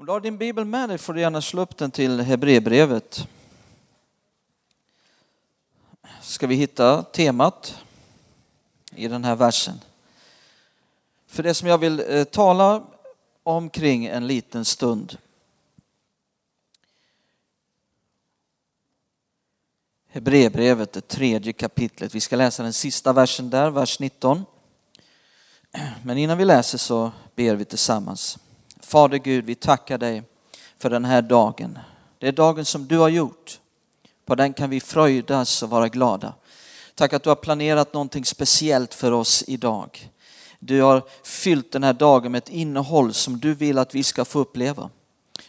Om 0.00 0.06
du 0.06 0.12
har 0.12 0.20
din 0.20 0.36
bibel 0.36 0.64
med 0.64 0.88
dig 0.88 0.98
får 0.98 1.12
du 1.12 1.20
gärna 1.20 1.42
slå 1.42 1.62
upp 1.62 1.76
den 1.76 1.90
till 1.90 2.20
Hebreerbrevet. 2.20 3.28
Ska 6.20 6.46
vi 6.46 6.54
hitta 6.54 7.02
temat 7.02 7.78
i 8.94 9.08
den 9.08 9.24
här 9.24 9.36
versen. 9.36 9.80
För 11.26 11.42
det 11.42 11.54
som 11.54 11.68
jag 11.68 11.78
vill 11.78 12.04
eh, 12.08 12.24
tala 12.24 12.82
omkring 13.42 14.06
en 14.06 14.26
liten 14.26 14.64
stund. 14.64 15.18
Hebreerbrevet, 20.08 20.92
det 20.92 21.08
tredje 21.08 21.52
kapitlet. 21.52 22.14
Vi 22.14 22.20
ska 22.20 22.36
läsa 22.36 22.62
den 22.62 22.72
sista 22.72 23.12
versen 23.12 23.50
där, 23.50 23.70
vers 23.70 24.00
19. 24.00 24.44
Men 26.02 26.18
innan 26.18 26.38
vi 26.38 26.44
läser 26.44 26.78
så 26.78 27.12
ber 27.34 27.54
vi 27.54 27.64
tillsammans. 27.64 28.38
Fader 28.90 29.18
Gud, 29.18 29.44
vi 29.44 29.54
tackar 29.54 29.98
dig 29.98 30.22
för 30.78 30.90
den 30.90 31.04
här 31.04 31.22
dagen. 31.22 31.78
Det 32.18 32.28
är 32.28 32.32
dagen 32.32 32.64
som 32.64 32.86
du 32.86 32.98
har 32.98 33.08
gjort. 33.08 33.60
På 34.26 34.34
den 34.34 34.52
kan 34.52 34.70
vi 34.70 34.80
fröjdas 34.80 35.62
och 35.62 35.70
vara 35.70 35.88
glada. 35.88 36.34
Tack 36.94 37.12
att 37.12 37.22
du 37.22 37.28
har 37.28 37.36
planerat 37.36 37.94
någonting 37.94 38.24
speciellt 38.24 38.94
för 38.94 39.12
oss 39.12 39.44
idag. 39.46 40.10
Du 40.58 40.82
har 40.82 41.02
fyllt 41.24 41.72
den 41.72 41.82
här 41.82 41.92
dagen 41.92 42.32
med 42.32 42.38
ett 42.38 42.48
innehåll 42.48 43.14
som 43.14 43.40
du 43.40 43.54
vill 43.54 43.78
att 43.78 43.94
vi 43.94 44.02
ska 44.02 44.24
få 44.24 44.38
uppleva. 44.38 44.90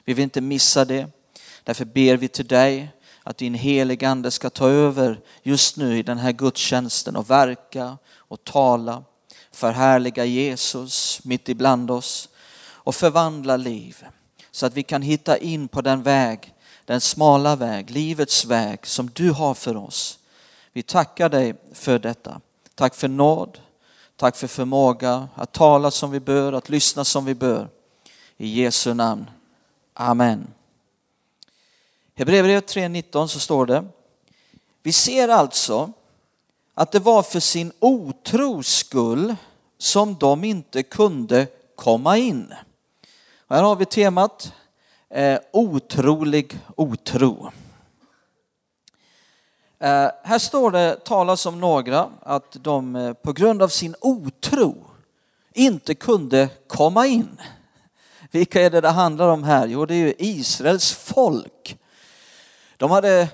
Vi 0.05 0.13
vill 0.13 0.23
inte 0.23 0.41
missa 0.41 0.85
det. 0.85 1.07
Därför 1.63 1.85
ber 1.85 2.17
vi 2.17 2.27
till 2.27 2.47
dig 2.47 2.89
att 3.23 3.37
din 3.37 3.53
heliga 3.53 4.09
ande 4.09 4.31
ska 4.31 4.49
ta 4.49 4.69
över 4.69 5.19
just 5.43 5.77
nu 5.77 5.97
i 5.97 6.03
den 6.03 6.17
här 6.17 6.31
gudstjänsten 6.31 7.15
och 7.15 7.29
verka 7.29 7.97
och 8.15 8.43
tala, 8.43 9.03
förhärliga 9.51 10.25
Jesus 10.25 11.19
mitt 11.23 11.49
ibland 11.49 11.91
oss 11.91 12.27
och 12.91 12.95
förvandla 12.95 13.57
liv 13.57 14.05
så 14.51 14.65
att 14.65 14.73
vi 14.73 14.83
kan 14.83 15.01
hitta 15.01 15.37
in 15.37 15.67
på 15.67 15.81
den 15.81 16.03
väg, 16.03 16.53
den 16.85 17.01
smala 17.01 17.55
väg, 17.55 17.89
livets 17.89 18.45
väg 18.45 18.85
som 18.85 19.09
du 19.13 19.31
har 19.31 19.53
för 19.53 19.75
oss. 19.75 20.19
Vi 20.73 20.83
tackar 20.83 21.29
dig 21.29 21.55
för 21.73 21.99
detta. 21.99 22.41
Tack 22.75 22.95
för 22.95 23.07
nåd, 23.07 23.59
tack 24.15 24.35
för 24.35 24.47
förmåga 24.47 25.27
att 25.35 25.51
tala 25.51 25.91
som 25.91 26.11
vi 26.11 26.19
bör, 26.19 26.53
att 26.53 26.69
lyssna 26.69 27.05
som 27.05 27.25
vi 27.25 27.35
bör. 27.35 27.69
I 28.37 28.61
Jesu 28.61 28.93
namn. 28.93 29.29
Amen. 29.93 30.47
Hebreerbrevet 32.15 32.75
3.19 32.75 33.27
så 33.27 33.39
står 33.39 33.65
det, 33.65 33.85
vi 34.83 34.91
ser 34.91 35.27
alltså 35.27 35.91
att 36.73 36.91
det 36.91 36.99
var 36.99 37.23
för 37.23 37.39
sin 37.39 37.71
otros 37.79 38.67
skull 38.67 39.35
som 39.77 40.15
de 40.15 40.43
inte 40.43 40.83
kunde 40.83 41.47
komma 41.75 42.17
in. 42.17 42.53
Här 43.51 43.63
har 43.63 43.75
vi 43.75 43.85
temat 43.85 44.53
eh, 45.09 45.39
otrolig 45.51 46.59
otro. 46.75 47.51
Eh, 49.79 50.09
här 50.23 50.37
står 50.37 50.71
det, 50.71 50.95
talas 51.05 51.45
om 51.45 51.59
några, 51.59 52.09
att 52.21 52.57
de 52.63 52.95
eh, 52.95 53.13
på 53.13 53.33
grund 53.33 53.61
av 53.61 53.67
sin 53.67 53.95
otro 54.01 54.75
inte 55.53 55.95
kunde 55.95 56.49
komma 56.67 57.07
in. 57.07 57.41
Vilka 58.31 58.61
är 58.61 58.69
det 58.69 58.81
det 58.81 58.89
handlar 58.89 59.27
om 59.27 59.43
här? 59.43 59.67
Jo, 59.67 59.85
det 59.85 59.95
är 59.95 60.05
ju 60.05 60.13
Israels 60.17 60.91
folk. 60.91 61.77
De 62.77 62.91
hade 62.91 63.27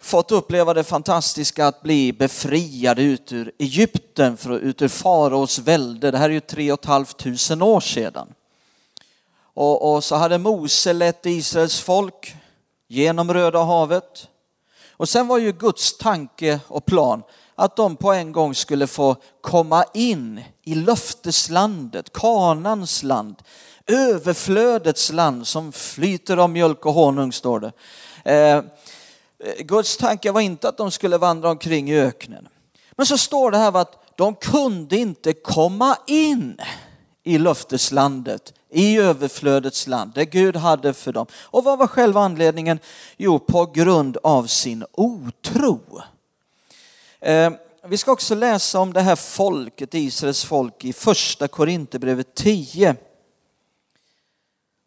fått 0.00 0.32
uppleva 0.32 0.74
det 0.74 0.84
fantastiska 0.84 1.66
att 1.66 1.82
bli 1.82 2.12
befriade 2.12 3.02
ut 3.02 3.32
ur 3.32 3.52
Egypten, 3.58 4.38
ut 4.50 4.82
ur 4.82 4.88
faraos 4.88 5.58
välde. 5.58 6.10
Det 6.10 6.18
här 6.18 6.28
är 6.28 6.34
ju 6.34 6.40
tre 6.40 6.72
och 6.72 6.80
ett 6.80 6.86
halvt 6.86 7.16
tusen 7.16 7.62
år 7.62 7.80
sedan. 7.80 8.34
Och, 9.58 9.94
och 9.94 10.04
så 10.04 10.16
hade 10.16 10.38
Mose 10.38 10.92
lett 10.92 11.26
Israels 11.26 11.80
folk 11.80 12.36
genom 12.88 13.34
Röda 13.34 13.62
havet. 13.62 14.28
Och 14.90 15.08
sen 15.08 15.28
var 15.28 15.38
ju 15.38 15.52
Guds 15.52 15.98
tanke 15.98 16.60
och 16.68 16.86
plan 16.86 17.22
att 17.54 17.76
de 17.76 17.96
på 17.96 18.12
en 18.12 18.32
gång 18.32 18.54
skulle 18.54 18.86
få 18.86 19.16
komma 19.40 19.84
in 19.94 20.44
i 20.64 20.74
löfteslandet, 20.74 22.12
Kanans 22.12 23.02
land, 23.02 23.36
överflödets 23.86 25.12
land 25.12 25.46
som 25.46 25.72
flyter 25.72 26.36
av 26.36 26.50
mjölk 26.50 26.86
och 26.86 26.94
honung 26.94 27.32
står 27.32 27.60
det. 27.60 27.72
Eh, 28.32 28.62
Guds 29.58 29.96
tanke 29.96 30.32
var 30.32 30.40
inte 30.40 30.68
att 30.68 30.76
de 30.76 30.90
skulle 30.90 31.18
vandra 31.18 31.50
omkring 31.50 31.90
i 31.90 32.00
öknen. 32.00 32.48
Men 32.96 33.06
så 33.06 33.18
står 33.18 33.50
det 33.50 33.58
här 33.58 33.76
att 33.76 34.16
de 34.16 34.34
kunde 34.34 34.96
inte 34.96 35.32
komma 35.32 35.96
in 36.06 36.60
i 37.24 37.38
löfteslandet, 37.38 38.52
i 38.70 38.98
överflödets 38.98 39.86
land, 39.86 40.12
det 40.14 40.24
Gud 40.24 40.56
hade 40.56 40.92
för 40.94 41.12
dem. 41.12 41.26
Och 41.34 41.64
vad 41.64 41.78
var 41.78 41.86
själva 41.86 42.20
anledningen? 42.20 42.78
Jo, 43.16 43.38
på 43.38 43.66
grund 43.66 44.16
av 44.22 44.46
sin 44.46 44.84
otro. 44.92 46.02
Eh, 47.20 47.50
vi 47.86 47.96
ska 47.96 48.12
också 48.12 48.34
läsa 48.34 48.80
om 48.80 48.92
det 48.92 49.00
här 49.00 49.16
folket, 49.16 49.94
Israels 49.94 50.44
folk, 50.44 50.84
i 50.84 50.92
första 50.92 51.48
Korinthierbrevet 51.48 52.34
10. 52.34 52.96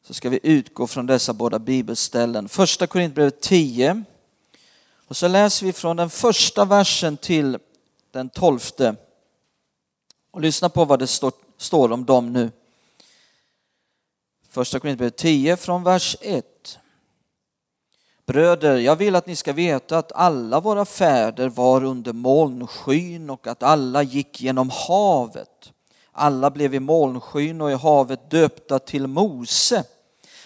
Så 0.03 0.13
ska 0.13 0.29
vi 0.29 0.39
utgå 0.43 0.87
från 0.87 1.05
dessa 1.05 1.33
båda 1.33 1.59
bibelställen. 1.59 2.49
Första 2.49 2.87
Korinthierbrevet 2.87 3.41
10. 3.41 4.03
Och 5.07 5.17
så 5.17 5.27
läser 5.27 5.65
vi 5.65 5.73
från 5.73 5.97
den 5.97 6.09
första 6.09 6.65
versen 6.65 7.17
till 7.17 7.57
den 8.11 8.29
tolfte. 8.29 8.95
Och 10.31 10.41
lyssna 10.41 10.69
på 10.69 10.85
vad 10.85 10.99
det 10.99 11.07
står, 11.07 11.31
står 11.57 11.91
om 11.91 12.05
dem 12.05 12.33
nu. 12.33 12.51
Första 14.53 14.79
Korinthierbrevet 14.79 15.17
10 15.17 15.57
från 15.57 15.83
vers 15.83 16.15
1. 16.21 16.45
Bröder, 18.25 18.77
jag 18.77 18.95
vill 18.95 19.15
att 19.15 19.27
ni 19.27 19.35
ska 19.35 19.53
veta 19.53 19.97
att 19.97 20.11
alla 20.11 20.59
våra 20.59 20.85
fäder 20.85 21.49
var 21.49 21.83
under 21.83 22.13
molnskyn 22.13 23.29
och 23.29 23.47
att 23.47 23.63
alla 23.63 24.03
gick 24.03 24.41
genom 24.41 24.69
havet. 24.87 25.73
Alla 26.11 26.51
blev 26.51 26.75
i 26.75 26.79
molnskyn 26.79 27.61
och 27.61 27.71
i 27.71 27.73
havet 27.73 28.31
döpta 28.31 28.79
till 28.79 29.07
Mose. 29.07 29.83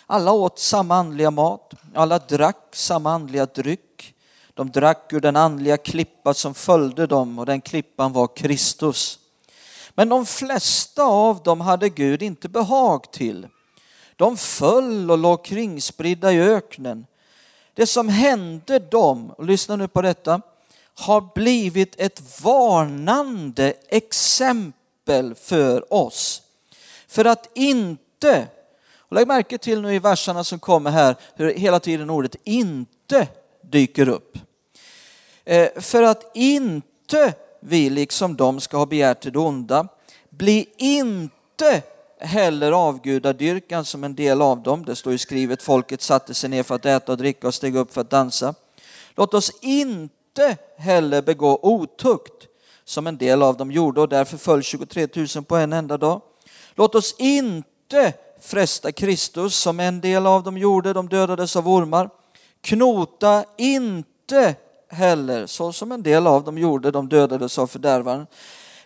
Alla 0.06 0.32
åt 0.32 0.60
samma 0.60 0.96
andliga 0.96 1.32
mat, 1.32 1.74
alla 1.94 2.20
drack 2.20 2.68
samma 2.72 3.12
andliga 3.12 3.46
dryck. 3.46 4.16
De 4.54 4.72
drack 4.72 5.14
ur 5.14 5.20
den 5.20 5.36
andliga 5.36 5.78
klippa 5.78 6.34
som 6.34 6.54
följde 6.54 7.08
dem 7.08 7.40
och 7.40 7.46
den 7.46 7.62
klippan 7.62 8.14
var 8.14 8.36
Kristus. 8.36 9.20
Men 9.94 10.10
de 10.10 10.26
flesta 10.26 11.04
av 11.04 11.44
dem 11.44 11.62
hade 11.62 11.90
Gud 11.90 12.22
inte 12.22 12.50
behag 12.50 13.12
till. 13.12 13.48
De 14.16 14.38
föll 14.38 15.12
och 15.12 15.18
låg 15.18 15.46
kringspridda 15.46 16.32
i 16.32 16.42
öknen. 16.42 17.06
Det 17.74 17.88
som 17.88 18.10
hände 18.10 18.80
dem, 18.80 19.32
och 19.32 19.46
lyssna 19.46 19.76
nu 19.76 19.88
på 19.88 20.02
detta, 20.02 20.42
har 20.94 21.30
blivit 21.36 21.96
ett 22.00 22.42
varnande 22.44 23.74
exempel 23.88 25.36
för 25.36 25.94
oss. 25.94 26.42
För 27.08 27.26
att 27.26 27.50
inte, 27.54 28.48
och 28.98 29.16
lägg 29.16 29.28
märke 29.28 29.58
till 29.58 29.82
nu 29.82 29.96
i 29.96 30.00
verserna 30.00 30.44
som 30.44 30.60
kommer 30.60 30.92
här 30.92 31.16
hur 31.36 31.54
hela 31.54 31.80
tiden 31.80 32.10
ordet 32.10 32.36
inte 32.44 33.28
dyker 33.62 34.10
upp. 34.10 34.38
Eh, 35.44 35.70
för 35.76 36.04
att 36.04 36.32
inte 36.34 37.34
vi 37.60 37.90
liksom 37.90 38.36
de 38.36 38.60
ska 38.60 38.78
ha 38.78 38.86
begärt 38.86 39.22
det 39.22 39.40
onda, 39.40 39.88
bli 40.30 40.70
inte 40.78 41.82
heller 42.20 42.72
avgudadyrkan 42.72 43.86
som 43.86 44.04
en 44.04 44.16
del 44.16 44.42
av 44.42 44.64
dem. 44.64 44.86
Det 44.86 44.96
står 44.96 45.12
ju 45.12 45.18
skrivet, 45.18 45.62
folket 45.62 46.02
satte 46.02 46.34
sig 46.34 46.50
ner 46.50 46.64
för 46.64 46.76
att 46.76 46.86
äta 46.86 47.12
och 47.12 47.18
dricka 47.18 47.48
och 47.48 47.54
steg 47.54 47.76
upp 47.76 47.94
för 47.94 48.02
att 48.02 48.10
dansa. 48.10 48.54
Låt 49.16 49.34
oss 49.34 49.52
inte 49.62 50.58
heller 50.78 51.22
begå 51.22 51.60
otukt 51.62 52.48
som 52.86 53.08
en 53.08 53.18
del 53.18 53.44
av 53.44 53.58
dem 53.58 53.72
gjorde 53.72 54.02
och 54.02 54.10
därför 54.10 54.38
föll 54.38 54.64
23 54.64 55.08
000 55.16 55.28
på 55.44 55.56
en 55.56 55.74
enda 55.74 55.98
dag. 55.98 56.22
Låt 56.76 56.96
oss 56.96 57.16
inte 57.18 58.14
fresta 58.42 58.92
Kristus 58.92 59.56
som 59.56 59.80
en 59.80 60.02
del 60.02 60.28
av 60.28 60.44
dem 60.44 60.58
gjorde, 60.58 60.94
de 60.94 61.10
dödades 61.10 61.56
av 61.56 61.68
ormar. 61.68 62.10
Knota 62.62 63.46
inte 63.58 64.56
heller 64.90 65.46
så 65.46 65.74
som 65.74 65.92
en 65.92 66.04
del 66.04 66.28
av 66.28 66.44
dem 66.44 66.58
gjorde, 66.58 66.92
de 66.92 67.10
dödades 67.10 67.60
av 67.60 67.68
fördärvaren. 67.68 68.28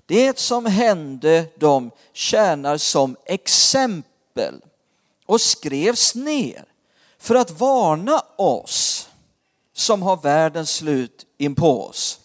Det 0.09 0.39
som 0.39 0.65
hände 0.65 1.45
dem 1.55 1.91
tjänar 2.13 2.77
som 2.77 3.15
exempel 3.25 4.55
och 5.25 5.41
skrevs 5.41 6.15
ner 6.15 6.65
för 7.19 7.35
att 7.35 7.51
varna 7.51 8.23
oss 8.35 9.09
som 9.73 10.01
har 10.01 10.17
världens 10.17 10.71
slut 10.71 11.25
inpå 11.37 11.83
oss. 11.83 12.19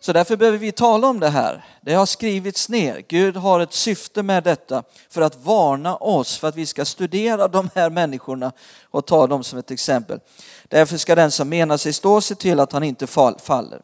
Så 0.00 0.12
därför 0.12 0.36
behöver 0.36 0.58
vi 0.58 0.72
tala 0.72 1.06
om 1.06 1.20
det 1.20 1.28
här. 1.28 1.64
Det 1.80 1.94
har 1.94 2.06
skrivits 2.06 2.68
ner. 2.68 3.04
Gud 3.08 3.36
har 3.36 3.60
ett 3.60 3.72
syfte 3.72 4.22
med 4.22 4.44
detta 4.44 4.82
för 5.10 5.22
att 5.22 5.44
varna 5.44 5.96
oss, 5.96 6.36
för 6.36 6.48
att 6.48 6.56
vi 6.56 6.66
ska 6.66 6.84
studera 6.84 7.48
de 7.58 7.70
här 7.74 7.90
människorna 7.90 8.52
och 8.84 9.06
ta 9.06 9.26
dem 9.26 9.44
som 9.44 9.58
ett 9.58 9.70
exempel. 9.70 10.20
Därför 10.68 10.96
ska 10.96 11.14
den 11.14 11.30
som 11.30 11.48
menar 11.48 11.76
sig 11.76 11.92
stå 11.92 12.20
se 12.20 12.34
till 12.34 12.60
att 12.60 12.72
han 12.72 12.82
inte 12.82 13.06
faller. 13.06 13.80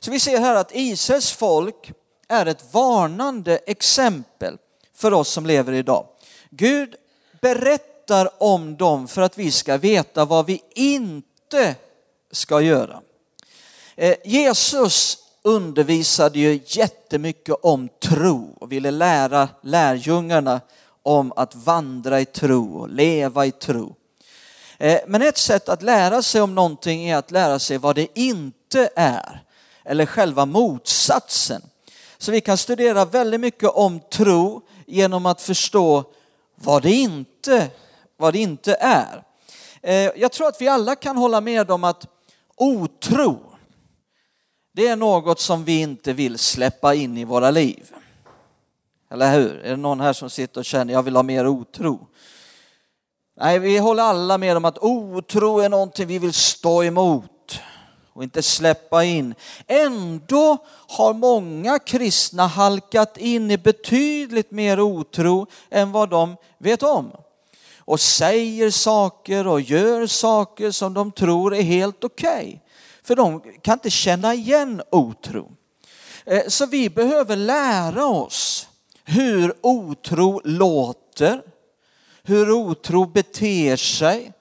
Så 0.00 0.10
vi 0.10 0.20
ser 0.20 0.38
här 0.38 0.54
att 0.54 0.74
Israels 0.74 1.32
folk 1.32 1.92
är 2.30 2.46
ett 2.46 2.74
varnande 2.74 3.58
exempel 3.66 4.58
för 4.94 5.12
oss 5.12 5.28
som 5.28 5.46
lever 5.46 5.72
idag. 5.72 6.06
Gud 6.50 6.94
berättar 7.40 8.42
om 8.42 8.76
dem 8.76 9.08
för 9.08 9.22
att 9.22 9.38
vi 9.38 9.50
ska 9.50 9.76
veta 9.76 10.24
vad 10.24 10.46
vi 10.46 10.62
inte 10.74 11.74
ska 12.30 12.60
göra. 12.60 13.00
Eh, 13.96 14.16
Jesus 14.24 15.18
undervisade 15.42 16.38
ju 16.38 16.60
jättemycket 16.66 17.54
om 17.62 17.88
tro 18.02 18.56
och 18.60 18.72
ville 18.72 18.90
lära 18.90 19.48
lärjungarna 19.62 20.60
om 21.02 21.32
att 21.36 21.54
vandra 21.54 22.20
i 22.20 22.24
tro 22.24 22.78
och 22.78 22.88
leva 22.88 23.46
i 23.46 23.50
tro. 23.50 23.94
Eh, 24.78 25.00
men 25.06 25.22
ett 25.22 25.38
sätt 25.38 25.68
att 25.68 25.82
lära 25.82 26.22
sig 26.22 26.40
om 26.40 26.54
någonting 26.54 27.08
är 27.08 27.16
att 27.16 27.30
lära 27.30 27.58
sig 27.58 27.78
vad 27.78 27.94
det 27.94 28.18
inte 28.18 28.90
är, 28.96 29.42
eller 29.84 30.06
själva 30.06 30.46
motsatsen. 30.46 31.62
Så 32.20 32.32
vi 32.32 32.40
kan 32.40 32.56
studera 32.56 33.04
väldigt 33.04 33.40
mycket 33.40 33.68
om 33.68 34.00
tro 34.00 34.62
genom 34.86 35.26
att 35.26 35.42
förstå 35.42 36.04
vad 36.54 36.82
det 36.82 36.92
inte, 36.92 37.70
vad 38.16 38.32
det 38.32 38.38
inte 38.38 38.74
är. 38.74 39.22
Eh, 39.82 39.94
jag 39.94 40.32
tror 40.32 40.46
att 40.46 40.60
vi 40.60 40.68
alla 40.68 40.96
kan 40.96 41.16
hålla 41.16 41.40
med 41.40 41.70
om 41.70 41.84
att 41.84 42.06
otro, 42.56 43.38
det 44.72 44.86
är 44.86 44.96
något 44.96 45.40
som 45.40 45.64
vi 45.64 45.80
inte 45.80 46.12
vill 46.12 46.38
släppa 46.38 46.94
in 46.94 47.18
i 47.18 47.24
våra 47.24 47.50
liv. 47.50 47.92
Eller 49.10 49.32
hur? 49.32 49.60
Är 49.60 49.70
det 49.70 49.76
någon 49.76 50.00
här 50.00 50.12
som 50.12 50.30
sitter 50.30 50.60
och 50.60 50.64
känner 50.64 50.92
jag 50.92 51.02
vill 51.02 51.16
ha 51.16 51.22
mer 51.22 51.46
otro? 51.46 52.06
Nej, 53.36 53.58
vi 53.58 53.78
håller 53.78 54.02
alla 54.02 54.38
med 54.38 54.56
om 54.56 54.64
att 54.64 54.78
otro 54.78 55.58
är 55.58 55.68
någonting 55.68 56.06
vi 56.06 56.18
vill 56.18 56.32
stå 56.32 56.84
emot 56.84 57.39
och 58.20 58.24
inte 58.24 58.42
släppa 58.42 59.04
in. 59.04 59.34
Ändå 59.66 60.58
har 60.88 61.14
många 61.14 61.78
kristna 61.78 62.46
halkat 62.46 63.16
in 63.16 63.50
i 63.50 63.58
betydligt 63.58 64.50
mer 64.50 64.80
otro 64.80 65.46
än 65.70 65.92
vad 65.92 66.10
de 66.10 66.36
vet 66.58 66.82
om. 66.82 67.12
Och 67.78 68.00
säger 68.00 68.70
saker 68.70 69.46
och 69.46 69.60
gör 69.60 70.06
saker 70.06 70.70
som 70.70 70.94
de 70.94 71.12
tror 71.12 71.54
är 71.54 71.62
helt 71.62 72.04
okej. 72.04 72.28
Okay. 72.28 72.58
För 73.02 73.16
de 73.16 73.40
kan 73.62 73.72
inte 73.72 73.90
känna 73.90 74.34
igen 74.34 74.82
otro. 74.90 75.52
Eh, 76.26 76.42
så 76.48 76.66
vi 76.66 76.90
behöver 76.90 77.36
lära 77.36 78.06
oss 78.06 78.68
hur 79.04 79.54
otro 79.60 80.40
låter, 80.44 81.42
hur 82.22 82.50
otro 82.50 83.06
beter 83.06 83.76
sig. 83.76 84.32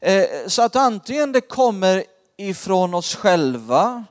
Eh, 0.00 0.24
så 0.46 0.62
att 0.62 0.76
antingen 0.76 1.32
det 1.32 1.40
kommer 1.40 2.04
ifrån 2.48 2.94
oss 2.94 3.14
själva 3.14 4.04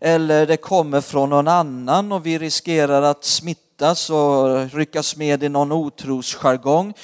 eller 0.00 0.46
det 0.46 0.56
kommer 0.56 1.00
från 1.00 1.30
någon 1.30 1.48
annan 1.48 2.12
och 2.12 2.26
vi 2.26 2.38
riskerar 2.38 3.02
att 3.02 3.24
smittas 3.24 4.10
och 4.10 4.70
ryckas 4.72 5.16
med 5.16 5.42
i 5.42 5.48
någon 5.48 5.72
otrosjargong. 5.72 6.94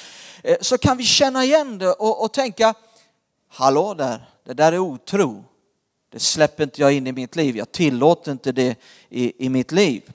Eh, 0.43 0.57
så 0.61 0.77
kan 0.77 0.97
vi 0.97 1.03
känna 1.03 1.43
igen 1.43 1.77
det 1.77 1.91
och, 1.91 2.23
och 2.23 2.33
tänka, 2.33 2.73
hallå 3.49 3.93
där, 3.93 4.29
det 4.45 4.53
där 4.53 4.71
är 4.71 4.79
otro. 4.79 5.43
Det 6.11 6.19
släpper 6.19 6.63
inte 6.63 6.81
jag 6.81 6.93
in 6.93 7.07
i 7.07 7.11
mitt 7.11 7.35
liv, 7.35 7.57
jag 7.57 7.71
tillåter 7.71 8.31
inte 8.31 8.51
det 8.51 8.75
i, 9.09 9.45
i 9.45 9.49
mitt 9.49 9.71
liv. 9.71 10.11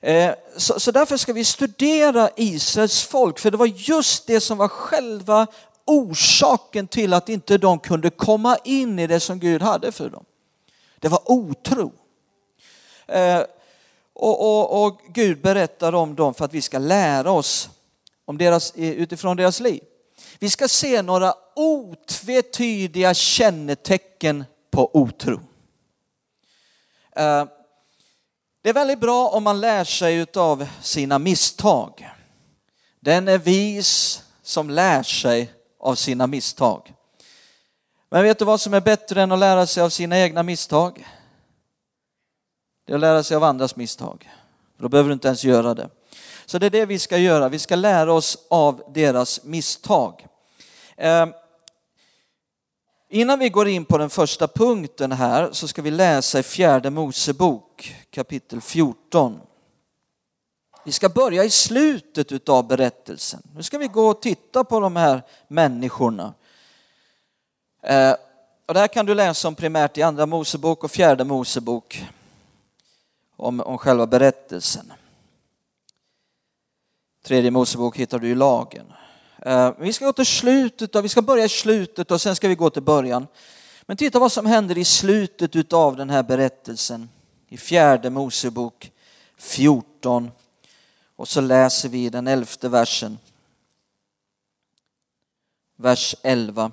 Eh, 0.00 0.34
så, 0.56 0.80
så 0.80 0.90
därför 0.90 1.16
ska 1.16 1.32
vi 1.32 1.44
studera 1.44 2.30
Israels 2.36 3.02
folk, 3.02 3.38
för 3.38 3.50
det 3.50 3.56
var 3.56 3.66
just 3.66 4.26
det 4.26 4.40
som 4.40 4.58
var 4.58 4.68
själva 4.68 5.46
orsaken 5.90 6.86
till 6.86 7.12
att 7.12 7.28
inte 7.28 7.58
de 7.58 7.78
kunde 7.78 8.10
komma 8.10 8.56
in 8.64 8.98
i 8.98 9.06
det 9.06 9.20
som 9.20 9.38
Gud 9.38 9.62
hade 9.62 9.92
för 9.92 10.10
dem. 10.10 10.24
Det 10.98 11.08
var 11.08 11.22
otro. 11.24 11.92
Eh, 13.06 13.42
och, 14.12 14.40
och, 14.40 14.84
och 14.84 15.00
Gud 15.08 15.40
berättar 15.40 15.94
om 15.94 16.14
dem 16.14 16.34
för 16.34 16.44
att 16.44 16.54
vi 16.54 16.62
ska 16.62 16.78
lära 16.78 17.30
oss 17.30 17.70
om 18.24 18.38
deras, 18.38 18.74
eh, 18.74 18.90
utifrån 18.90 19.36
deras 19.36 19.60
liv. 19.60 19.82
Vi 20.38 20.50
ska 20.50 20.68
se 20.68 21.02
några 21.02 21.34
otvetydiga 21.56 23.14
kännetecken 23.14 24.44
på 24.70 24.90
otro. 24.96 25.40
Eh, 27.16 27.44
det 28.62 28.68
är 28.68 28.74
väldigt 28.74 29.00
bra 29.00 29.28
om 29.28 29.44
man 29.44 29.60
lär 29.60 29.84
sig 29.84 30.26
av 30.36 30.66
sina 30.82 31.18
misstag. 31.18 32.08
Den 33.00 33.28
är 33.28 33.38
vis 33.38 34.22
som 34.42 34.70
lär 34.70 35.02
sig 35.02 35.52
av 35.80 35.94
sina 35.94 36.26
misstag. 36.26 36.94
Men 38.10 38.22
vet 38.22 38.38
du 38.38 38.44
vad 38.44 38.60
som 38.60 38.74
är 38.74 38.80
bättre 38.80 39.22
än 39.22 39.32
att 39.32 39.38
lära 39.38 39.66
sig 39.66 39.82
av 39.82 39.88
sina 39.88 40.18
egna 40.18 40.42
misstag? 40.42 41.06
Det 42.86 42.92
är 42.92 42.94
att 42.94 43.00
lära 43.00 43.22
sig 43.22 43.36
av 43.36 43.44
andras 43.44 43.76
misstag. 43.76 44.30
Då 44.76 44.88
behöver 44.88 45.08
du 45.08 45.12
inte 45.12 45.28
ens 45.28 45.44
göra 45.44 45.74
det. 45.74 45.90
Så 46.46 46.58
det 46.58 46.66
är 46.66 46.70
det 46.70 46.86
vi 46.86 46.98
ska 46.98 47.18
göra. 47.18 47.48
Vi 47.48 47.58
ska 47.58 47.76
lära 47.76 48.12
oss 48.12 48.38
av 48.50 48.82
deras 48.94 49.44
misstag. 49.44 50.26
Eh, 50.96 51.26
Innan 53.12 53.38
vi 53.38 53.48
går 53.48 53.68
in 53.68 53.84
på 53.84 53.98
den 53.98 54.10
första 54.10 54.48
punkten 54.48 55.12
här 55.12 55.48
så 55.52 55.68
ska 55.68 55.82
vi 55.82 55.90
läsa 55.90 56.38
i 56.38 56.42
fjärde 56.42 56.90
Mosebok 56.90 57.96
kapitel 58.10 58.60
14. 58.60 59.40
Vi 60.84 60.92
ska 60.92 61.08
börja 61.08 61.44
i 61.44 61.50
slutet 61.50 62.48
av 62.48 62.66
berättelsen. 62.66 63.42
Nu 63.56 63.62
ska 63.62 63.78
vi 63.78 63.86
gå 63.86 64.08
och 64.08 64.22
titta 64.22 64.64
på 64.64 64.80
de 64.80 64.96
här 64.96 65.22
människorna. 65.48 66.34
Eh, 67.82 68.14
och 68.66 68.74
det 68.74 68.80
här 68.80 68.88
kan 68.88 69.06
du 69.06 69.14
läsa 69.14 69.48
om 69.48 69.54
primärt 69.54 69.98
i 69.98 70.02
andra 70.02 70.26
Mosebok 70.26 70.84
och 70.84 70.90
fjärde 70.90 71.24
Mosebok 71.24 72.04
om, 73.36 73.60
om 73.60 73.78
själva 73.78 74.06
berättelsen. 74.06 74.92
Tredje 77.24 77.50
Mosebok 77.50 77.96
hittar 77.96 78.18
du 78.18 78.28
i 78.28 78.34
lagen. 78.34 78.92
Eh, 79.42 79.72
vi 79.78 79.92
ska 79.92 80.04
gå 80.06 80.12
till 80.12 80.26
slutet, 80.26 80.96
vi 80.96 81.08
ska 81.08 81.22
börja 81.22 81.44
i 81.44 81.48
slutet 81.48 82.10
och 82.10 82.20
sen 82.20 82.36
ska 82.36 82.48
vi 82.48 82.54
gå 82.54 82.70
till 82.70 82.82
början. 82.82 83.26
Men 83.82 83.96
titta 83.96 84.18
vad 84.18 84.32
som 84.32 84.46
händer 84.46 84.78
i 84.78 84.84
slutet 84.84 85.72
av 85.72 85.96
den 85.96 86.10
här 86.10 86.22
berättelsen. 86.22 87.08
I 87.48 87.56
fjärde 87.56 88.10
Mosebok 88.10 88.92
14. 89.36 90.30
Och 91.20 91.28
så 91.28 91.40
läser 91.40 91.88
vi 91.88 92.08
den 92.08 92.26
elfte 92.26 92.68
versen. 92.68 93.18
Vers 95.76 96.14
11. 96.22 96.72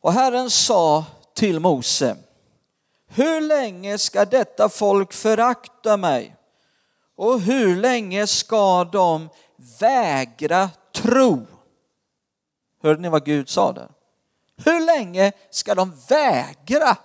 Och 0.00 0.12
Herren 0.12 0.50
sa 0.50 1.04
till 1.34 1.60
Mose, 1.60 2.16
hur 3.06 3.40
länge 3.40 3.98
ska 3.98 4.24
detta 4.24 4.68
folk 4.68 5.12
förakta 5.12 5.96
mig? 5.96 6.36
Och 7.16 7.40
hur 7.40 7.76
länge 7.76 8.26
ska 8.26 8.84
de 8.84 9.28
vägra 9.80 10.70
tro. 10.92 11.46
Hörde 12.82 13.00
ni 13.00 13.08
vad 13.08 13.24
Gud 13.24 13.48
sa 13.48 13.72
där? 13.72 13.88
Hur 14.56 14.86
länge 14.86 15.32
ska 15.50 15.74
de 15.74 15.92
vägra 16.08 16.96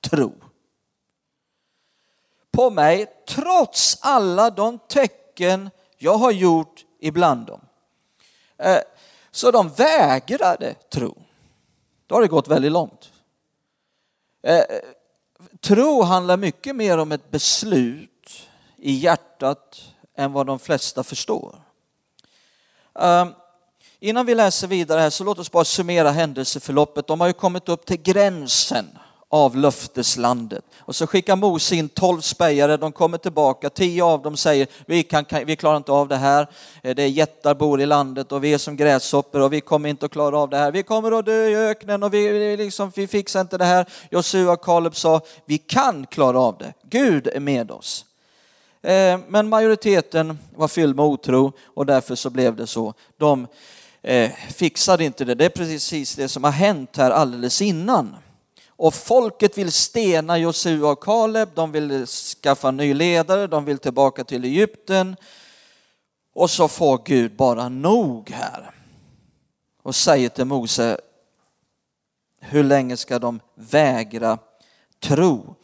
tro? 0.00 0.43
På 2.54 2.70
mig 2.70 3.06
trots 3.28 3.98
alla 4.00 4.50
de 4.50 4.78
tecken 4.78 5.70
jag 5.98 6.18
har 6.18 6.30
gjort 6.30 6.84
ibland 7.00 7.46
dem. 7.46 7.60
Eh, 8.58 8.78
så 9.30 9.50
de 9.50 9.68
vägrade 9.68 10.74
tro. 10.74 11.16
Då 12.06 12.14
har 12.14 12.22
det 12.22 12.28
gått 12.28 12.48
väldigt 12.48 12.72
långt. 12.72 13.12
Eh, 14.42 14.64
tro 15.60 16.02
handlar 16.02 16.36
mycket 16.36 16.76
mer 16.76 16.98
om 16.98 17.12
ett 17.12 17.30
beslut 17.30 18.48
i 18.76 18.92
hjärtat 18.92 19.82
än 20.16 20.32
vad 20.32 20.46
de 20.46 20.58
flesta 20.58 21.04
förstår. 21.04 21.62
Eh, 23.00 23.26
innan 24.00 24.26
vi 24.26 24.34
läser 24.34 24.66
vidare 24.66 25.00
här 25.00 25.10
så 25.10 25.24
låt 25.24 25.38
oss 25.38 25.52
bara 25.52 25.64
summera 25.64 26.10
händelseförloppet. 26.10 27.06
De 27.06 27.20
har 27.20 27.26
ju 27.26 27.32
kommit 27.32 27.68
upp 27.68 27.86
till 27.86 28.02
gränsen 28.02 28.98
av 29.34 29.56
löfteslandet. 29.56 30.64
Och 30.78 30.96
så 30.96 31.06
skickar 31.06 31.36
Mose 31.36 31.76
in 31.76 31.88
tolv 31.88 32.20
spejare, 32.20 32.76
de 32.76 32.92
kommer 32.92 33.18
tillbaka, 33.18 33.70
tio 33.70 34.04
av 34.04 34.22
dem 34.22 34.36
säger 34.36 34.66
vi, 34.86 35.02
kan, 35.02 35.24
vi 35.46 35.56
klarar 35.56 35.76
inte 35.76 35.92
av 35.92 36.08
det 36.08 36.16
här, 36.16 36.46
eh, 36.82 36.94
det 36.94 37.02
är 37.02 37.08
jättar 37.08 37.54
bor 37.54 37.80
i 37.80 37.86
landet 37.86 38.32
och 38.32 38.44
vi 38.44 38.54
är 38.54 38.58
som 38.58 38.76
gräshoppor 38.76 39.40
och 39.40 39.52
vi 39.52 39.60
kommer 39.60 39.88
inte 39.88 40.06
att 40.06 40.12
klara 40.12 40.38
av 40.38 40.50
det 40.50 40.56
här, 40.56 40.72
vi 40.72 40.82
kommer 40.82 41.18
att 41.18 41.26
dö 41.26 41.48
i 41.48 41.56
öknen 41.56 42.02
och 42.02 42.14
vi, 42.14 42.56
liksom, 42.56 42.92
vi 42.96 43.06
fixar 43.06 43.40
inte 43.40 43.58
det 43.58 43.64
här. 43.64 43.86
Josua 44.10 44.52
och 44.52 44.64
Kaleb 44.64 44.96
sa 44.96 45.20
vi 45.46 45.58
kan 45.58 46.06
klara 46.06 46.40
av 46.40 46.58
det, 46.58 46.72
Gud 46.82 47.26
är 47.26 47.40
med 47.40 47.70
oss. 47.70 48.04
Eh, 48.82 49.18
men 49.28 49.48
majoriteten 49.48 50.38
var 50.56 50.68
fylld 50.68 50.96
med 50.96 51.04
otro 51.04 51.52
och 51.74 51.86
därför 51.86 52.14
så 52.14 52.30
blev 52.30 52.56
det 52.56 52.66
så. 52.66 52.94
De 53.16 53.46
eh, 54.02 54.30
fixade 54.54 55.04
inte 55.04 55.24
det. 55.24 55.34
Det 55.34 55.44
är 55.44 55.48
precis 55.48 56.14
det 56.14 56.28
som 56.28 56.44
har 56.44 56.50
hänt 56.50 56.96
här 56.96 57.10
alldeles 57.10 57.62
innan. 57.62 58.16
Och 58.76 58.94
folket 58.94 59.58
vill 59.58 59.72
stena 59.72 60.38
Josua 60.38 60.90
och 60.90 61.02
Kaleb, 61.02 61.48
de 61.54 61.72
vill 61.72 62.06
skaffa 62.06 62.70
ny 62.70 62.94
ledare, 62.94 63.46
de 63.46 63.64
vill 63.64 63.78
tillbaka 63.78 64.24
till 64.24 64.44
Egypten. 64.44 65.16
Och 66.34 66.50
så 66.50 66.68
får 66.68 67.02
Gud 67.04 67.36
bara 67.36 67.68
nog 67.68 68.30
här. 68.30 68.70
Och 69.82 69.94
säger 69.94 70.28
till 70.28 70.44
Mose, 70.44 71.00
hur 72.40 72.64
länge 72.64 72.96
ska 72.96 73.18
de 73.18 73.40
vägra 73.54 74.38
tro? 75.00 75.54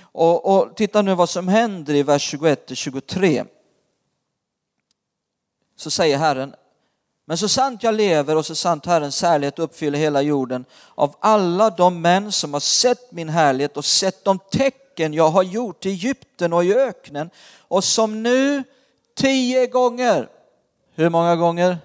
Och, 0.00 0.56
och 0.56 0.76
titta 0.76 1.02
nu 1.02 1.14
vad 1.14 1.28
som 1.28 1.48
händer 1.48 1.94
i 1.94 2.02
vers 2.02 2.34
21-23. 2.34 3.46
Så 5.76 5.90
säger 5.90 6.18
Herren, 6.18 6.54
men 7.28 7.38
så 7.38 7.48
sant 7.48 7.82
jag 7.82 7.94
lever 7.94 8.36
och 8.36 8.46
så 8.46 8.54
sant 8.54 8.86
Herrens 8.86 9.22
härlighet 9.22 9.58
uppfyller 9.58 9.98
hela 9.98 10.22
jorden, 10.22 10.64
av 10.94 11.16
alla 11.20 11.70
de 11.70 12.00
män 12.00 12.32
som 12.32 12.52
har 12.52 12.60
sett 12.60 13.12
min 13.12 13.28
härlighet 13.28 13.76
och 13.76 13.84
sett 13.84 14.24
de 14.24 14.38
tecken 14.38 15.14
jag 15.14 15.28
har 15.28 15.42
gjort 15.42 15.86
i 15.86 15.88
Egypten 15.88 16.52
och 16.52 16.64
i 16.64 16.74
öknen 16.74 17.30
och 17.58 17.84
som 17.84 18.22
nu 18.22 18.64
tio 19.16 19.66
gånger, 19.66 20.28
hur 20.94 21.08
många 21.08 21.36
gånger? 21.36 21.78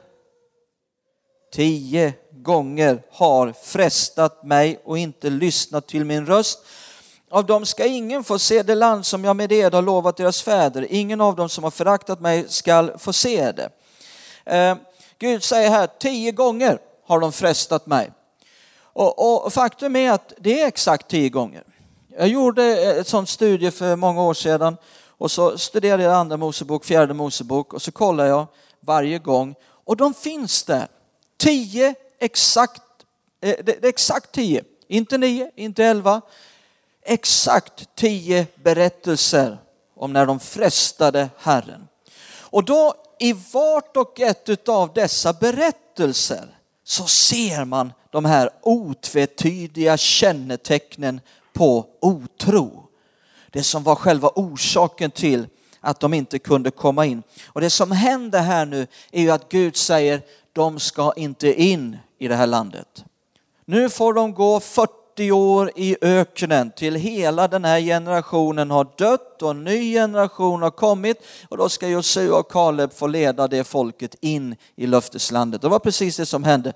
Tio 1.53 2.13
gånger 2.31 3.03
har 3.11 3.53
frestat 3.63 4.43
mig 4.43 4.81
och 4.83 4.97
inte 4.97 5.29
lyssnat 5.29 5.87
till 5.87 6.05
min 6.05 6.25
röst. 6.25 6.59
Av 7.29 7.45
dem 7.45 7.65
ska 7.65 7.85
ingen 7.85 8.23
få 8.23 8.39
se 8.39 8.63
det 8.63 8.75
land 8.75 9.05
som 9.05 9.23
jag 9.23 9.35
med 9.35 9.51
ed 9.51 9.73
har 9.73 9.81
lovat 9.81 10.17
deras 10.17 10.41
fäder. 10.41 10.87
Ingen 10.89 11.21
av 11.21 11.35
dem 11.35 11.49
som 11.49 11.63
har 11.63 11.71
föraktat 11.71 12.21
mig 12.21 12.45
skall 12.47 12.97
få 12.97 13.13
se 13.13 13.51
det. 13.51 13.69
Eh, 14.45 14.75
Gud 15.21 15.43
säger 15.43 15.69
här, 15.69 15.87
tio 15.99 16.31
gånger 16.31 16.79
har 17.05 17.19
de 17.19 17.31
frestat 17.31 17.85
mig. 17.85 18.11
Och, 18.73 19.45
och, 19.45 19.53
faktum 19.53 19.95
är 19.95 20.11
att 20.11 20.33
det 20.37 20.61
är 20.61 20.67
exakt 20.67 21.07
tio 21.07 21.29
gånger. 21.29 21.63
Jag 22.17 22.27
gjorde 22.27 22.63
ett 22.65 23.07
sånt 23.07 23.29
studie 23.29 23.71
för 23.71 23.95
många 23.95 24.23
år 24.23 24.33
sedan 24.33 24.77
och 25.07 25.31
så 25.31 25.57
studerade 25.57 26.03
jag 26.03 26.13
andra 26.13 26.37
Mosebok, 26.37 26.85
fjärde 26.85 27.13
Mosebok 27.13 27.73
och 27.73 27.81
så 27.81 27.91
kollar 27.91 28.25
jag 28.25 28.47
varje 28.79 29.19
gång 29.19 29.55
och 29.63 29.97
de 29.97 30.13
finns 30.13 30.63
där. 30.63 30.87
Tio 31.37 31.95
exakt, 32.19 32.81
eh, 33.41 33.55
det 33.63 33.83
är 33.83 33.89
exakt 33.89 34.31
tio, 34.31 34.63
inte 34.87 35.17
nio, 35.17 35.51
inte 35.55 35.83
elva. 35.83 36.21
Exakt 37.01 37.95
tio 37.95 38.47
berättelser 38.55 39.57
om 39.95 40.13
när 40.13 40.25
de 40.25 40.39
frestade 40.39 41.29
Herren. 41.37 41.87
Och 42.39 42.63
då 42.63 42.95
i 43.21 43.33
vart 43.53 43.97
och 43.97 44.19
ett 44.19 44.69
av 44.69 44.93
dessa 44.93 45.33
berättelser 45.33 46.57
så 46.83 47.05
ser 47.05 47.65
man 47.65 47.93
de 48.09 48.25
här 48.25 48.49
otvetydiga 48.61 49.97
kännetecknen 49.97 51.21
på 51.53 51.85
otro. 52.01 52.87
Det 53.49 53.63
som 53.63 53.83
var 53.83 53.95
själva 53.95 54.31
orsaken 54.35 55.11
till 55.11 55.47
att 55.79 55.99
de 55.99 56.13
inte 56.13 56.39
kunde 56.39 56.71
komma 56.71 57.05
in. 57.05 57.23
Och 57.47 57.61
det 57.61 57.69
som 57.69 57.91
händer 57.91 58.41
här 58.41 58.65
nu 58.65 58.87
är 59.11 59.21
ju 59.21 59.31
att 59.31 59.49
Gud 59.49 59.75
säger, 59.75 60.21
de 60.53 60.79
ska 60.79 61.13
inte 61.15 61.61
in 61.61 61.97
i 62.19 62.27
det 62.27 62.35
här 62.35 62.47
landet. 62.47 63.05
Nu 63.65 63.89
får 63.89 64.13
de 64.13 64.33
gå 64.33 64.59
40 64.59 65.00
40 65.15 65.31
år 65.31 65.71
i 65.75 65.97
öknen 66.01 66.71
till 66.71 66.95
hela 66.95 67.47
den 67.47 67.65
här 67.65 67.79
generationen 67.79 68.71
har 68.71 68.87
dött 68.97 69.41
och 69.41 69.51
en 69.51 69.63
ny 69.63 69.93
generation 69.93 70.61
har 70.61 70.71
kommit 70.71 71.17
och 71.49 71.57
då 71.57 71.69
ska 71.69 71.87
Josua 71.87 72.39
och 72.39 72.51
Kaleb 72.51 72.93
få 72.93 73.07
leda 73.07 73.47
det 73.47 73.63
folket 73.63 74.15
in 74.21 74.55
i 74.75 74.87
löfteslandet. 74.87 75.61
Det 75.61 75.69
var 75.69 75.79
precis 75.79 76.17
det 76.17 76.25
som 76.25 76.43
hände. 76.43 76.73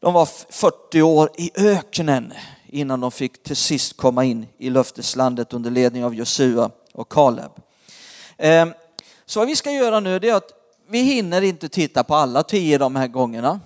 De 0.00 0.14
var 0.14 0.28
40 0.50 1.02
år 1.02 1.30
i 1.38 1.50
öknen 1.54 2.32
innan 2.66 3.00
de 3.00 3.10
fick 3.10 3.42
till 3.42 3.56
sist 3.56 3.96
komma 3.96 4.24
in 4.24 4.46
i 4.58 4.70
löfteslandet 4.70 5.52
under 5.52 5.70
ledning 5.70 6.04
av 6.04 6.14
Josua 6.14 6.70
och 6.92 7.08
Kaleb. 7.08 7.52
Ehm, 8.36 8.72
så 9.26 9.40
vad 9.40 9.48
vi 9.48 9.56
ska 9.56 9.70
göra 9.70 10.00
nu 10.00 10.16
är 10.16 10.34
att 10.34 10.52
vi 10.88 10.98
hinner 10.98 11.42
inte 11.42 11.68
titta 11.68 12.04
på 12.04 12.14
alla 12.14 12.42
tio 12.42 12.78
de 12.78 12.96
här 12.96 13.08
gångerna. 13.08 13.60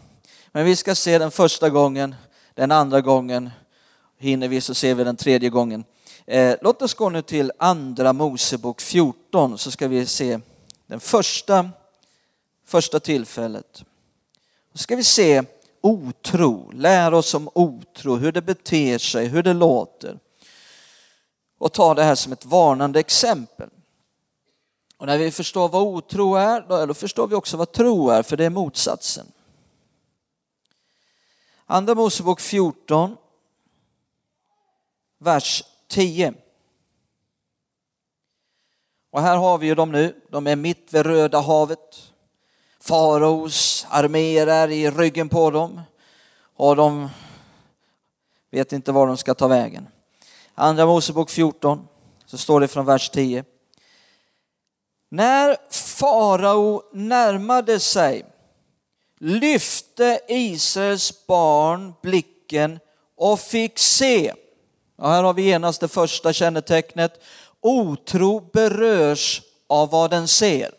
Men 0.52 0.64
vi 0.64 0.76
ska 0.76 0.94
se 0.94 1.18
den 1.18 1.30
första 1.30 1.70
gången, 1.70 2.14
den 2.60 2.72
andra 2.72 3.00
gången, 3.00 3.50
hinner 4.18 4.48
vi 4.48 4.60
så 4.60 4.74
ser 4.74 4.94
vi 4.94 5.04
den 5.04 5.16
tredje 5.16 5.50
gången. 5.50 5.84
Eh, 6.26 6.56
låt 6.62 6.82
oss 6.82 6.94
gå 6.94 7.10
nu 7.10 7.22
till 7.22 7.52
andra 7.58 8.12
Mosebok 8.12 8.80
14 8.80 9.58
så 9.58 9.70
ska 9.70 9.88
vi 9.88 10.06
se 10.06 10.40
den 10.86 11.00
första, 11.00 11.70
första 12.66 13.00
tillfället. 13.00 13.84
Då 14.72 14.78
ska 14.78 14.96
vi 14.96 15.04
se 15.04 15.42
otro, 15.80 16.70
lära 16.74 17.16
oss 17.16 17.34
om 17.34 17.50
otro, 17.54 18.16
hur 18.16 18.32
det 18.32 18.42
beter 18.42 18.98
sig, 18.98 19.26
hur 19.26 19.42
det 19.42 19.54
låter. 19.54 20.18
Och 21.58 21.72
ta 21.72 21.94
det 21.94 22.02
här 22.02 22.14
som 22.14 22.32
ett 22.32 22.44
varnande 22.44 23.00
exempel. 23.00 23.68
Och 24.96 25.06
när 25.06 25.18
vi 25.18 25.30
förstår 25.30 25.68
vad 25.68 25.82
otro 25.82 26.34
är, 26.34 26.86
då 26.86 26.94
förstår 26.94 27.26
vi 27.26 27.34
också 27.34 27.56
vad 27.56 27.72
tro 27.72 28.10
är, 28.10 28.22
för 28.22 28.36
det 28.36 28.44
är 28.44 28.50
motsatsen. 28.50 29.26
Andra 31.72 31.94
Mosebok 31.94 32.40
14, 32.40 33.16
vers 35.18 35.64
10. 35.88 36.34
Och 39.10 39.20
här 39.20 39.36
har 39.36 39.58
vi 39.58 39.66
ju 39.66 39.74
dem 39.74 39.92
nu, 39.92 40.20
de 40.30 40.46
är 40.46 40.56
mitt 40.56 40.94
vid 40.94 41.06
Röda 41.06 41.40
havet. 41.40 42.12
Faraos 42.80 43.86
arméer 43.90 44.46
är 44.46 44.68
i 44.68 44.90
ryggen 44.90 45.28
på 45.28 45.50
dem 45.50 45.80
och 46.56 46.76
de 46.76 47.08
vet 48.50 48.72
inte 48.72 48.92
var 48.92 49.06
de 49.06 49.16
ska 49.16 49.34
ta 49.34 49.48
vägen. 49.48 49.88
Andra 50.54 50.86
Mosebok 50.86 51.30
14 51.30 51.88
så 52.26 52.38
står 52.38 52.60
det 52.60 52.68
från 52.68 52.86
vers 52.86 53.10
10. 53.10 53.44
När 55.08 55.56
farao 55.70 56.82
närmade 56.92 57.80
sig 57.80 58.29
lyfte 59.20 60.20
Israels 60.28 61.26
barn 61.26 61.92
blicken 62.02 62.78
och 63.16 63.40
fick 63.40 63.78
se 63.78 64.34
och 65.00 65.10
här 65.10 65.22
har 65.22 65.34
vi 65.34 65.42
genast 65.42 65.80
det 65.80 65.88
första 65.88 66.32
kännetecknet. 66.32 67.22
Otro 67.60 68.40
berörs 68.52 69.42
av 69.66 69.90
vad 69.90 70.10
den 70.10 70.28
ser. 70.28 70.74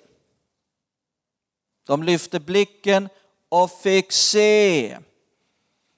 De 1.87 2.03
lyfte 2.03 2.39
blicken 2.39 3.09
och 3.49 3.71
fick 3.71 4.11
se. 4.11 4.97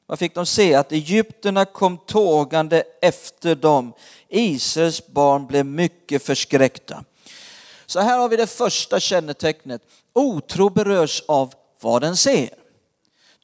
Vad 0.06 0.20
fick 0.20 0.36
de 0.36 0.46
se? 0.46 0.76
Att 0.76 0.92
egyptierna 0.92 1.66
kom 1.66 1.98
tågande 1.98 2.84
efter 3.02 3.56
dem. 3.56 3.94
Israels 4.30 5.08
barn 5.08 5.48
blev 5.48 5.66
mycket 5.66 6.24
förskräckta. 6.24 7.04
Så 7.86 8.00
här 8.00 8.18
har 8.18 8.30
vi 8.30 8.38
det 8.38 8.48
första 8.48 9.00
kännetecknet. 9.00 9.82
Otro 10.14 10.70
berörs 10.70 11.24
av 11.28 11.54
vad 11.84 12.02
den 12.02 12.18
ser. 12.18 12.50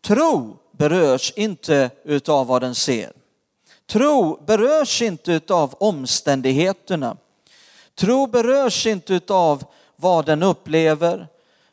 Tro 0.04 0.58
berörs 0.72 1.34
inte 1.36 1.90
utav 2.04 2.48
vad 2.48 2.62
den 2.62 2.76
ser. 2.76 3.12
Tro 3.90 4.44
berörs 4.46 5.02
inte 5.02 5.42
av 5.50 5.76
omständigheterna. 5.80 7.18
Tro 7.96 8.28
berörs 8.28 8.86
inte 8.86 9.22
av 9.28 9.64
vad 9.96 10.26
den 10.26 10.44
upplever 10.44 11.28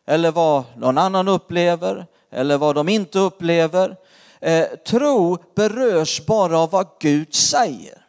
eller 0.07 0.31
vad 0.31 0.65
någon 0.77 0.99
annan 0.99 1.29
upplever 1.29 2.07
eller 2.31 2.59
vad 2.59 2.75
de 2.75 2.89
inte 2.89 3.19
upplever. 3.19 3.97
Eh, 4.41 4.67
tro 4.87 5.39
berörs 5.55 6.27
bara 6.27 6.59
av 6.59 6.71
vad 6.71 6.87
Gud 7.01 7.35
säger. 7.35 8.07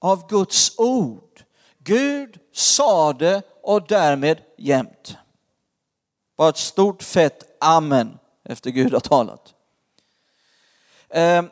Av 0.00 0.28
Guds 0.28 0.78
ord. 0.78 1.42
Gud 1.78 2.38
sade 2.54 3.42
och 3.62 3.86
därmed 3.88 4.38
jämt. 4.58 5.16
Bara 6.36 6.48
ett 6.48 6.56
stort 6.56 7.02
fett 7.02 7.56
amen 7.60 8.18
efter 8.44 8.70
Gud 8.70 8.92
har 8.92 9.00
talat. 9.00 9.54
Ehm, 11.10 11.50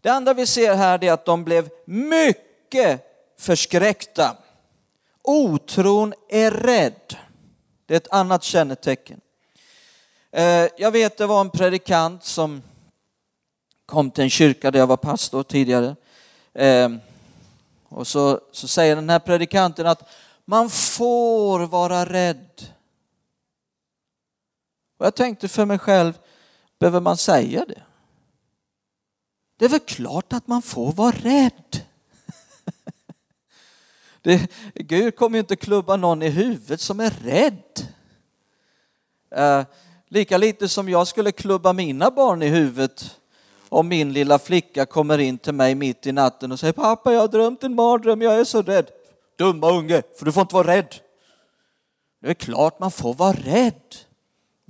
det 0.00 0.08
andra 0.08 0.34
vi 0.34 0.46
ser 0.46 0.74
här 0.74 1.04
är 1.04 1.12
att 1.12 1.24
de 1.24 1.44
blev 1.44 1.68
mycket 1.84 3.06
förskräckta. 3.38 4.36
Otron 5.22 6.14
är 6.28 6.50
rädd. 6.50 7.16
Det 7.86 7.94
är 7.94 7.96
ett 7.96 8.12
annat 8.12 8.42
kännetecken. 8.42 9.20
Ehm, 10.32 10.68
jag 10.76 10.90
vet 10.90 11.18
det 11.18 11.26
var 11.26 11.40
en 11.40 11.50
predikant 11.50 12.24
som 12.24 12.62
kom 13.86 14.10
till 14.10 14.24
en 14.24 14.30
kyrka 14.30 14.70
där 14.70 14.78
jag 14.78 14.86
var 14.86 14.96
pastor 14.96 15.42
tidigare. 15.42 15.96
Ehm, 16.54 17.00
och 17.88 18.06
så, 18.06 18.40
så 18.52 18.68
säger 18.68 18.96
den 18.96 19.10
här 19.10 19.18
predikanten 19.18 19.86
att 19.86 20.08
man 20.44 20.70
får 20.70 21.60
vara 21.60 22.04
rädd. 22.04 22.66
Och 25.00 25.06
jag 25.06 25.14
tänkte 25.14 25.48
för 25.48 25.64
mig 25.64 25.78
själv, 25.78 26.18
behöver 26.78 27.00
man 27.00 27.16
säga 27.16 27.64
det? 27.68 27.82
Det 29.58 29.64
är 29.64 29.68
väl 29.68 29.80
klart 29.80 30.32
att 30.32 30.46
man 30.46 30.62
får 30.62 30.92
vara 30.92 31.10
rädd. 31.10 31.52
Det, 34.22 34.50
Gud 34.74 35.16
kommer 35.16 35.36
ju 35.36 35.40
inte 35.40 35.56
klubba 35.56 35.96
någon 35.96 36.22
i 36.22 36.28
huvudet 36.28 36.80
som 36.80 37.00
är 37.00 37.10
rädd. 37.10 37.88
Eh, 39.30 39.64
lika 40.08 40.38
lite 40.38 40.68
som 40.68 40.88
jag 40.88 41.06
skulle 41.06 41.32
klubba 41.32 41.72
mina 41.72 42.10
barn 42.10 42.42
i 42.42 42.48
huvudet 42.48 43.18
om 43.68 43.88
min 43.88 44.12
lilla 44.12 44.38
flicka 44.38 44.86
kommer 44.86 45.18
in 45.18 45.38
till 45.38 45.54
mig 45.54 45.74
mitt 45.74 46.06
i 46.06 46.12
natten 46.12 46.52
och 46.52 46.60
säger 46.60 46.72
pappa 46.72 47.12
jag 47.12 47.20
har 47.20 47.28
drömt 47.28 47.64
en 47.64 47.74
mardröm, 47.74 48.22
jag 48.22 48.40
är 48.40 48.44
så 48.44 48.62
rädd. 48.62 48.90
Dumma 49.38 49.70
unge, 49.70 50.02
för 50.18 50.24
du 50.24 50.32
får 50.32 50.40
inte 50.40 50.54
vara 50.54 50.66
rädd. 50.66 50.94
Det 52.20 52.30
är 52.30 52.34
klart 52.34 52.78
man 52.78 52.90
får 52.90 53.14
vara 53.14 53.32
rädd. 53.32 54.09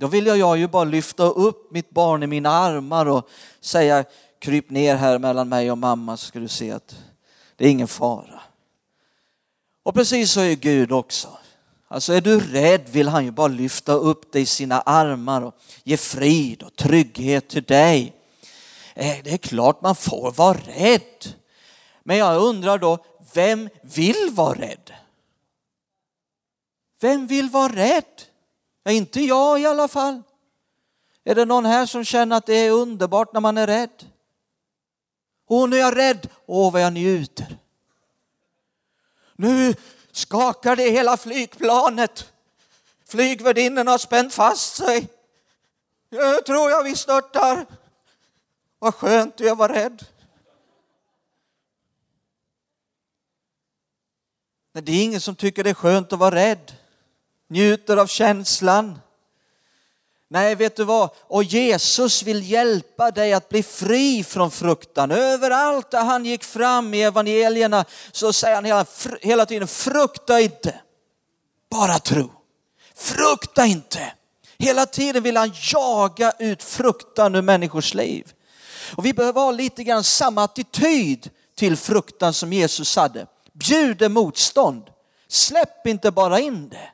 Då 0.01 0.07
vill 0.07 0.25
jag 0.25 0.57
ju 0.57 0.67
bara 0.67 0.83
lyfta 0.83 1.23
upp 1.23 1.71
mitt 1.71 1.89
barn 1.89 2.23
i 2.23 2.27
mina 2.27 2.49
armar 2.49 3.05
och 3.05 3.29
säga 3.59 4.05
kryp 4.39 4.69
ner 4.69 4.95
här 4.95 5.19
mellan 5.19 5.49
mig 5.49 5.71
och 5.71 5.77
mamma 5.77 6.17
så 6.17 6.25
ska 6.25 6.39
du 6.39 6.47
se 6.47 6.71
att 6.71 6.95
det 7.55 7.65
är 7.65 7.69
ingen 7.69 7.87
fara. 7.87 8.41
Och 9.83 9.93
precis 9.93 10.31
så 10.31 10.39
är 10.39 10.55
Gud 10.55 10.91
också. 10.91 11.37
Alltså 11.87 12.13
är 12.13 12.21
du 12.21 12.39
rädd 12.39 12.89
vill 12.89 13.07
han 13.07 13.25
ju 13.25 13.31
bara 13.31 13.47
lyfta 13.47 13.93
upp 13.93 14.31
dig 14.31 14.41
i 14.41 14.45
sina 14.45 14.81
armar 14.81 15.41
och 15.41 15.55
ge 15.83 15.97
frid 15.97 16.63
och 16.63 16.75
trygghet 16.75 17.49
till 17.49 17.63
dig. 17.63 18.13
Eh, 18.93 19.17
det 19.23 19.33
är 19.33 19.37
klart 19.37 19.81
man 19.81 19.95
får 19.95 20.31
vara 20.31 20.57
rädd. 20.57 21.35
Men 22.03 22.17
jag 22.17 22.41
undrar 22.41 22.77
då, 22.77 22.97
vem 23.33 23.69
vill 23.81 24.29
vara 24.31 24.59
rädd? 24.59 24.93
Vem 26.99 27.27
vill 27.27 27.49
vara 27.49 27.75
rädd? 27.75 28.30
Ja, 28.83 28.91
inte 28.91 29.21
jag 29.21 29.61
i 29.61 29.65
alla 29.65 29.87
fall. 29.87 30.21
Är 31.23 31.35
det 31.35 31.45
någon 31.45 31.65
här 31.65 31.85
som 31.85 32.05
känner 32.05 32.37
att 32.37 32.45
det 32.45 32.53
är 32.53 32.71
underbart 32.71 33.33
när 33.33 33.41
man 33.41 33.57
är 33.57 33.67
rädd? 33.67 34.09
Åh, 35.47 35.69
nu 35.69 35.75
är 35.75 35.79
jag 35.79 35.97
rädd. 35.97 36.29
Åh, 36.45 36.73
vad 36.73 36.81
jag 36.81 36.93
njuter. 36.93 37.57
Nu 39.35 39.75
skakar 40.11 40.75
det 40.75 40.89
hela 40.89 41.17
flygplanet. 41.17 42.33
Flygvärdinnan 43.05 43.87
har 43.87 43.97
spänt 43.97 44.33
fast 44.33 44.75
sig. 44.75 45.07
Jag 46.09 46.45
tror 46.45 46.69
jag 46.69 46.83
vi 46.83 46.95
störtar. 46.95 47.65
Vad 48.79 48.95
skönt 48.95 49.39
jag 49.39 49.55
var 49.55 49.69
rädd. 49.69 50.05
Men 54.71 54.85
det 54.85 54.91
är 54.91 55.03
ingen 55.03 55.21
som 55.21 55.35
tycker 55.35 55.63
det 55.63 55.69
är 55.69 55.73
skönt 55.73 56.13
att 56.13 56.19
vara 56.19 56.35
rädd. 56.35 56.80
Njuter 57.51 57.97
av 57.97 58.07
känslan. 58.07 58.99
Nej, 60.29 60.55
vet 60.55 60.75
du 60.75 60.83
vad? 60.83 61.09
Och 61.21 61.43
Jesus 61.43 62.23
vill 62.23 62.51
hjälpa 62.51 63.11
dig 63.11 63.33
att 63.33 63.49
bli 63.49 63.63
fri 63.63 64.23
från 64.23 64.51
fruktan. 64.51 65.11
Överallt 65.11 65.91
där 65.91 66.03
han 66.03 66.25
gick 66.25 66.43
fram 66.43 66.93
i 66.93 67.01
evangelierna 67.01 67.85
så 68.11 68.33
säger 68.33 68.55
han 68.55 68.65
hela, 68.65 68.85
hela 69.21 69.45
tiden, 69.45 69.67
frukta 69.67 70.41
inte, 70.41 70.81
bara 71.69 71.99
tro. 71.99 72.31
Frukta 72.95 73.65
inte. 73.65 74.13
Hela 74.57 74.85
tiden 74.85 75.23
vill 75.23 75.37
han 75.37 75.53
jaga 75.73 76.33
ut 76.39 76.63
fruktan 76.63 77.35
ur 77.35 77.41
människors 77.41 77.93
liv. 77.93 78.33
Och 78.95 79.05
vi 79.05 79.13
behöver 79.13 79.41
ha 79.41 79.51
lite 79.51 79.83
grann 79.83 80.03
samma 80.03 80.43
attityd 80.43 81.29
till 81.55 81.77
fruktan 81.77 82.33
som 82.33 82.53
Jesus 82.53 82.95
hade. 82.95 83.27
Bjuder 83.53 84.09
motstånd. 84.09 84.83
Släpp 85.27 85.87
inte 85.87 86.11
bara 86.11 86.39
in 86.39 86.69
det. 86.69 86.89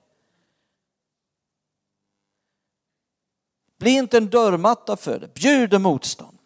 Bli 3.80 3.92
inte 3.92 4.18
en 4.18 4.30
dörrmatta 4.30 4.98
för 4.98 5.20
det. 5.20 5.34
Bjuder 5.34 5.80
motstånd. 5.80 6.38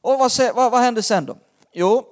Och 0.00 0.18
vad, 0.18 0.32
vad, 0.54 0.72
vad 0.72 0.80
hände 0.80 1.02
sen 1.02 1.24
då? 1.24 1.36
Jo, 1.72 2.06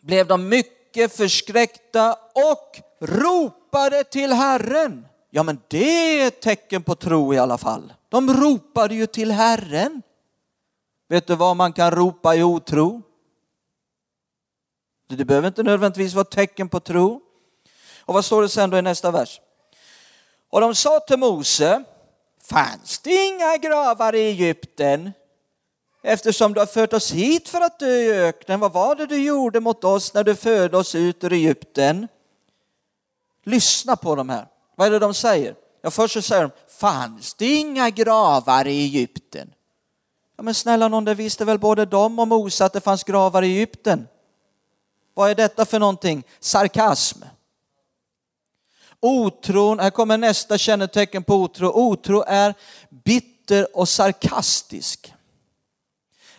blev 0.00 0.26
de 0.26 0.48
mycket 0.48 1.16
förskräckta 1.16 2.12
och 2.34 2.80
ropade 3.00 4.04
till 4.04 4.32
Herren. 4.32 5.06
Ja, 5.30 5.42
men 5.42 5.60
det 5.68 6.20
är 6.20 6.28
ett 6.28 6.40
tecken 6.40 6.82
på 6.82 6.94
tro 6.94 7.34
i 7.34 7.38
alla 7.38 7.58
fall. 7.58 7.92
De 8.08 8.34
ropade 8.34 8.94
ju 8.94 9.06
till 9.06 9.30
Herren. 9.30 10.02
Vet 11.08 11.26
du 11.26 11.36
vad 11.36 11.56
man 11.56 11.72
kan 11.72 11.90
ropa 11.90 12.36
i 12.36 12.42
otro? 12.42 13.02
Det 15.08 15.24
behöver 15.24 15.48
inte 15.48 15.62
nödvändigtvis 15.62 16.14
vara 16.14 16.24
tecken 16.24 16.68
på 16.68 16.80
tro. 16.80 17.20
Och 18.00 18.14
vad 18.14 18.24
står 18.24 18.42
det 18.42 18.48
sen 18.48 18.70
då 18.70 18.78
i 18.78 18.82
nästa 18.82 19.10
vers? 19.10 19.40
Och 20.50 20.60
de 20.60 20.74
sa 20.74 21.00
till 21.00 21.18
Mose, 21.18 21.84
fanns 22.50 22.98
det 22.98 23.26
inga 23.26 23.56
gravar 23.56 24.14
i 24.14 24.20
Egypten? 24.20 25.12
Eftersom 26.02 26.54
du 26.54 26.60
har 26.60 26.66
fört 26.66 26.92
oss 26.92 27.12
hit 27.12 27.48
för 27.48 27.60
att 27.60 27.78
dö 27.78 27.96
i 27.96 28.12
öknen, 28.12 28.60
vad 28.60 28.72
var 28.72 28.94
det 28.94 29.06
du 29.06 29.22
gjorde 29.22 29.60
mot 29.60 29.84
oss 29.84 30.14
när 30.14 30.24
du 30.24 30.34
förde 30.34 30.76
oss 30.76 30.94
ut 30.94 31.24
ur 31.24 31.32
Egypten? 31.32 32.08
Lyssna 33.44 33.96
på 33.96 34.14
de 34.14 34.28
här. 34.28 34.46
Vad 34.76 34.86
är 34.86 34.90
det 34.90 34.98
de 34.98 35.14
säger? 35.14 35.54
Ja, 35.82 35.90
först 35.90 36.14
så 36.14 36.22
säger 36.22 36.42
de, 36.42 36.50
fanns 36.68 37.34
det 37.34 37.46
inga 37.46 37.90
gravar 37.90 38.66
i 38.66 38.84
Egypten? 38.84 39.52
Ja, 40.36 40.42
men 40.42 40.54
snälla 40.54 40.88
någon, 40.88 41.04
det 41.04 41.14
visste 41.14 41.44
väl 41.44 41.58
både 41.58 41.86
de 41.86 42.18
och 42.18 42.28
Mose 42.28 42.64
att 42.64 42.72
det 42.72 42.80
fanns 42.80 43.04
gravar 43.04 43.42
i 43.42 43.56
Egypten? 43.56 44.08
Vad 45.14 45.30
är 45.30 45.34
detta 45.34 45.64
för 45.64 45.78
någonting? 45.78 46.24
Sarkasm. 46.40 47.22
Otron, 49.02 49.78
här 49.78 49.90
kommer 49.90 50.18
nästa 50.18 50.58
kännetecken 50.58 51.22
på 51.22 51.34
otro. 51.34 51.68
Otro 51.68 52.24
är 52.26 52.54
bitter 52.88 53.76
och 53.76 53.88
sarkastisk. 53.88 55.14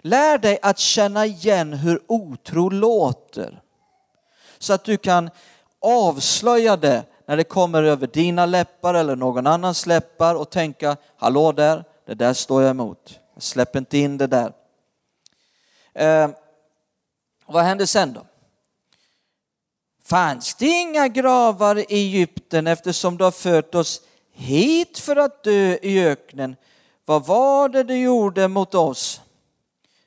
Lär 0.02 0.38
dig 0.38 0.60
att 0.62 0.80
känna 0.80 1.26
igen 1.26 1.74
hur 1.74 2.02
otro 2.08 2.70
låter. 2.70 3.62
Så 4.60 4.74
att 4.74 4.84
du 4.84 4.98
kan 4.98 5.30
avslöja 5.80 6.78
det 6.78 7.04
när 7.26 7.38
det 7.38 7.44
kommer 7.44 7.84
över 7.84 8.08
dina 8.08 8.46
läppar 8.46 8.94
eller 8.94 9.16
någon 9.16 9.48
annans 9.48 9.86
läppar 9.86 10.36
och 10.36 10.50
tänka, 10.50 10.98
hallå 11.18 11.52
där, 11.52 11.84
det 12.06 12.14
där 12.14 12.34
står 12.34 12.62
jag 12.62 12.70
emot. 12.70 13.20
Jag 13.34 13.44
släpper 13.44 13.80
inte 13.80 13.98
in 13.98 14.18
det 14.18 14.28
där. 14.28 14.54
Eh, 15.94 16.30
vad 17.46 17.64
händer 17.64 17.86
sen 17.86 18.14
då? 18.14 18.26
Fanns 20.12 20.56
det 20.56 20.68
inga 20.68 21.08
gravar 21.08 21.78
i 21.78 21.86
Egypten 21.90 22.68
eftersom 22.68 23.18
du 23.18 23.24
har 23.24 23.32
fört 23.32 23.76
oss 23.76 24.02
hit 24.32 25.00
för 25.00 25.16
att 25.16 25.44
dö 25.44 25.78
i 25.82 26.06
öknen? 26.06 26.56
Vad 27.06 27.26
var 27.26 27.70
det 27.70 27.84
du 27.84 27.98
gjorde 27.98 28.48
mot 28.48 28.76
oss? 28.76 29.22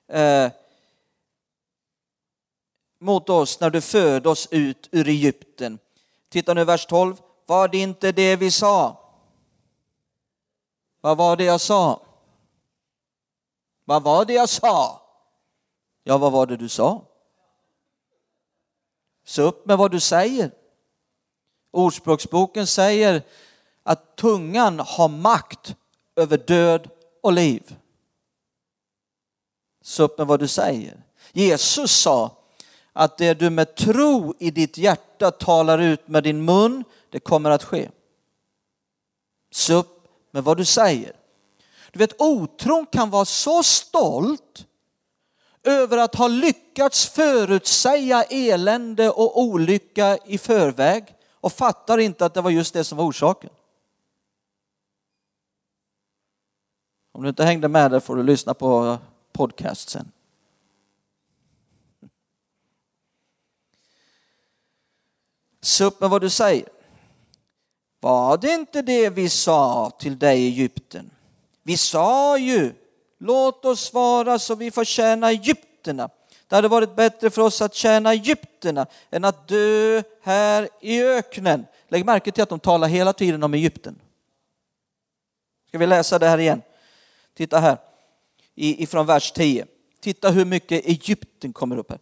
Eh, 0.09 0.51
mot 3.01 3.31
oss 3.31 3.61
när 3.61 3.71
du 3.71 3.81
förde 3.81 4.29
oss 4.29 4.49
ut 4.51 4.89
ur 4.93 5.09
Egypten. 5.09 5.79
Titta 6.29 6.55
nu 6.55 6.65
vers 6.65 6.87
12. 6.87 7.17
Var 7.47 7.69
det 7.69 7.79
inte 7.79 8.13
det 8.13 8.37
vi 8.37 8.51
sa? 8.51 8.97
Vad 11.01 11.17
var 11.17 11.37
det 11.37 11.45
jag 11.45 11.61
sa? 11.61 12.03
Vad 13.85 14.03
var 14.03 14.25
det 14.25 14.33
jag 14.33 14.49
sa? 14.49 15.03
Ja, 16.03 16.19
vad 16.19 16.33
var 16.33 16.47
det 16.47 16.57
du 16.57 16.69
sa? 16.69 17.03
Se 19.25 19.43
upp 19.43 19.67
med 19.67 19.79
vad 19.79 19.91
du 19.91 20.01
säger. 20.01 20.51
Ordspråksboken 21.71 22.67
säger 22.67 23.23
att 23.83 24.17
tungan 24.17 24.79
har 24.79 25.09
makt 25.09 25.77
över 26.17 26.39
död 26.39 26.91
och 27.23 27.33
liv. 27.33 27.77
Se 29.83 30.03
upp 30.03 30.19
med 30.19 30.27
vad 30.27 30.41
du 30.41 30.49
säger. 30.49 31.03
Jesus 31.33 31.91
sa 31.93 32.37
att 32.93 33.19
det 33.19 33.35
du 33.35 33.51
med 33.51 33.75
tro 33.75 34.35
i 34.39 34.51
ditt 34.51 34.79
hjärta 34.79 35.31
talar 35.31 35.79
ut 35.79 36.09
med 36.09 36.23
din 36.23 36.45
mun, 36.45 36.85
det 37.11 37.21
kommer 37.21 37.51
att 37.51 37.65
ske. 37.65 37.91
Se 39.53 39.73
upp 39.73 40.09
med 40.31 40.45
vad 40.45 40.57
du 40.57 40.65
säger. 40.65 41.17
Du 41.93 41.99
vet, 41.99 42.21
otron 42.21 42.87
kan 42.87 43.11
vara 43.11 43.25
så 43.25 43.63
stolt 43.63 44.67
över 45.65 45.99
att 45.99 46.15
ha 46.15 46.29
lyckats 46.29 47.07
förutsäga 47.09 48.23
elände 48.23 49.11
och 49.11 49.41
olycka 49.41 50.19
i 50.27 50.39
förväg 50.39 51.15
och 51.33 51.53
fattar 51.53 51.99
inte 51.99 52.27
att 52.27 52.35
det 52.35 52.41
var 52.41 52.51
just 52.51 52.75
det 52.75 52.85
som 52.85 52.99
var 52.99 53.05
orsaken. 53.05 53.51
Om 57.13 57.23
du 57.23 57.29
inte 57.29 57.45
hängde 57.45 57.69
med 57.69 57.91
där 57.91 58.01
får 58.01 58.17
du 58.17 58.23
lyssna 58.23 58.55
på 58.55 58.99
podcast 59.33 59.89
sen. 59.89 60.13
Se 65.61 65.85
upp 65.85 66.01
med 66.01 66.11
vad 66.11 66.21
du 66.21 66.31
säger. 66.31 66.69
Var 68.01 68.37
det 68.37 68.55
inte 68.55 68.83
det 68.83 69.11
vi 69.11 69.29
sa 69.29 69.91
till 69.99 70.19
dig 70.19 70.45
i 70.45 70.47
Egypten? 70.47 71.11
Vi 71.63 71.77
sa 71.77 72.39
ju 72.39 72.75
Låt 73.19 73.65
oss 73.65 73.81
svara 73.81 74.39
så 74.39 74.55
vi 74.55 74.71
får 74.71 74.85
tjäna 74.85 75.31
Egypterna. 75.31 76.11
Det 76.49 76.57
hade 76.57 76.69
varit 76.69 76.97
bättre 76.97 77.31
för 77.31 77.43
oss 77.43 77.63
att 77.63 77.75
tjäna 77.75 78.13
Egypterna 78.13 78.87
än 79.11 79.25
att 79.25 79.49
dö 79.49 80.03
här 80.23 80.69
i 80.81 81.03
öknen. 81.03 81.67
Lägg 81.89 82.05
märke 82.05 82.33
till 82.33 82.43
att 82.43 82.49
de 82.49 82.61
talar 82.61 82.89
hela 82.89 83.13
tiden 83.13 83.43
om 83.43 83.55
Egypten. 83.55 84.01
Ska 85.69 85.79
vi 85.79 85.87
läsa 85.87 86.19
det 86.19 86.29
här 86.29 86.39
igen? 86.39 86.63
Titta 87.37 87.59
här 87.59 87.79
ifrån 88.55 89.07
vers 89.07 89.33
10. 89.33 89.67
Titta 90.01 90.31
hur 90.31 90.45
mycket 90.45 90.87
Egypten 90.87 91.53
kommer 91.53 91.77
upp 91.77 91.91
här. 91.91 91.99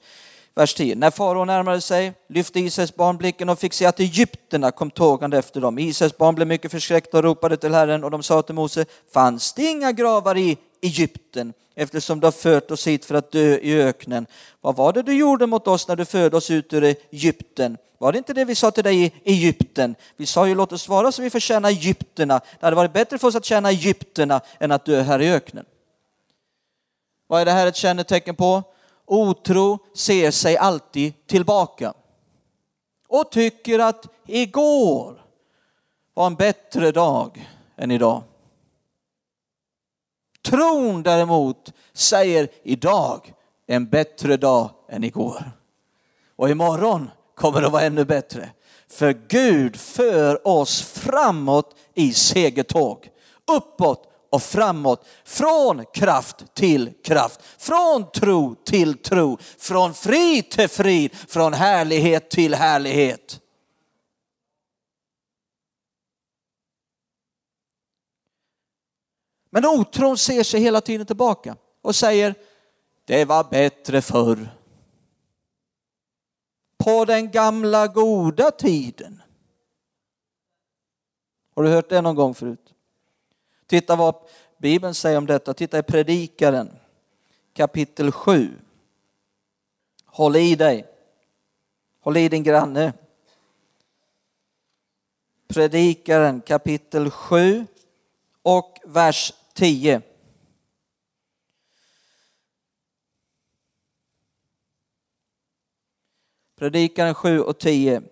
Vers 0.54 0.74
10. 0.74 0.94
När 0.94 1.10
farao 1.10 1.44
närmade 1.44 1.80
sig 1.80 2.12
lyfte 2.28 2.60
Israels 2.60 2.94
barn 2.94 3.16
blicken 3.16 3.48
och 3.48 3.58
fick 3.58 3.72
se 3.72 3.86
att 3.86 4.00
egyptierna 4.00 4.70
kom 4.70 4.90
tågande 4.90 5.38
efter 5.38 5.60
dem. 5.60 5.78
Israels 5.78 6.16
barn 6.16 6.34
blev 6.34 6.48
mycket 6.48 6.70
förskräckta 6.70 7.18
och 7.18 7.24
ropade 7.24 7.56
till 7.56 7.74
Herren 7.74 8.04
och 8.04 8.10
de 8.10 8.22
sa 8.22 8.42
till 8.42 8.54
Mose, 8.54 8.84
fanns 9.12 9.52
det 9.52 9.62
inga 9.62 9.92
gravar 9.92 10.36
i 10.36 10.58
Egypten 10.82 11.52
eftersom 11.74 12.20
du 12.20 12.26
har 12.26 12.32
fört 12.32 12.70
oss 12.70 12.86
hit 12.86 13.04
för 13.04 13.14
att 13.14 13.32
dö 13.32 13.56
i 13.56 13.82
öknen. 13.82 14.26
Vad 14.60 14.76
var 14.76 14.92
det 14.92 15.02
du 15.02 15.14
gjorde 15.14 15.46
mot 15.46 15.68
oss 15.68 15.88
när 15.88 15.96
du 15.96 16.04
förde 16.04 16.36
oss 16.36 16.50
ut 16.50 16.72
ur 16.72 16.84
Egypten? 16.84 17.78
Var 17.98 18.12
det 18.12 18.18
inte 18.18 18.34
det 18.34 18.44
vi 18.44 18.54
sa 18.54 18.70
till 18.70 18.84
dig 18.84 19.04
i 19.04 19.12
Egypten? 19.24 19.94
Vi 20.16 20.26
sa 20.26 20.48
ju 20.48 20.54
låt 20.54 20.72
oss 20.72 20.88
vara 20.88 21.12
så 21.12 21.22
vi 21.22 21.30
får 21.30 21.40
tjäna 21.40 21.68
Egypterna. 21.68 22.40
Det 22.60 22.66
hade 22.66 22.76
varit 22.76 22.92
bättre 22.92 23.18
för 23.18 23.28
oss 23.28 23.34
att 23.34 23.44
tjäna 23.44 23.70
Egypterna 23.70 24.40
än 24.60 24.72
att 24.72 24.84
dö 24.84 25.02
här 25.02 25.20
i 25.20 25.32
öknen. 25.32 25.64
Vad 27.26 27.40
är 27.40 27.44
det 27.44 27.52
här 27.52 27.66
ett 27.66 27.76
kännetecken 27.76 28.34
på? 28.34 28.62
Otro 29.04 29.78
ser 29.94 30.30
sig 30.30 30.56
alltid 30.56 31.26
tillbaka 31.26 31.94
och 33.08 33.30
tycker 33.30 33.78
att 33.78 34.06
igår 34.26 35.24
var 36.14 36.26
en 36.26 36.34
bättre 36.34 36.92
dag 36.92 37.48
än 37.76 37.90
idag. 37.90 38.22
Tron 40.44 41.02
däremot 41.02 41.72
säger 41.92 42.48
idag 42.62 43.32
en 43.66 43.88
bättre 43.88 44.36
dag 44.36 44.70
än 44.88 45.04
igår. 45.04 45.52
Och 46.36 46.50
imorgon 46.50 47.10
kommer 47.34 47.60
det 47.60 47.66
att 47.66 47.72
vara 47.72 47.82
ännu 47.82 48.04
bättre. 48.04 48.50
För 48.88 49.12
Gud 49.28 49.76
för 49.76 50.48
oss 50.48 50.82
framåt 50.82 51.76
i 51.94 52.12
segertåg. 52.12 53.08
Uppåt 53.52 54.08
och 54.30 54.42
framåt. 54.42 55.06
Från 55.24 55.84
kraft 55.94 56.54
till 56.54 56.90
kraft. 57.04 57.40
Från 57.58 58.10
tro 58.10 58.54
till 58.54 58.98
tro. 58.98 59.38
Från 59.58 59.94
frid 59.94 60.50
till 60.50 60.68
frid. 60.68 61.10
Från 61.28 61.54
härlighet 61.54 62.30
till 62.30 62.54
härlighet. 62.54 63.41
Men 69.54 69.66
otron 69.66 70.18
ser 70.18 70.42
sig 70.42 70.60
hela 70.60 70.80
tiden 70.80 71.06
tillbaka 71.06 71.56
och 71.82 71.96
säger, 71.96 72.34
det 73.04 73.24
var 73.24 73.44
bättre 73.44 74.02
förr. 74.02 74.48
På 76.76 77.04
den 77.04 77.30
gamla 77.30 77.86
goda 77.86 78.50
tiden. 78.50 79.22
Har 81.54 81.62
du 81.62 81.68
hört 81.68 81.88
det 81.88 82.00
någon 82.00 82.14
gång 82.14 82.34
förut? 82.34 82.74
Titta 83.66 83.96
vad 83.96 84.14
Bibeln 84.58 84.94
säger 84.94 85.18
om 85.18 85.26
detta. 85.26 85.54
Titta 85.54 85.78
i 85.78 85.82
Predikaren 85.82 86.70
kapitel 87.52 88.12
7. 88.12 88.50
Håll 90.06 90.36
i 90.36 90.54
dig. 90.54 90.86
Håll 92.00 92.16
i 92.16 92.28
din 92.28 92.42
granne. 92.42 92.92
Predikaren 95.48 96.40
kapitel 96.40 97.10
7 97.10 97.66
och 98.42 98.78
vers 98.84 99.32
10. 99.54 100.02
Predikaren 106.56 107.14
7 107.14 107.40
och 107.40 107.58
10. 107.58 108.02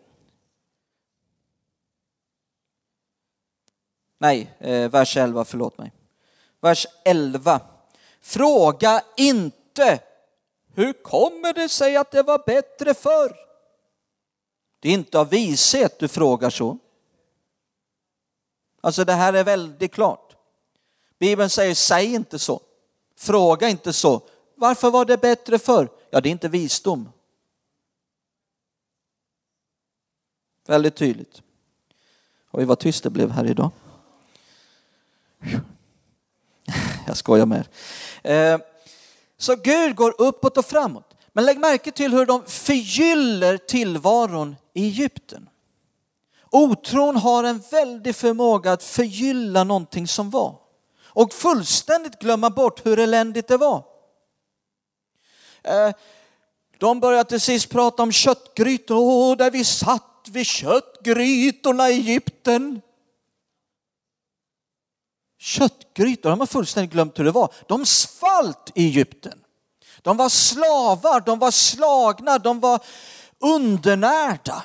Nej, 4.18 4.54
eh, 4.58 4.90
vers 4.90 5.16
11, 5.16 5.44
förlåt 5.44 5.78
mig. 5.78 5.92
Vers 6.60 6.86
11. 7.04 7.60
Fråga 8.20 9.02
inte, 9.16 10.02
hur 10.74 10.92
kommer 10.92 11.52
det 11.52 11.68
sig 11.68 11.96
att 11.96 12.10
det 12.10 12.22
var 12.22 12.42
bättre 12.46 12.94
förr? 12.94 13.36
Det 14.80 14.88
är 14.88 14.92
inte 14.92 15.18
av 15.18 15.28
vishet 15.28 15.98
du 15.98 16.08
frågar 16.08 16.50
så. 16.50 16.78
Alltså 18.80 19.04
det 19.04 19.12
här 19.12 19.32
är 19.32 19.44
väldigt 19.44 19.92
klart. 19.92 20.29
Bibeln 21.20 21.50
säger, 21.50 21.74
säg 21.74 22.14
inte 22.14 22.38
så. 22.38 22.60
Fråga 23.16 23.68
inte 23.68 23.92
så. 23.92 24.22
Varför 24.54 24.90
var 24.90 25.04
det 25.04 25.16
bättre 25.18 25.58
förr? 25.58 25.88
Ja, 26.10 26.20
det 26.20 26.28
är 26.28 26.30
inte 26.30 26.48
visdom. 26.48 27.08
Väldigt 30.66 30.96
tydligt. 30.96 31.42
Oj, 32.50 32.64
vad 32.64 32.78
tyst 32.78 33.02
det 33.02 33.10
blev 33.10 33.30
här 33.30 33.46
idag. 33.46 33.70
Jag 37.06 37.16
skojar 37.16 37.46
med 37.46 37.66
er. 38.22 38.54
Eh, 38.54 38.60
så 39.36 39.56
Gud 39.56 39.96
går 39.96 40.14
uppåt 40.18 40.56
och 40.56 40.66
framåt. 40.66 41.16
Men 41.32 41.44
lägg 41.44 41.58
märke 41.58 41.92
till 41.92 42.12
hur 42.12 42.26
de 42.26 42.44
förgyller 42.46 43.56
tillvaron 43.56 44.56
i 44.74 44.86
Egypten. 44.86 45.48
Otron 46.50 47.16
har 47.16 47.44
en 47.44 47.62
väldig 47.70 48.16
förmåga 48.16 48.72
att 48.72 48.82
förgylla 48.82 49.64
någonting 49.64 50.08
som 50.08 50.30
var 50.30 50.59
och 51.20 51.32
fullständigt 51.32 52.18
glömma 52.18 52.50
bort 52.50 52.86
hur 52.86 52.98
eländigt 52.98 53.48
det 53.48 53.56
var. 53.56 53.84
Eh, 55.62 55.90
de 56.78 57.00
började 57.00 57.28
till 57.28 57.40
sist 57.40 57.70
prata 57.70 58.02
om 58.02 58.12
köttgrytor, 58.12 58.96
Åh, 58.96 59.36
där 59.36 59.50
vi 59.50 59.64
satt 59.64 60.26
vid 60.30 60.46
köttgrytorna 60.46 61.90
i 61.90 61.94
Egypten. 61.94 62.80
Köttgrytor, 65.38 66.30
de 66.30 66.40
har 66.40 66.46
fullständigt 66.46 66.92
glömt 66.92 67.18
hur 67.18 67.24
det 67.24 67.30
var. 67.30 67.54
De 67.68 67.86
svalt 67.86 68.72
i 68.74 68.86
Egypten. 68.86 69.44
De 70.02 70.16
var 70.16 70.28
slavar, 70.28 71.20
de 71.20 71.38
var 71.38 71.50
slagna, 71.50 72.38
de 72.38 72.60
var 72.60 72.84
undernärda. 73.38 74.64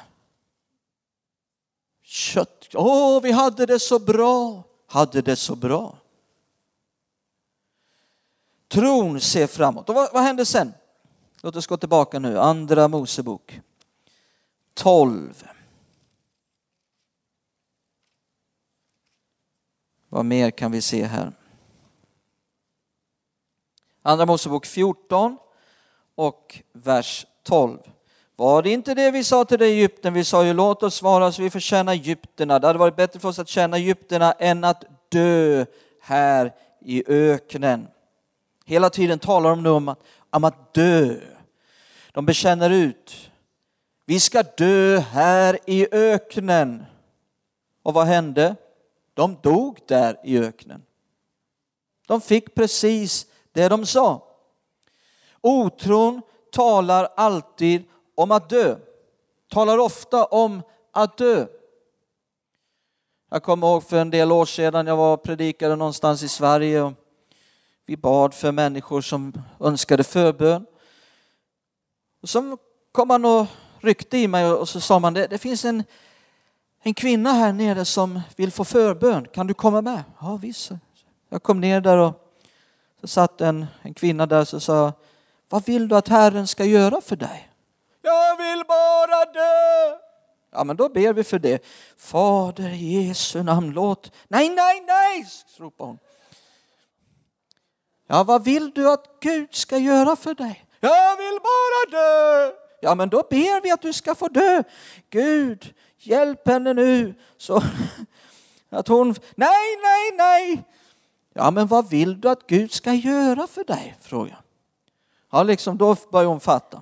Kött, 2.04 2.68
åh 2.74 3.22
vi 3.22 3.32
hade 3.32 3.66
det 3.66 3.80
så 3.80 4.00
bra, 4.00 4.64
hade 4.88 5.22
det 5.22 5.36
så 5.36 5.56
bra. 5.56 5.98
Tron 8.68 9.22
ser 9.22 9.48
framåt. 9.48 9.90
Och 9.90 9.96
vad, 9.96 10.14
vad 10.14 10.24
händer 10.24 10.46
sen? 10.46 10.74
Låt 11.42 11.56
oss 11.56 11.68
gå 11.68 11.78
tillbaka 11.78 12.20
nu, 12.20 12.40
andra 12.40 12.88
Mosebok 12.88 13.62
12. 14.74 15.44
Vad 20.10 20.26
mer 20.26 20.52
kan 20.52 20.72
vi 20.72 20.82
se 20.82 21.04
här? 21.04 21.32
Andra 24.02 24.26
Mosebok 24.26 24.66
14 24.66 25.38
och 26.16 26.62
vers 26.74 27.26
12. 27.44 27.80
Var 28.36 28.62
det 28.62 28.70
inte 28.70 28.94
det 28.94 29.12
vi 29.12 29.24
sa 29.24 29.46
till 29.46 29.60
dig 29.60 29.72
Egypten? 29.72 30.14
Vi 30.14 30.24
sa 30.24 30.46
ju 30.46 30.54
låt 30.54 30.84
oss 30.84 31.02
vara 31.02 31.32
så 31.32 31.42
vi 31.42 31.50
får 31.50 31.60
tjäna 31.60 31.94
Egypterna. 31.94 32.60
Det 32.60 32.68
hade 32.68 32.80
varit 32.80 32.96
bättre 32.96 33.20
för 33.20 33.30
oss 33.30 33.40
att 33.40 33.48
tjäna 33.48 33.78
Egypterna 33.78 34.32
än 34.32 34.64
att 34.64 34.84
dö 35.10 35.66
här 36.02 36.54
i 36.80 37.04
öknen. 37.08 37.88
Hela 38.66 38.90
tiden 38.90 39.20
talar 39.20 39.50
de 39.50 39.64
nu 39.64 39.70
om 39.70 39.88
att, 39.88 40.00
om 40.30 40.44
att 40.44 40.74
dö. 40.74 41.20
De 42.12 42.26
bekänner 42.26 42.70
ut, 42.70 43.32
vi 44.06 44.20
ska 44.20 44.44
dö 44.44 44.98
här 44.98 45.60
i 45.66 45.88
öknen. 45.92 46.86
Och 47.84 47.94
vad 47.94 48.08
hände? 48.08 48.56
De 49.14 49.38
dog 49.44 49.80
där 49.88 50.20
i 50.24 50.40
öknen. 50.40 50.84
De 52.08 52.22
fick 52.22 52.56
precis 52.56 53.26
det 53.52 53.70
de 53.70 53.86
sa. 53.86 54.28
Otron 55.42 56.22
talar 56.52 57.10
alltid 57.16 57.84
om 58.16 58.32
att 58.32 58.50
dö. 58.50 58.76
Talar 59.50 59.78
ofta 59.78 60.26
om 60.26 60.62
att 60.92 61.18
dö. 61.18 61.48
Jag 63.32 63.44
kommer 63.44 63.68
ihåg 63.68 63.84
för 63.84 63.98
en 63.98 64.10
del 64.10 64.32
år 64.32 64.46
sedan, 64.46 64.88
jag 64.88 64.98
var 64.98 65.18
predikare 65.18 65.76
någonstans 65.76 66.24
i 66.24 66.28
Sverige 66.28 66.82
och 66.82 66.94
vi 67.86 67.98
bad 67.98 68.34
för 68.34 68.52
människor 68.52 69.02
som 69.02 69.34
önskade 69.60 70.04
förbön. 70.04 70.66
Och 72.22 72.30
så 72.30 72.58
kom 72.92 73.08
man 73.08 73.26
och 73.26 73.48
ryckte 73.80 74.18
i 74.18 74.28
mig 74.28 74.52
och 74.52 74.70
så 74.70 74.82
sa 74.82 75.00
man, 75.00 75.14
det, 75.14 75.28
det 75.28 75.38
finns 75.38 75.66
en, 75.66 75.84
en 76.82 76.94
kvinna 76.94 77.32
här 77.32 77.54
nere 77.54 77.86
som 77.86 78.22
vill 78.36 78.52
få 78.52 78.66
förbön, 78.66 79.28
kan 79.34 79.48
du 79.48 79.54
komma 79.54 79.82
med? 79.82 80.04
Ja 80.22 80.40
visst. 80.42 80.72
Jag 81.30 81.44
kom 81.44 81.62
ner 81.62 81.82
där 81.82 81.98
och 81.98 82.14
så 83.02 83.08
satt 83.08 83.42
en, 83.42 83.66
en 83.82 83.94
kvinna 83.94 84.26
där 84.26 84.56
och 84.56 84.64
sa, 84.64 84.94
vad 85.50 85.66
vill 85.66 85.88
du 85.88 85.96
att 85.96 86.08
Herren 86.08 86.48
ska 86.48 86.66
göra 86.66 87.02
för 87.02 87.16
dig? 87.16 87.52
Jag 88.02 88.38
vill 88.38 88.64
bara 88.68 89.26
dö! 89.26 89.98
Ja 90.52 90.64
men 90.64 90.76
då 90.76 90.90
ber 90.90 91.14
vi 91.14 91.24
för 91.24 91.40
det. 91.40 91.66
Fader 91.98 92.70
i 92.70 93.08
Jesu 93.08 93.44
namn, 93.44 93.72
låt... 93.72 94.12
Nej, 94.28 94.50
nej, 94.50 94.84
nej! 94.88 95.26
ropade 95.58 95.90
hon. 95.90 96.00
Ja, 98.08 98.24
vad 98.24 98.44
vill 98.44 98.72
du 98.72 98.92
att 98.92 99.20
Gud 99.20 99.56
ska 99.56 99.78
göra 99.78 100.16
för 100.16 100.34
dig? 100.34 100.66
Jag 100.80 101.18
vill 101.18 101.40
bara 101.40 102.00
dö! 102.00 102.52
Ja, 102.82 102.96
men 102.96 103.10
då 103.10 103.24
ber 103.30 103.62
vi 103.62 103.72
att 103.72 103.82
du 103.82 103.94
ska 103.94 104.16
få 104.16 104.28
dö. 104.28 104.64
Gud, 105.10 105.74
hjälp 105.98 106.48
henne 106.48 106.74
nu 106.74 107.14
så 107.38 107.62
att 108.70 108.88
hon... 108.88 109.16
Nej, 109.36 109.78
nej, 109.84 110.12
nej! 110.18 110.64
Ja, 111.34 111.52
men 111.52 111.68
vad 111.68 111.90
vill 111.90 112.22
du 112.22 112.30
att 112.30 112.48
Gud 112.48 112.72
ska 112.72 112.94
göra 112.94 113.48
för 113.48 113.64
dig? 113.64 113.98
Frågar 114.02 114.42
Ja, 115.32 115.44
liksom 115.44 115.78
då 115.78 115.96
börjar 116.12 116.28
hon 116.28 116.40
fatta. 116.40 116.82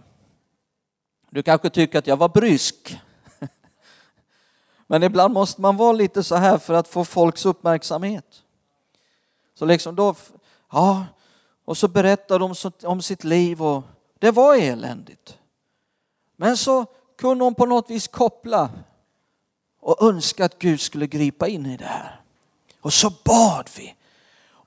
Du 1.29 1.43
kanske 1.43 1.69
tycker 1.69 1.99
att 1.99 2.07
jag 2.07 2.17
var 2.17 2.29
brysk. 2.29 2.97
Men 4.88 5.03
ibland 5.03 5.33
måste 5.33 5.62
man 5.62 5.77
vara 5.77 5.91
lite 5.91 6.23
så 6.23 6.36
här 6.36 6.57
för 6.57 6.73
att 6.73 6.88
få 6.88 7.05
folks 7.05 7.45
uppmärksamhet. 7.45 8.43
Så 9.55 9.65
liksom 9.65 9.95
då, 9.95 10.15
ja, 10.73 11.05
och 11.65 11.77
så 11.77 11.88
berättar 11.88 12.39
de 12.39 12.55
om 12.88 13.01
sitt 13.01 13.23
liv 13.23 13.62
och 13.62 13.83
det 14.19 14.31
var 14.31 14.55
eländigt. 14.55 15.38
Men 16.36 16.57
så 16.57 16.86
kunde 17.17 17.43
hon 17.43 17.55
på 17.55 17.65
något 17.65 17.89
vis 17.89 18.07
koppla 18.07 18.69
och 19.79 20.09
önska 20.09 20.45
att 20.45 20.59
Gud 20.59 20.81
skulle 20.81 21.07
gripa 21.07 21.47
in 21.47 21.65
i 21.65 21.77
det 21.77 21.86
här. 21.86 22.21
Och 22.81 22.93
så 22.93 23.13
bad 23.23 23.69
vi. 23.77 23.95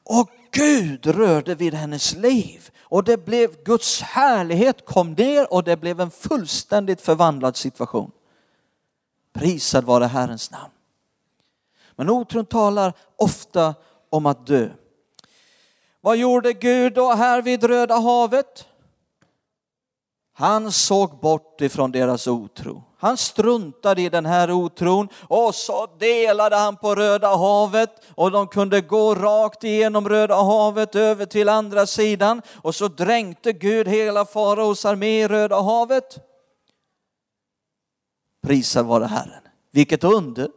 Och 0.05 0.31
Gud 0.51 1.07
rörde 1.07 1.55
vid 1.55 1.75
hennes 1.75 2.15
liv. 2.15 2.71
Och 2.81 3.05
det 3.05 3.25
blev 3.25 3.63
Guds 3.65 4.01
härlighet 4.01 4.85
kom 4.85 5.13
ner 5.13 5.53
och 5.53 5.65
det 5.65 5.77
blev 5.77 6.01
en 6.01 6.11
fullständigt 6.11 7.01
förvandlad 7.01 7.57
situation. 7.57 8.11
Prisad 9.33 9.85
vare 9.85 10.05
Herrens 10.05 10.51
namn. 10.51 10.73
Men 11.97 12.11
otron 12.11 12.47
talar 12.47 12.93
ofta 13.17 13.75
om 14.11 14.27
att 14.27 14.47
dö. 14.47 14.71
Vad 16.07 16.17
gjorde 16.17 16.53
Gud 16.53 16.95
då 16.95 17.13
här 17.13 17.43
vid 17.43 17.65
Röda 17.65 17.95
havet? 17.95 18.69
Han 20.33 20.73
såg 20.73 21.21
bort 21.21 21.61
ifrån 21.61 21.93
deras 21.93 22.27
otro. 22.27 22.83
Han 22.99 23.17
struntade 23.17 24.03
i 24.03 24.09
den 24.09 24.27
här 24.27 24.51
otron 24.51 25.09
och 25.29 25.55
så 25.55 25.87
delade 25.99 26.57
han 26.57 26.77
på 26.77 26.95
Röda 26.95 27.37
havet 27.37 27.91
och 28.15 28.31
de 28.31 28.49
kunde 28.49 28.81
gå 28.81 29.15
rakt 29.15 29.65
igenom 29.65 30.09
Röda 30.09 30.35
havet 30.35 30.95
över 30.95 31.27
till 31.27 31.49
andra 31.49 31.87
sidan 31.87 32.43
och 32.63 32.75
så 32.75 32.89
dränkte 32.89 33.53
Gud 33.53 33.89
hela 33.89 34.25
faraos 34.25 34.85
armé 34.85 35.23
i 35.23 35.29
Röda 35.29 35.61
havet. 35.61 36.19
Prisad 38.43 38.87
vare 38.87 39.05
Herren. 39.05 39.43
Vilket 39.71 40.05
under! 40.05 40.51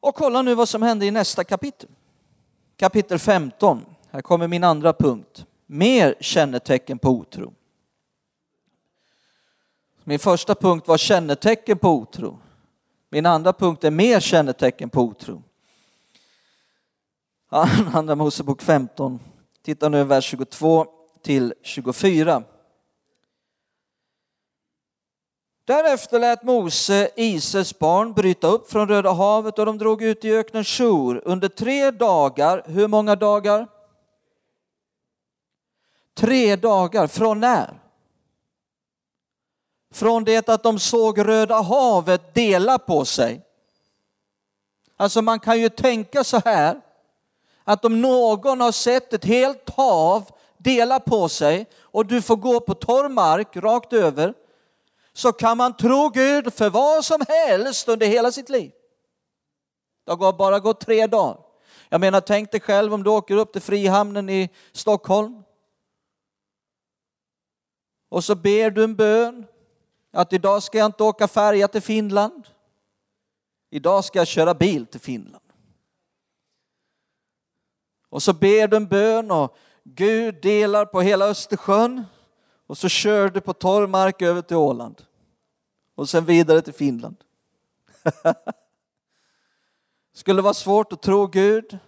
Och 0.00 0.14
kolla 0.14 0.42
nu 0.42 0.54
vad 0.54 0.68
som 0.68 0.82
hände 0.82 1.06
i 1.06 1.10
nästa 1.10 1.44
kapitel. 1.44 1.88
Kapitel 2.78 3.18
15. 3.18 3.86
Här 4.10 4.20
kommer 4.20 4.48
min 4.48 4.64
andra 4.64 4.92
punkt. 4.92 5.46
Mer 5.66 6.14
kännetecken 6.20 6.98
på 6.98 7.08
otro. 7.08 7.54
Min 10.04 10.18
första 10.18 10.54
punkt 10.54 10.88
var 10.88 10.98
kännetecken 10.98 11.78
på 11.78 11.88
otro. 11.88 12.38
Min 13.08 13.26
andra 13.26 13.52
punkt 13.52 13.84
är 13.84 13.90
mer 13.90 14.20
kännetecken 14.20 14.90
på 14.90 15.00
otro. 15.00 15.42
Andra 17.92 18.14
Mosebok 18.14 18.62
15. 18.62 19.20
Titta 19.62 19.88
nu 19.88 20.04
vers 20.04 20.24
22 20.24 20.86
till 21.22 21.54
24. 21.62 22.42
Därefter 25.68 26.18
lät 26.18 26.42
Mose 26.42 27.10
Ises 27.16 27.78
barn 27.78 28.12
bryta 28.12 28.46
upp 28.46 28.70
från 28.70 28.88
Röda 28.88 29.12
havet 29.12 29.58
och 29.58 29.66
de 29.66 29.78
drog 29.78 30.02
ut 30.02 30.24
i 30.24 30.32
öknen 30.32 30.64
Shur 30.64 31.22
under 31.24 31.48
tre 31.48 31.90
dagar. 31.90 32.62
Hur 32.66 32.88
många 32.88 33.16
dagar? 33.16 33.68
Tre 36.14 36.56
dagar. 36.56 37.06
Från 37.06 37.40
när? 37.40 37.80
Från 39.92 40.24
det 40.24 40.48
att 40.48 40.62
de 40.62 40.78
såg 40.78 41.28
Röda 41.28 41.60
havet 41.60 42.34
dela 42.34 42.78
på 42.78 43.04
sig. 43.04 43.42
Alltså 44.96 45.22
man 45.22 45.40
kan 45.40 45.60
ju 45.60 45.68
tänka 45.68 46.24
så 46.24 46.40
här 46.44 46.80
att 47.64 47.84
om 47.84 48.00
någon 48.00 48.60
har 48.60 48.72
sett 48.72 49.12
ett 49.12 49.24
helt 49.24 49.70
hav 49.70 50.30
dela 50.56 51.00
på 51.00 51.28
sig 51.28 51.66
och 51.80 52.06
du 52.06 52.22
får 52.22 52.36
gå 52.36 52.60
på 52.60 52.74
torr 52.74 53.08
mark 53.08 53.56
rakt 53.56 53.92
över 53.92 54.34
så 55.18 55.32
kan 55.32 55.56
man 55.56 55.76
tro 55.76 56.08
Gud 56.08 56.54
för 56.54 56.70
vad 56.70 57.04
som 57.04 57.20
helst 57.28 57.88
under 57.88 58.06
hela 58.06 58.32
sitt 58.32 58.48
liv. 58.48 58.72
Det 60.06 60.12
har 60.12 60.32
bara 60.32 60.60
gått 60.60 60.80
tre 60.80 61.06
dagar. 61.06 61.40
Jag 61.88 62.00
menar, 62.00 62.20
tänk 62.20 62.52
dig 62.52 62.60
själv 62.60 62.94
om 62.94 63.02
du 63.02 63.10
åker 63.10 63.36
upp 63.36 63.52
till 63.52 63.62
Frihamnen 63.62 64.28
i 64.28 64.50
Stockholm 64.72 65.42
och 68.08 68.24
så 68.24 68.34
ber 68.34 68.70
du 68.70 68.84
en 68.84 68.94
bön 68.94 69.46
att 70.12 70.32
idag 70.32 70.62
ska 70.62 70.78
jag 70.78 70.86
inte 70.86 71.02
åka 71.02 71.28
färja 71.28 71.68
till 71.68 71.82
Finland. 71.82 72.48
Idag 73.70 74.04
ska 74.04 74.18
jag 74.18 74.26
köra 74.26 74.54
bil 74.54 74.86
till 74.86 75.00
Finland. 75.00 75.44
Och 78.08 78.22
så 78.22 78.32
ber 78.32 78.68
du 78.68 78.76
en 78.76 78.88
bön 78.88 79.30
och 79.30 79.56
Gud 79.84 80.42
delar 80.42 80.86
på 80.86 81.00
hela 81.00 81.26
Östersjön 81.26 82.04
och 82.66 82.78
så 82.78 82.88
kör 82.88 83.28
du 83.28 83.40
på 83.40 83.52
torr 83.52 83.86
mark 83.86 84.22
över 84.22 84.42
till 84.42 84.56
Åland 84.56 85.04
och 85.98 86.08
sen 86.08 86.24
vidare 86.24 86.62
till 86.62 86.72
Finland. 86.72 87.16
Skulle 90.12 90.42
vara 90.42 90.54
svårt 90.54 90.92
att 90.92 91.02
tro 91.02 91.26
Gud 91.26 91.78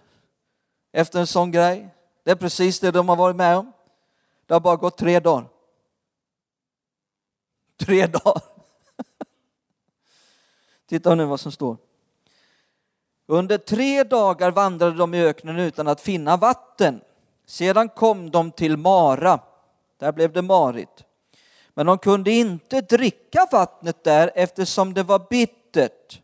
efter 0.91 1.19
en 1.19 1.27
sån 1.27 1.51
grej. 1.51 1.89
Det 2.23 2.31
är 2.31 2.35
precis 2.35 2.79
det 2.79 2.91
de 2.91 3.09
har 3.09 3.15
varit 3.15 3.35
med 3.35 3.57
om. 3.57 3.71
Det 4.45 4.53
har 4.53 4.61
bara 4.61 4.75
gått 4.75 4.97
tre 4.97 5.19
dagar. 5.19 5.49
Tre 7.77 8.07
dagar. 8.07 8.41
Titta 10.89 11.15
nu 11.15 11.25
vad 11.25 11.39
som 11.39 11.51
står. 11.51 11.77
Under 13.25 13.57
tre 13.57 14.03
dagar 14.03 14.51
vandrade 14.51 14.97
de 14.97 15.13
i 15.13 15.23
öknen 15.23 15.59
utan 15.59 15.87
att 15.87 16.01
finna 16.01 16.37
vatten. 16.37 17.01
Sedan 17.45 17.89
kom 17.89 18.31
de 18.31 18.51
till 18.51 18.77
Mara. 18.77 19.39
Där 19.97 20.11
blev 20.11 20.33
det 20.33 20.41
marigt. 20.41 21.05
Men 21.81 21.85
de 21.87 21.97
kunde 21.97 22.31
inte 22.31 22.81
dricka 22.81 23.47
vattnet 23.51 24.03
där 24.03 24.31
eftersom 24.35 24.93
det 24.93 25.03
var 25.03 25.27
bittert. 25.29 26.21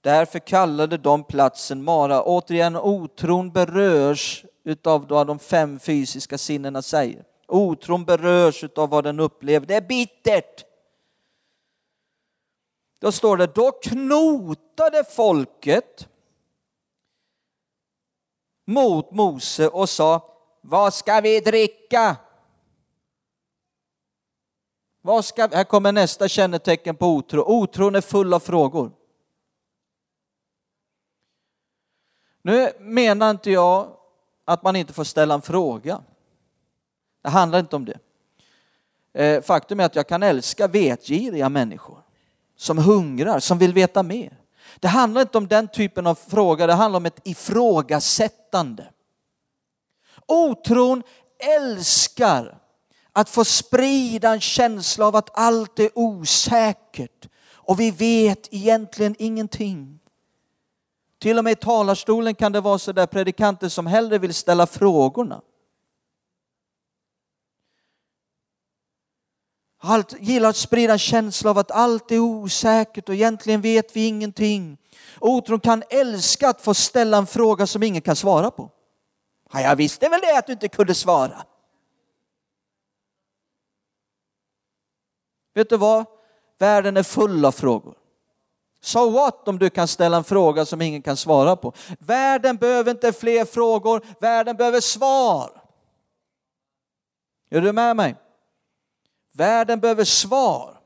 Därför 0.00 0.38
kallade 0.38 0.98
de 0.98 1.24
platsen 1.24 1.84
Mara. 1.84 2.22
Återigen, 2.22 2.76
otron 2.76 3.50
berörs 3.50 4.44
utav 4.64 5.08
vad 5.08 5.26
de 5.26 5.38
fem 5.38 5.78
fysiska 5.78 6.38
sinnena 6.38 6.82
säger. 6.82 7.24
Otron 7.48 8.04
berörs 8.04 8.64
utav 8.64 8.88
vad 8.90 9.04
den 9.04 9.20
upplever. 9.20 9.66
Det 9.66 9.74
är 9.74 9.80
bittert. 9.88 10.64
Då 12.98 13.12
står 13.12 13.36
det, 13.36 13.46
då 13.46 13.72
knotade 13.72 15.04
folket 15.04 16.08
mot 18.66 19.10
Mose 19.10 19.68
och 19.68 19.88
sa, 19.88 20.34
vad 20.60 20.94
ska 20.94 21.20
vi 21.20 21.40
dricka? 21.40 22.16
Vad 25.02 25.24
ska, 25.24 25.48
här 25.52 25.64
kommer 25.64 25.92
nästa 25.92 26.28
kännetecken 26.28 26.96
på 26.96 27.06
otro. 27.06 27.42
Otron 27.42 27.94
är 27.94 28.00
full 28.00 28.34
av 28.34 28.40
frågor. 28.40 28.92
Nu 32.42 32.72
menar 32.80 33.30
inte 33.30 33.50
jag 33.50 33.96
att 34.44 34.62
man 34.62 34.76
inte 34.76 34.92
får 34.92 35.04
ställa 35.04 35.34
en 35.34 35.42
fråga. 35.42 36.02
Det 37.22 37.28
handlar 37.28 37.58
inte 37.58 37.76
om 37.76 37.84
det. 37.84 37.98
Eh, 39.14 39.42
faktum 39.42 39.80
är 39.80 39.84
att 39.84 39.96
jag 39.96 40.08
kan 40.08 40.22
älska 40.22 40.66
vetgiriga 40.66 41.48
människor 41.48 41.98
som 42.56 42.78
hungrar, 42.78 43.40
som 43.40 43.58
vill 43.58 43.72
veta 43.72 44.02
mer. 44.02 44.38
Det 44.80 44.88
handlar 44.88 45.20
inte 45.20 45.38
om 45.38 45.48
den 45.48 45.68
typen 45.68 46.06
av 46.06 46.14
fråga, 46.14 46.66
det 46.66 46.72
handlar 46.72 46.96
om 46.96 47.06
ett 47.06 47.20
ifrågasättande. 47.24 48.86
Otron 50.26 51.02
älskar 51.38 52.61
att 53.12 53.28
få 53.30 53.44
sprida 53.44 54.32
en 54.32 54.40
känsla 54.40 55.06
av 55.06 55.16
att 55.16 55.38
allt 55.38 55.78
är 55.78 55.90
osäkert 55.94 57.28
och 57.54 57.80
vi 57.80 57.90
vet 57.90 58.48
egentligen 58.50 59.16
ingenting. 59.18 59.98
Till 61.18 61.38
och 61.38 61.44
med 61.44 61.52
i 61.52 61.56
talarstolen 61.56 62.34
kan 62.34 62.52
det 62.52 62.60
vara 62.60 62.78
så 62.78 62.92
där 62.92 63.06
predikanter 63.06 63.68
som 63.68 63.86
hellre 63.86 64.18
vill 64.18 64.34
ställa 64.34 64.66
frågorna. 64.66 65.40
Allt, 69.84 70.14
gillar 70.20 70.48
att 70.48 70.56
sprida 70.56 70.92
en 70.92 70.98
känsla 70.98 71.50
av 71.50 71.58
att 71.58 71.70
allt 71.70 72.10
är 72.10 72.18
osäkert 72.18 73.08
och 73.08 73.14
egentligen 73.14 73.60
vet 73.60 73.96
vi 73.96 74.06
ingenting. 74.06 74.78
Otron 75.20 75.60
kan 75.60 75.82
älska 75.90 76.48
att 76.48 76.60
få 76.60 76.74
ställa 76.74 77.16
en 77.16 77.26
fråga 77.26 77.66
som 77.66 77.82
ingen 77.82 78.02
kan 78.02 78.16
svara 78.16 78.50
på. 78.50 78.70
Ja, 79.52 79.60
jag 79.60 79.76
visste 79.76 80.08
väl 80.08 80.20
det 80.20 80.38
att 80.38 80.46
du 80.46 80.52
inte 80.52 80.68
kunde 80.68 80.94
svara. 80.94 81.44
Vet 85.54 85.70
du 85.70 85.76
vad? 85.76 86.04
Världen 86.58 86.96
är 86.96 87.02
full 87.02 87.44
av 87.44 87.52
frågor. 87.52 87.94
So 88.80 89.10
what 89.10 89.48
om 89.48 89.58
du 89.58 89.70
kan 89.70 89.88
ställa 89.88 90.16
en 90.16 90.24
fråga 90.24 90.66
som 90.66 90.82
ingen 90.82 91.02
kan 91.02 91.16
svara 91.16 91.56
på? 91.56 91.72
Världen 91.98 92.56
behöver 92.56 92.90
inte 92.90 93.12
fler 93.12 93.44
frågor, 93.44 94.06
världen 94.20 94.56
behöver 94.56 94.80
svar. 94.80 95.62
Är 97.50 97.60
du 97.60 97.72
med 97.72 97.96
mig? 97.96 98.16
Världen 99.32 99.80
behöver 99.80 100.04
svar. 100.04 100.80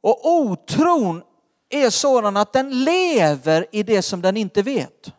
Och 0.00 0.30
otron 0.30 1.22
är 1.68 1.90
sådan 1.90 2.36
att 2.36 2.52
den 2.52 2.84
lever 2.84 3.66
i 3.72 3.82
det 3.82 4.02
som 4.02 4.22
den 4.22 4.36
inte 4.36 4.62
vet. 4.62 5.12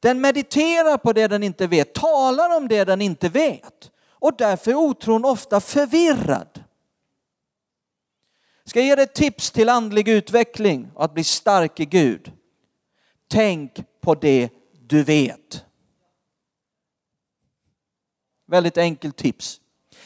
Den 0.00 0.20
mediterar 0.20 0.98
på 0.98 1.12
det 1.12 1.26
den 1.26 1.42
inte 1.42 1.66
vet, 1.66 1.94
talar 1.94 2.56
om 2.56 2.68
det 2.68 2.84
den 2.84 3.00
inte 3.00 3.28
vet. 3.28 3.90
Och 4.20 4.36
därför 4.36 4.70
är 4.70 4.74
otron 4.74 5.24
ofta 5.24 5.60
förvirrad. 5.60 6.64
Ska 8.64 8.78
jag 8.78 8.86
ge 8.86 8.94
dig 8.94 9.04
ett 9.04 9.14
tips 9.14 9.50
till 9.50 9.68
andlig 9.68 10.08
utveckling 10.08 10.90
och 10.94 11.04
att 11.04 11.14
bli 11.14 11.24
stark 11.24 11.80
i 11.80 11.84
Gud? 11.84 12.32
Tänk 13.28 14.00
på 14.00 14.14
det 14.14 14.48
du 14.72 15.02
vet. 15.02 15.64
Väldigt 18.46 18.78
enkelt 18.78 19.16
tips. 19.16 19.60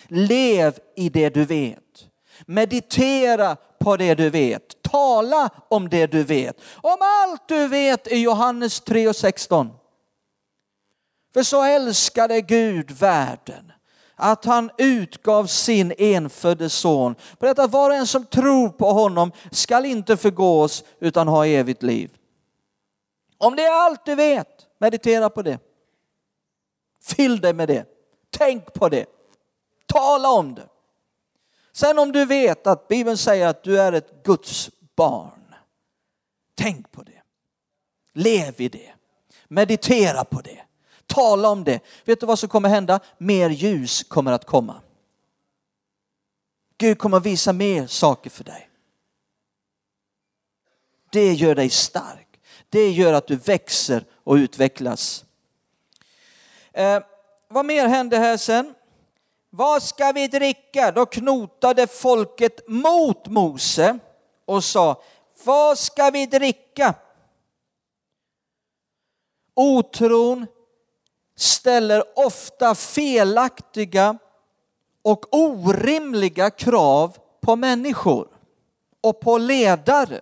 Lev 0.09 0.79
i 0.97 1.09
det 1.09 1.31
du 1.35 1.45
vet. 1.45 2.09
Meditera 2.47 3.57
på 3.57 3.97
det 3.97 4.15
du 4.15 4.31
vet. 4.31 4.83
Tala 4.83 5.51
om 5.69 5.89
det 5.89 6.07
du 6.07 6.25
vet. 6.25 6.61
Om 6.77 6.97
allt 7.01 7.49
du 7.49 7.69
vet 7.69 8.13
i 8.13 8.17
Johannes 8.17 8.81
3 8.81 9.09
och 9.09 9.17
16. 9.17 9.71
För 11.35 11.43
så 11.43 11.63
älskade 11.63 12.41
Gud 12.41 12.91
världen 12.91 13.72
att 14.23 14.45
han 14.45 14.71
utgav 14.79 15.47
sin 15.47 15.93
enfödde 15.99 16.71
son. 16.71 17.15
för 17.41 17.47
att 17.47 17.71
var 17.71 17.91
och 17.91 17.97
en 17.97 18.07
som 18.07 18.27
tror 18.27 18.69
på 18.69 18.93
honom 18.93 19.33
skall 19.51 19.85
inte 19.85 20.17
förgås 20.17 20.85
utan 21.01 21.29
ha 21.29 21.47
evigt 21.47 21.83
liv. 21.83 22.11
Om 23.39 23.57
det 23.57 23.63
är 23.63 23.73
allt 23.73 24.05
du 24.05 24.15
vet, 24.15 24.67
meditera 24.79 25.31
på 25.31 25.43
det. 25.43 25.59
Fyll 27.03 27.41
dig 27.41 27.53
med 27.53 27.69
det. 27.69 27.87
Tänk 28.31 28.73
på 28.73 28.89
det. 28.89 29.07
Tala 29.87 30.31
om 30.31 30.55
det. 30.55 30.69
Sen 31.73 31.99
om 31.99 32.13
du 32.13 32.25
vet 32.25 32.67
att 32.67 32.89
Bibeln 32.89 33.17
säger 33.17 33.49
att 33.49 33.63
du 33.63 33.81
är 33.81 33.93
ett 33.93 34.25
Guds 34.25 34.71
barn. 34.97 35.55
Tänk 36.55 36.93
på 36.93 37.03
det. 37.03 37.23
Lev 38.13 38.61
i 38.61 38.69
det. 38.69 38.93
Meditera 39.49 40.25
på 40.25 40.41
det. 40.41 40.63
Tala 41.07 41.49
om 41.49 41.65
det. 41.65 41.81
Vet 42.05 42.21
du 42.21 42.27
vad 42.27 42.39
som 42.39 42.49
kommer 42.49 42.69
hända? 42.69 43.01
Mer 43.19 43.51
ljus 43.51 44.03
kommer 44.03 44.33
att 44.33 44.47
komma. 44.47 44.81
Gud 46.79 46.99
kommer 46.99 47.17
att 47.17 47.27
visa 47.27 47.53
mer 47.53 47.87
saker 47.87 48.31
för 48.31 48.45
dig. 48.45 48.69
Det 51.11 51.33
gör 51.33 51.55
dig 51.55 51.71
stark. 51.71 52.41
Det 52.69 52.91
gör 52.91 53.13
att 53.13 53.27
du 53.27 53.37
växer 53.37 54.05
och 54.25 54.35
utvecklas. 54.35 55.25
Eh, 56.73 57.03
vad 57.49 57.65
mer 57.65 57.87
hände 57.87 58.19
här 58.19 58.37
sen? 58.37 58.75
Vad 59.51 59.83
ska 59.83 60.13
vi 60.13 60.29
dricka? 60.29 60.93
Då 60.93 61.07
knotade 61.07 61.87
folket 61.87 62.69
mot 62.69 63.27
Mose 63.27 63.99
och 64.45 64.65
sa, 64.65 65.03
vad 65.45 65.79
ska 65.79 66.11
vi 66.11 66.27
dricka? 66.27 66.95
Otron 69.55 70.47
ställer 71.35 72.19
ofta 72.19 72.75
felaktiga 72.75 74.19
och 75.03 75.35
orimliga 75.35 76.51
krav 76.51 77.19
på 77.41 77.57
människor 77.57 78.29
och 79.01 79.21
på 79.21 79.39
ledare 79.39 80.21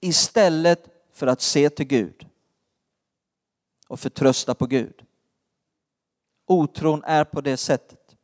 istället 0.00 0.88
för 1.12 1.26
att 1.26 1.40
se 1.40 1.70
till 1.70 1.86
Gud 1.86 2.26
och 3.88 4.00
förtrösta 4.00 4.54
på 4.54 4.66
Gud. 4.66 5.04
Otron 6.46 7.04
är 7.04 7.24
på 7.24 7.40
det 7.40 7.56
sättet. 7.56 8.16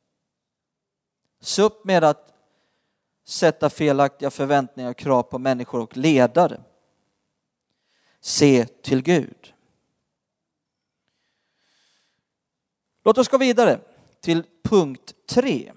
Se 1.40 1.62
upp 1.62 1.84
med 1.84 2.04
att 2.04 2.34
sätta 3.24 3.70
felaktiga 3.70 4.30
förväntningar 4.30 4.90
och 4.90 4.96
krav 4.96 5.22
på 5.22 5.38
människor 5.38 5.80
och 5.80 5.96
ledare. 5.96 6.60
Se 8.20 8.66
till 8.66 9.02
Gud. 9.02 9.54
Låt 13.08 13.18
oss 13.18 13.28
gå 13.28 13.38
vidare 13.38 13.78
till 14.20 14.44
punkt 14.62 15.12
tre. 15.28 15.72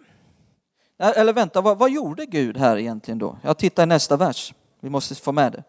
Eller 0.99 1.33
vänta, 1.33 1.61
vad, 1.61 1.77
vad, 1.77 1.91
gjorde 1.91 2.25
Gud 2.25 2.57
här 2.57 2.77
egentligen 2.77 3.17
då? 3.17 3.37
Jag 3.43 3.57
tittar 3.57 3.83
i 3.83 3.85
nästa 3.85 4.17
vers. 4.17 4.53
Vi 4.79 4.89
måste 4.89 5.15
få 5.15 5.31
med 5.31 5.51
det. 5.51 5.63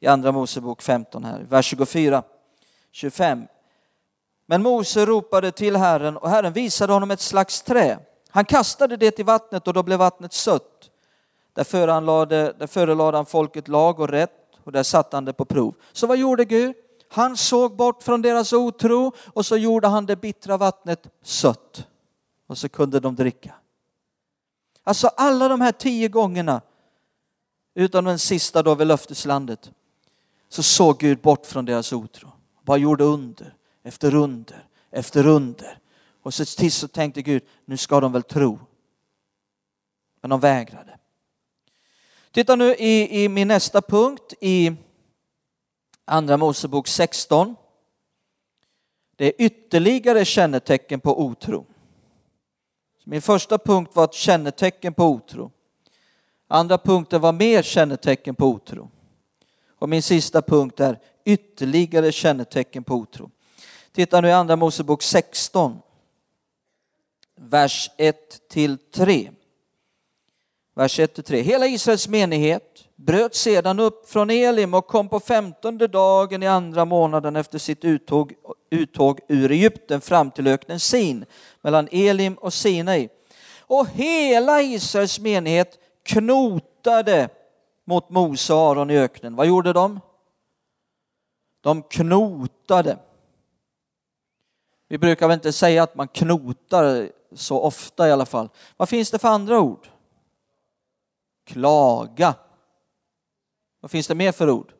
I 0.00 0.06
Andra 0.06 0.32
Mosebok 0.32 0.82
15 0.82 1.24
här, 1.24 1.46
vers 1.48 1.66
24, 1.66 2.22
25. 2.92 3.46
Men 4.46 4.62
Mose 4.62 5.06
ropade 5.06 5.52
till 5.52 5.76
Herren 5.76 6.16
och 6.16 6.30
Herren 6.30 6.52
visade 6.52 6.92
honom 6.92 7.10
ett 7.10 7.20
slags 7.20 7.62
trä. 7.62 7.98
Han 8.30 8.44
kastade 8.44 8.96
det 8.96 9.18
i 9.18 9.22
vattnet 9.22 9.68
och 9.68 9.74
då 9.74 9.82
blev 9.82 9.98
vattnet 9.98 10.32
sött. 10.32 10.90
Där 11.52 11.64
förelade, 11.64 12.52
där 12.58 12.66
förelade 12.66 13.18
han 13.18 13.26
folket 13.26 13.68
lag 13.68 14.00
och 14.00 14.08
rätt 14.08 14.32
och 14.64 14.72
där 14.72 14.82
satte 14.82 15.16
han 15.16 15.24
det 15.24 15.32
på 15.32 15.44
prov. 15.44 15.74
Så 15.92 16.06
vad 16.06 16.18
gjorde 16.18 16.44
Gud? 16.44 16.74
Han 17.12 17.36
såg 17.36 17.76
bort 17.76 18.02
från 18.02 18.22
deras 18.22 18.52
otro 18.52 19.12
och 19.26 19.46
så 19.46 19.56
gjorde 19.56 19.88
han 19.88 20.06
det 20.06 20.16
bittra 20.16 20.56
vattnet 20.56 21.06
sött. 21.22 21.86
Och 22.46 22.58
så 22.58 22.68
kunde 22.68 23.00
de 23.00 23.16
dricka. 23.16 23.54
Alltså 24.84 25.06
alla 25.06 25.48
de 25.48 25.60
här 25.60 25.72
tio 25.72 26.08
gångerna, 26.08 26.60
utan 27.74 28.04
den 28.04 28.18
sista 28.18 28.62
då 28.62 28.74
vid 28.74 28.86
löfteslandet, 28.86 29.70
så 30.48 30.62
såg 30.62 30.98
Gud 30.98 31.20
bort 31.20 31.46
från 31.46 31.64
deras 31.64 31.92
otro. 31.92 32.32
Bara 32.62 32.76
gjorde 32.76 33.04
under 33.04 33.54
efter 33.82 34.14
under 34.14 34.66
efter 34.92 35.26
under. 35.26 35.78
Och 36.22 36.34
så 36.34 36.44
till 36.44 36.72
så 36.72 36.88
tänkte 36.88 37.22
Gud, 37.22 37.42
nu 37.64 37.76
ska 37.76 38.00
de 38.00 38.12
väl 38.12 38.22
tro. 38.22 38.58
Men 40.20 40.30
de 40.30 40.40
vägrade. 40.40 40.98
Titta 42.30 42.56
nu 42.56 42.74
i, 42.74 43.24
i 43.24 43.28
min 43.28 43.48
nästa 43.48 43.82
punkt 43.82 44.34
i 44.40 44.72
Andra 46.04 46.36
Mosebok 46.36 46.88
16. 46.88 47.56
Det 49.16 49.26
är 49.26 49.32
ytterligare 49.38 50.24
kännetecken 50.24 51.00
på 51.00 51.20
otro. 51.20 51.66
Min 53.04 53.22
första 53.22 53.58
punkt 53.58 53.90
var 53.94 54.04
ett 54.04 54.14
kännetecken 54.14 54.94
på 54.94 55.04
otro. 55.04 55.50
Andra 56.48 56.78
punkten 56.78 57.20
var 57.20 57.32
mer 57.32 57.62
kännetecken 57.62 58.34
på 58.34 58.46
otro. 58.46 58.90
Och 59.78 59.88
min 59.88 60.02
sista 60.02 60.42
punkt 60.42 60.80
är 60.80 60.98
ytterligare 61.24 62.12
kännetecken 62.12 62.84
på 62.84 62.94
otro. 62.94 63.30
Titta 63.92 64.20
nu 64.20 64.28
i 64.28 64.32
Andra 64.32 64.56
Mosebok 64.56 65.02
16, 65.02 65.78
vers 67.36 67.90
1 67.96 68.48
till 68.48 68.78
3. 68.78 69.30
Vers 70.74 71.00
1-3. 71.00 71.42
Hela 71.42 71.66
Israels 71.66 72.08
menighet 72.08 72.84
bröt 72.96 73.34
sedan 73.34 73.80
upp 73.80 74.08
från 74.10 74.30
Elim 74.30 74.74
och 74.74 74.86
kom 74.86 75.08
på 75.08 75.20
femtonde 75.20 75.88
dagen 75.88 76.42
i 76.42 76.46
andra 76.46 76.84
månaden 76.84 77.36
efter 77.36 77.58
sitt 77.58 77.84
uttåg, 77.84 78.32
uttåg 78.70 79.20
ur 79.28 79.50
Egypten 79.50 80.00
fram 80.00 80.30
till 80.30 80.46
öknen 80.46 80.80
Sin 80.80 81.24
mellan 81.60 81.88
Elim 81.92 82.34
och 82.34 82.52
Sinai. 82.54 83.08
Och 83.60 83.88
hela 83.88 84.62
Israels 84.62 85.20
menighet 85.20 85.78
knotade 86.02 87.28
mot 87.84 88.10
Mose 88.10 88.54
och 88.54 88.60
Aron 88.60 88.90
i 88.90 88.98
öknen. 88.98 89.36
Vad 89.36 89.46
gjorde 89.46 89.72
de? 89.72 90.00
De 91.60 91.82
knotade. 91.82 92.98
Vi 94.88 94.98
brukar 94.98 95.28
väl 95.28 95.34
inte 95.34 95.52
säga 95.52 95.82
att 95.82 95.94
man 95.94 96.08
knotar 96.08 97.08
så 97.34 97.60
ofta 97.60 98.08
i 98.08 98.12
alla 98.12 98.26
fall. 98.26 98.48
Vad 98.76 98.88
finns 98.88 99.10
det 99.10 99.18
för 99.18 99.28
andra 99.28 99.60
ord? 99.60 99.88
Klaga. 101.44 102.34
Vad 103.80 103.90
finns 103.90 104.06
det 104.06 104.14
mer 104.14 104.32
för 104.32 104.50
ord? 104.50 104.72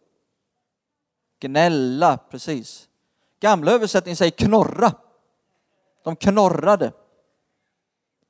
Gnälla, 1.41 2.19
precis. 2.31 2.89
Gamla 3.41 3.73
översättningen 3.73 4.17
säger 4.17 4.31
knorra. 4.31 4.93
De 6.05 6.17
knorrade. 6.17 6.93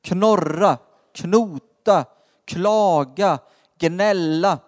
Knorra, 0.02 0.78
knota, 1.14 2.04
klaga, 2.44 3.38
gnälla. 3.78 4.58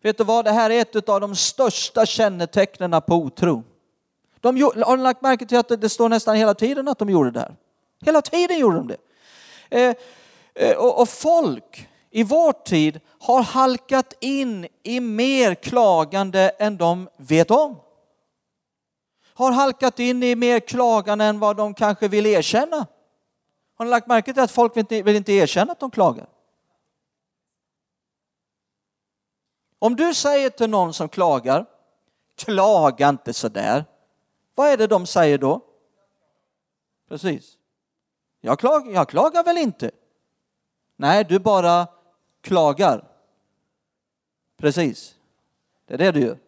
Vet 0.00 0.18
du 0.18 0.24
vad, 0.24 0.44
det 0.44 0.50
här 0.50 0.70
är 0.70 0.80
ett 0.80 1.08
av 1.08 1.20
de 1.20 1.36
största 1.36 2.06
kännetecknen 2.06 3.02
på 3.02 3.14
otro. 3.14 3.64
De 4.40 4.62
har 4.62 4.96
lagt 4.96 5.22
märke 5.22 5.46
till 5.46 5.58
att 5.58 5.68
det 5.68 5.88
står 5.88 6.08
nästan 6.08 6.36
hela 6.36 6.54
tiden 6.54 6.88
att 6.88 6.98
de 6.98 7.10
gjorde 7.10 7.30
det 7.30 7.40
här. 7.40 7.56
Hela 8.00 8.22
tiden 8.22 8.58
gjorde 8.58 8.76
de 8.76 8.88
det. 8.88 8.96
Eh, 9.70 9.94
eh, 10.54 10.76
och, 10.76 11.00
och 11.00 11.08
folk 11.08 11.88
i 12.14 12.22
vår 12.22 12.52
tid 12.52 13.00
har 13.18 13.42
halkat 13.42 14.14
in 14.20 14.68
i 14.82 15.00
mer 15.00 15.54
klagande 15.54 16.48
än 16.48 16.76
de 16.76 17.08
vet 17.16 17.50
om. 17.50 17.80
Har 19.34 19.52
halkat 19.52 19.98
in 19.98 20.22
i 20.22 20.34
mer 20.34 20.60
klagande 20.60 21.24
än 21.24 21.38
vad 21.38 21.56
de 21.56 21.74
kanske 21.74 22.08
vill 22.08 22.26
erkänna. 22.26 22.86
Har 23.74 23.84
ni 23.84 23.90
lagt 23.90 24.06
märke 24.06 24.32
till 24.32 24.42
att 24.42 24.50
folk 24.50 24.76
vill 24.76 24.80
inte, 24.80 25.02
vill 25.02 25.16
inte 25.16 25.32
erkänna 25.32 25.72
att 25.72 25.80
de 25.80 25.90
klagar? 25.90 26.28
Om 29.78 29.96
du 29.96 30.14
säger 30.14 30.50
till 30.50 30.70
någon 30.70 30.94
som 30.94 31.08
klagar, 31.08 31.66
klaga 32.36 33.08
inte 33.08 33.32
så 33.32 33.48
där. 33.48 33.84
Vad 34.54 34.68
är 34.68 34.76
det 34.76 34.86
de 34.86 35.06
säger 35.06 35.38
då? 35.38 35.60
Precis. 37.08 37.58
Jag, 38.40 38.58
klag, 38.58 38.92
jag 38.92 39.08
klagar 39.08 39.44
väl 39.44 39.58
inte? 39.58 39.90
Nej, 40.96 41.24
du 41.24 41.38
bara 41.38 41.86
klagar. 42.42 43.04
Precis. 44.58 45.14
Det 45.86 45.94
är 45.94 45.98
det 45.98 46.12
du 46.12 46.20
gör. 46.20 46.38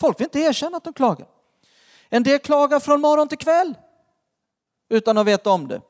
Folk 0.00 0.20
vill 0.20 0.24
inte 0.24 0.38
erkänna 0.38 0.76
att 0.76 0.84
de 0.84 0.92
klagar. 0.92 1.26
En 2.08 2.22
del 2.22 2.38
klagar 2.38 2.80
från 2.80 3.00
morgon 3.00 3.28
till 3.28 3.38
kväll 3.38 3.74
utan 4.88 5.18
att 5.18 5.26
veta 5.26 5.50
om 5.50 5.68
det. 5.68 5.80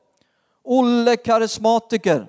Olle 0.63 1.17
karismatiker 1.17 2.27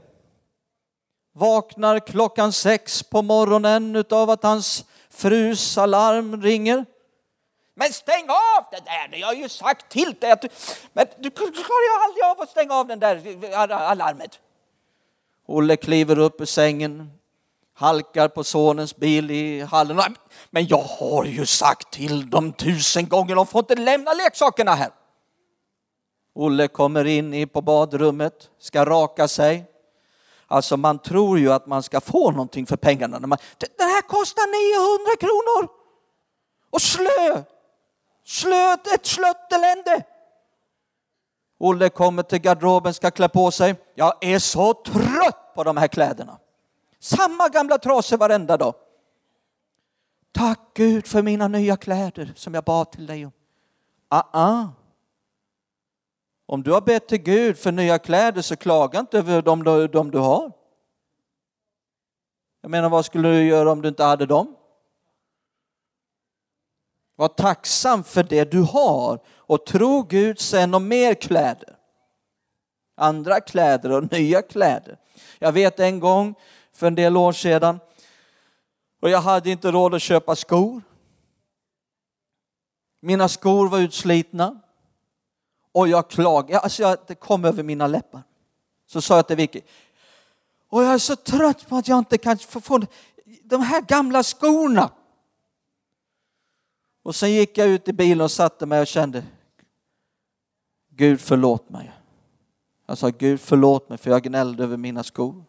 vaknar 1.33 2.01
klockan 2.01 2.53
sex 2.53 3.03
på 3.03 3.23
morgonen 3.23 3.97
utav 3.97 4.31
att 4.31 4.43
hans 4.43 4.85
frus 5.11 5.79
alarm 5.79 6.43
ringer. 6.43 6.85
Men 7.75 7.93
stäng 7.93 8.29
av 8.29 8.65
det 8.71 8.81
där, 8.85 9.19
jag 9.19 9.27
har 9.27 9.35
ju 9.35 9.49
sagt 9.49 9.89
till 9.89 10.15
dig 10.15 10.31
att 10.31 10.43
du, 10.43 10.49
men 10.93 11.07
du 11.19 11.31
klarar 11.31 11.85
ju 11.85 12.05
aldrig 12.05 12.25
av 12.25 12.41
att 12.41 12.51
stänga 12.51 12.75
av 12.75 12.87
den 12.87 12.99
där 12.99 13.71
alarmet. 13.71 14.41
Olle 15.47 15.77
kliver 15.77 16.19
upp 16.19 16.41
ur 16.41 16.45
sängen, 16.45 17.11
halkar 17.75 18.29
på 18.29 18.45
sonens 18.45 18.97
bil 18.97 19.31
i 19.31 19.61
hallen. 19.61 20.17
Men 20.51 20.67
jag 20.67 20.83
har 20.83 21.25
ju 21.25 21.47
sagt 21.47 21.93
till 21.93 22.31
dem 22.31 22.53
tusen 22.53 23.09
gånger, 23.09 23.35
de 23.35 23.47
får 23.47 23.59
inte 23.59 23.75
lämna 23.75 24.13
leksakerna 24.13 24.75
här. 24.75 24.91
Olle 26.35 26.69
kommer 26.69 27.05
in 27.05 27.49
på 27.49 27.63
badrummet, 27.63 28.51
ska 28.59 28.85
raka 28.85 29.29
sig. 29.29 29.65
Alltså 30.47 30.77
man 30.77 30.99
tror 30.99 31.39
ju 31.39 31.53
att 31.53 31.67
man 31.67 31.83
ska 31.83 32.01
få 32.01 32.31
någonting 32.31 32.67
för 32.67 32.77
pengarna. 32.77 33.19
När 33.19 33.29
man, 33.29 33.39
det 33.59 33.83
här 33.85 34.03
kostar 34.03 34.47
900 35.07 35.17
kronor! 35.21 35.69
Och 36.71 36.83
slö! 36.83 37.43
slöt, 38.27 38.87
ett 38.87 39.07
slött 39.07 39.53
elände! 39.53 40.05
Olle 41.59 41.89
kommer 41.89 42.23
till 42.23 42.39
garderoben, 42.39 42.95
ska 42.95 43.11
klä 43.11 43.29
på 43.29 43.51
sig. 43.51 43.75
Jag 43.95 44.15
är 44.21 44.39
så 44.39 44.75
trött 44.75 45.55
på 45.55 45.65
de 45.65 45.77
här 45.77 45.89
kläderna. 45.89 46.39
Samma 46.99 47.49
gamla 47.49 47.79
trasor 47.79 48.17
varenda 48.17 48.57
dag. 48.57 48.75
Tack 50.33 50.61
Gud 50.75 51.07
för 51.07 51.23
mina 51.23 51.49
nya 51.49 51.77
kläder 51.77 52.33
som 52.37 52.55
jag 52.55 52.65
bad 52.65 52.93
till 52.93 53.07
dig 53.07 53.27
om. 53.27 53.33
Ah, 54.09 54.23
ah. 54.33 54.69
Om 56.47 56.63
du 56.63 56.73
har 56.73 56.81
bett 56.81 57.09
till 57.09 57.23
Gud 57.23 57.59
för 57.59 57.73
nya 57.73 57.99
kläder 57.99 58.43
så 58.43 58.57
klaga 58.57 58.99
inte 59.01 59.19
över 59.19 59.43
de, 59.43 59.65
de, 59.65 59.87
de 59.87 60.11
du 60.11 60.19
har. 60.19 60.53
Jag 62.61 62.71
menar, 62.71 62.89
vad 62.89 63.05
skulle 63.05 63.29
du 63.29 63.45
göra 63.45 63.73
om 63.73 63.83
du 63.83 63.89
inte 63.89 64.05
hade 64.05 64.27
dem? 64.27 64.56
Var 67.17 67.29
tacksam 67.29 68.05
för 68.05 68.23
det 68.23 68.45
du 68.45 68.61
har 68.61 69.21
och 69.37 69.67
tro 69.67 70.03
Gud 70.03 70.41
sen 70.41 70.75
om 70.75 70.89
mer 70.89 71.15
kläder. 71.15 71.77
Andra 72.97 73.41
kläder 73.41 73.93
och 73.93 74.13
nya 74.13 74.43
kläder. 74.43 74.99
Jag 75.39 75.53
vet 75.53 75.81
en 75.81 76.01
gång 76.01 76.35
för 76.73 76.87
en 76.87 76.95
del 76.95 77.17
år 77.17 77.33
sedan 77.33 77.81
och 79.03 79.11
jag 79.11 79.21
hade 79.21 79.51
inte 79.51 79.71
råd 79.71 79.95
att 79.95 80.03
köpa 80.03 80.37
skor. 80.37 80.83
Mina 83.01 83.29
skor 83.29 83.69
var 83.69 83.79
utslitna 83.79 84.61
och 85.73 85.89
jag 85.89 86.11
klagade, 86.11 86.61
alltså 86.61 86.97
det 87.07 87.15
kom 87.15 87.45
över 87.45 87.63
mina 87.63 87.87
läppar. 87.87 88.23
Så 88.87 89.01
sa 89.01 89.17
jag 89.17 89.27
till 89.27 89.37
Vicky, 89.37 89.61
och 90.69 90.83
jag 90.83 90.95
är 90.95 90.99
så 90.99 91.17
trött 91.17 91.69
på 91.69 91.77
att 91.77 91.89
jag 91.89 91.99
inte 91.99 92.19
kan 92.19 92.39
få 92.39 92.81
de 93.45 93.63
här 93.63 93.81
gamla 93.81 94.23
skorna. 94.23 94.91
Och 97.07 97.15
sen 97.15 97.33
gick 97.33 97.59
jag 97.59 97.69
ut 97.69 97.89
i 97.89 97.93
bilen 97.93 98.21
och 98.21 98.31
satte 98.31 98.67
mig 98.67 98.81
och 98.81 98.87
kände, 98.87 99.25
Gud 100.91 101.21
förlåt 101.21 101.69
mig. 101.69 101.93
Jag 102.87 102.99
sa 102.99 103.09
Gud 103.09 103.41
förlåt 103.41 103.89
mig 103.89 103.99
för 103.99 104.11
jag 104.11 104.23
gnällde 104.23 104.65
över 104.65 104.77
mina 104.77 105.03
skor. 105.03 105.45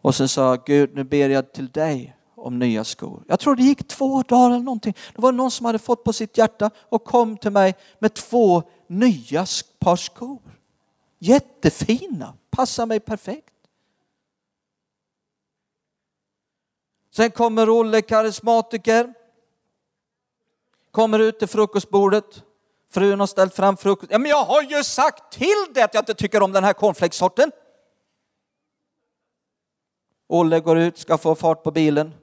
Och 0.00 0.14
sen 0.14 0.28
sa 0.28 0.48
jag, 0.48 0.64
Gud 0.64 0.94
nu 0.94 1.04
ber 1.04 1.28
jag 1.28 1.52
till 1.52 1.68
dig 1.68 2.16
om 2.34 2.58
nya 2.58 2.84
skor. 2.84 3.24
Jag 3.28 3.40
tror 3.40 3.56
det 3.56 3.62
gick 3.62 3.88
två 3.88 4.22
dagar 4.22 4.50
eller 4.50 4.64
någonting. 4.64 4.94
Det 5.14 5.22
var 5.22 5.32
någon 5.32 5.50
som 5.50 5.66
hade 5.66 5.78
fått 5.78 6.04
på 6.04 6.12
sitt 6.12 6.38
hjärta 6.38 6.70
och 6.76 7.04
kom 7.04 7.36
till 7.36 7.52
mig 7.52 7.74
med 7.98 8.14
två 8.14 8.62
nya 8.86 9.46
par 9.78 9.96
skor. 9.96 10.42
Jättefina, 11.18 12.34
passar 12.50 12.86
mig 12.86 13.00
perfekt. 13.00 13.54
Sen 17.18 17.30
kommer 17.30 17.70
Olle, 17.70 18.02
karismatiker. 18.02 19.14
Kommer 20.90 21.18
ut 21.18 21.38
till 21.38 21.48
frukostbordet. 21.48 22.42
Frun 22.90 23.20
har 23.20 23.26
ställt 23.26 23.54
fram 23.54 23.76
frukost. 23.76 24.12
Ja, 24.12 24.18
men 24.18 24.30
jag 24.30 24.44
har 24.44 24.62
ju 24.62 24.84
sagt 24.84 25.32
till 25.32 25.64
dig 25.74 25.82
att 25.82 25.94
jag 25.94 26.00
inte 26.02 26.14
tycker 26.14 26.42
om 26.42 26.52
den 26.52 26.64
här 26.64 26.72
cornflakesorten. 26.72 27.52
Olle 30.26 30.60
går 30.60 30.78
ut, 30.78 30.98
ska 30.98 31.18
få 31.18 31.34
fart 31.34 31.62
på 31.62 31.70
bilen. 31.70 32.14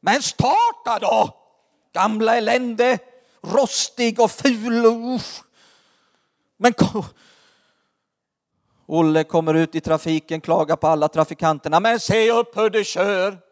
Men 0.00 0.22
starta 0.22 0.98
då! 1.00 1.36
Gamla 1.92 2.36
elände, 2.36 2.98
rostig 3.40 4.20
och 4.20 4.30
ful. 4.30 4.86
Uff. 4.86 5.42
Men 6.56 6.72
kom. 6.72 7.04
Olle 8.86 9.24
kommer 9.24 9.54
ut 9.54 9.74
i 9.74 9.80
trafiken, 9.80 10.40
klagar 10.40 10.76
på 10.76 10.86
alla 10.86 11.08
trafikanterna. 11.08 11.80
Men 11.80 12.00
se 12.00 12.30
upp 12.30 12.56
hur 12.56 12.70
du 12.70 12.84
kör! 12.84 13.51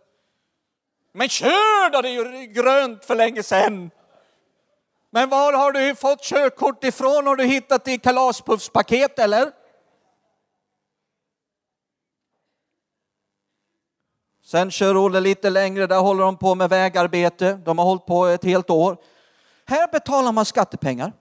Men 1.12 1.28
kör 1.28 1.90
då, 1.90 2.02
det 2.02 2.08
är 2.08 2.12
ju 2.12 2.46
grönt 2.46 3.04
för 3.04 3.14
länge 3.14 3.42
sedan. 3.42 3.90
Men 5.10 5.28
var 5.28 5.52
har 5.52 5.72
du 5.72 5.94
fått 5.94 6.22
körkort 6.22 6.84
ifrån? 6.84 7.26
Har 7.26 7.36
du 7.36 7.44
hittat 7.44 7.84
det 7.84 7.92
i 7.92 7.98
kalaspuffspaket 7.98 9.18
eller? 9.18 9.52
Sen 14.44 14.70
kör 14.70 14.96
Olle 14.96 15.20
lite 15.20 15.50
längre, 15.50 15.86
där 15.86 16.00
håller 16.00 16.24
de 16.24 16.36
på 16.36 16.54
med 16.54 16.70
vägarbete. 16.70 17.60
De 17.64 17.78
har 17.78 17.84
hållit 17.84 18.06
på 18.06 18.26
ett 18.26 18.44
helt 18.44 18.70
år. 18.70 18.96
Här 19.66 19.88
betalar 19.88 20.32
man 20.32 20.44
skattepengar. 20.44 21.12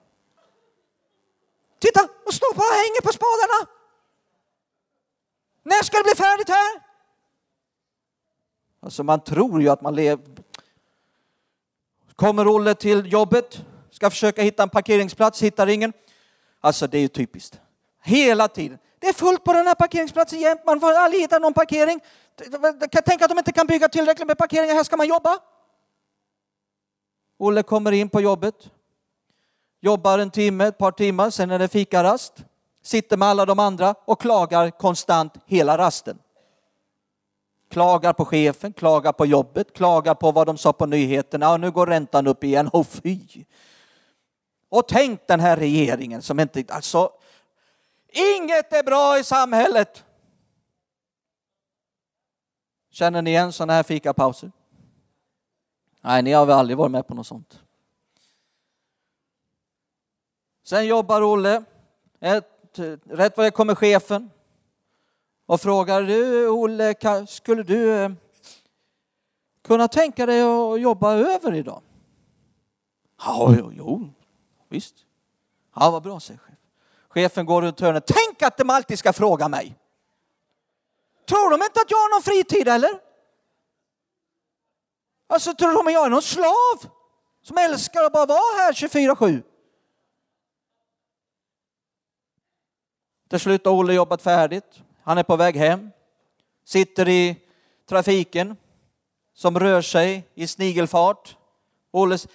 Titta, 1.78 2.08
de 2.26 2.32
står 2.32 2.54
bara 2.54 2.68
och 2.68 2.82
hänger 2.84 3.00
på 3.00 3.12
spadarna. 3.12 3.70
När 5.62 5.82
ska 5.82 5.96
det 5.96 6.04
bli 6.04 6.14
färdigt 6.14 6.48
här? 6.48 6.89
Alltså 8.82 9.02
man 9.02 9.20
tror 9.20 9.62
ju 9.62 9.68
att 9.68 9.80
man 9.80 9.94
lever. 9.94 10.24
Kommer 12.16 12.48
Olle 12.48 12.74
till 12.74 13.12
jobbet, 13.12 13.64
ska 13.90 14.10
försöka 14.10 14.42
hitta 14.42 14.62
en 14.62 14.68
parkeringsplats, 14.68 15.42
hittar 15.42 15.66
ingen. 15.66 15.92
Alltså 16.60 16.86
det 16.86 16.98
är 16.98 17.02
ju 17.02 17.08
typiskt. 17.08 17.60
Hela 18.02 18.48
tiden. 18.48 18.78
Det 18.98 19.06
är 19.06 19.12
fullt 19.12 19.44
på 19.44 19.52
den 19.52 19.66
här 19.66 19.74
parkeringsplatsen 19.74 20.40
jämt, 20.40 20.60
man 20.66 20.80
får 20.80 20.92
aldrig 20.92 21.22
hitta 21.22 21.38
någon 21.38 21.54
parkering. 21.54 22.00
Tänk 23.04 23.22
att 23.22 23.28
de 23.28 23.38
inte 23.38 23.52
kan 23.52 23.66
bygga 23.66 23.88
tillräckligt 23.88 24.28
med 24.28 24.38
parkeringar, 24.38 24.74
här 24.74 24.84
ska 24.84 24.96
man 24.96 25.08
jobba. 25.08 25.38
Olle 27.38 27.62
kommer 27.62 27.92
in 27.92 28.08
på 28.08 28.20
jobbet, 28.20 28.70
jobbar 29.80 30.18
en 30.18 30.30
timme, 30.30 30.66
ett 30.66 30.78
par 30.78 30.92
timmar, 30.92 31.30
sen 31.30 31.50
är 31.50 31.58
det 31.58 31.68
fikarast, 31.68 32.32
sitter 32.82 33.16
med 33.16 33.28
alla 33.28 33.46
de 33.46 33.58
andra 33.58 33.94
och 34.04 34.20
klagar 34.20 34.70
konstant 34.70 35.34
hela 35.46 35.78
rasten. 35.78 36.18
Klagar 37.70 38.12
på 38.12 38.24
chefen, 38.24 38.72
klagar 38.72 39.12
på 39.12 39.26
jobbet, 39.26 39.72
klagar 39.72 40.14
på 40.14 40.32
vad 40.32 40.46
de 40.46 40.58
sa 40.58 40.72
på 40.72 40.86
nyheterna. 40.86 41.52
Och 41.52 41.60
nu 41.60 41.70
går 41.70 41.86
räntan 41.86 42.26
upp 42.26 42.44
igen. 42.44 42.68
Och 42.72 42.86
fy! 42.86 43.44
Och 44.68 44.88
tänk 44.88 45.26
den 45.26 45.40
här 45.40 45.56
regeringen 45.56 46.22
som 46.22 46.40
inte, 46.40 46.64
alltså, 46.68 47.12
inget 48.08 48.72
är 48.72 48.82
bra 48.82 49.18
i 49.18 49.24
samhället. 49.24 50.04
Känner 52.90 53.22
ni 53.22 53.30
igen 53.30 53.52
sådana 53.52 53.72
här 53.72 53.82
fikapauser? 53.82 54.52
Nej, 56.00 56.22
ni 56.22 56.32
har 56.32 56.46
väl 56.46 56.58
aldrig 56.58 56.78
varit 56.78 56.90
med 56.90 57.06
på 57.06 57.14
något 57.14 57.26
sånt. 57.26 57.62
Sen 60.64 60.86
jobbar 60.86 61.22
Olle. 61.22 61.64
Ett, 62.20 62.78
rätt 63.04 63.36
vad 63.36 63.46
det 63.46 63.50
kommer 63.50 63.74
chefen 63.74 64.30
och 65.50 65.60
frågar 65.60 66.02
du 66.02 66.48
Olle, 66.48 66.94
skulle 67.28 67.62
du 67.62 67.94
eh, 67.94 68.10
kunna 69.64 69.88
tänka 69.88 70.26
dig 70.26 70.42
att 70.42 70.80
jobba 70.80 71.14
över 71.14 71.54
idag? 71.54 71.82
Ja, 73.24 73.54
jo, 73.58 73.72
jo 73.74 74.10
visst. 74.68 74.94
Ja, 75.76 75.90
vad 75.90 76.02
bra, 76.02 76.20
säger 76.20 76.38
chefen. 76.38 76.56
Chefen 77.08 77.46
går 77.46 77.62
runt 77.62 77.80
hörnet. 77.80 78.04
Tänk 78.06 78.42
att 78.42 78.58
de 78.58 78.70
alltid 78.70 78.98
ska 78.98 79.12
fråga 79.12 79.48
mig. 79.48 79.76
Tror 81.28 81.50
de 81.50 81.62
inte 81.62 81.80
att 81.80 81.90
jag 81.90 81.98
har 81.98 82.14
någon 82.14 82.22
fritid 82.22 82.68
eller? 82.68 83.00
Alltså 85.26 85.54
tror 85.54 85.72
de 85.72 85.86
att 85.86 85.92
jag 85.92 86.06
är 86.06 86.10
någon 86.10 86.22
slav 86.22 86.92
som 87.42 87.58
älskar 87.58 88.04
att 88.04 88.12
bara 88.12 88.26
vara 88.26 88.62
här 88.62 88.72
24-7? 88.72 89.42
Till 93.28 93.40
slut 93.40 93.64
har 93.64 93.72
Olle 93.72 93.94
jobbat 93.94 94.22
färdigt. 94.22 94.82
Han 95.02 95.18
är 95.18 95.22
på 95.22 95.36
väg 95.36 95.56
hem, 95.56 95.90
sitter 96.64 97.08
i 97.08 97.36
trafiken 97.88 98.56
som 99.34 99.58
rör 99.58 99.82
sig 99.82 100.28
i 100.34 100.46
snigelfart. 100.46 101.36
Olles, 101.90 102.28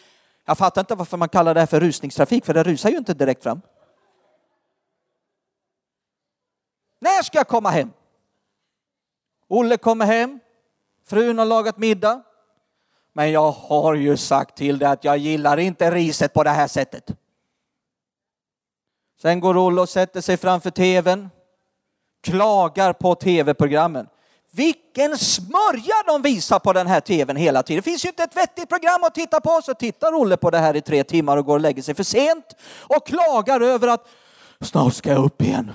jag 0.46 0.58
fattar 0.58 0.82
inte 0.82 0.96
varför 0.96 1.18
man 1.18 1.30
kallar 1.30 1.54
det 1.54 1.60
här 1.60 1.68
för 1.68 1.80
rusningstrafik, 1.80 2.46
för 2.46 2.54
det 2.54 2.64
rusar 2.64 2.90
ju 2.90 2.98
inte 2.98 3.14
direkt 3.14 3.44
fram. 3.44 3.62
När 7.00 7.24
ska 7.24 7.38
jag 7.38 7.48
komma 7.48 7.70
hem? 7.70 7.92
Olle 9.48 9.78
kommer 9.78 10.06
hem, 10.06 10.40
frun 11.06 11.38
har 11.38 11.46
lagat 11.46 11.78
middag. 11.78 12.24
Men 13.14 13.32
jag 13.32 13.52
har 13.52 13.94
ju 13.94 14.18
sagt 14.18 14.58
till 14.58 14.80
dig 14.80 14.90
att 14.90 15.04
jag 15.04 15.18
gillar 15.18 15.58
inte 15.58 15.92
riset 15.92 16.34
på 16.34 16.44
det 16.44 16.50
här 16.50 16.68
sättet. 16.68 17.12
Sen 19.22 19.40
går 19.40 19.58
Olle 19.58 19.82
och 19.82 19.90
sätter 19.90 20.22
sig 20.22 20.38
framför 20.38 20.72
tvn, 20.72 21.30
klagar 22.26 22.94
på 22.94 23.16
tv-programmen. 23.16 24.08
Vilken 24.52 25.18
smörja 25.18 25.94
de 26.08 26.22
visar 26.22 26.60
på 26.60 26.74
den 26.74 26.88
här 26.88 27.00
tvn 27.00 27.36
hela 27.36 27.64
tiden. 27.64 27.82
Det 27.84 27.92
finns 27.92 28.06
ju 28.06 28.10
inte 28.10 28.24
ett 28.24 28.36
vettigt 28.36 28.70
program 28.70 29.04
att 29.04 29.16
titta 29.16 29.42
på. 29.42 29.62
Så 29.64 29.74
tittar 29.74 30.14
Olle 30.14 30.38
på 30.38 30.50
det 30.50 30.58
här 30.58 30.76
i 30.76 30.82
tre 30.82 31.04
timmar 31.04 31.38
och 31.38 31.46
går 31.46 31.54
och 31.54 31.60
lägger 31.60 31.82
sig 31.82 31.96
för 31.96 32.04
sent 32.04 32.46
och 32.82 33.08
klagar 33.08 33.62
över 33.62 33.88
att 33.88 34.08
snart 34.62 34.94
ska 34.94 35.10
jag 35.10 35.26
upp 35.26 35.42
igen. 35.42 35.72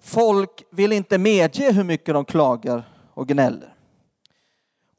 Folk 0.00 0.62
vill 0.70 0.92
inte 0.92 1.18
medge 1.18 1.72
hur 1.72 1.84
mycket 1.84 2.14
de 2.14 2.24
klagar 2.24 2.82
och 3.14 3.28
gnäller. 3.28 3.75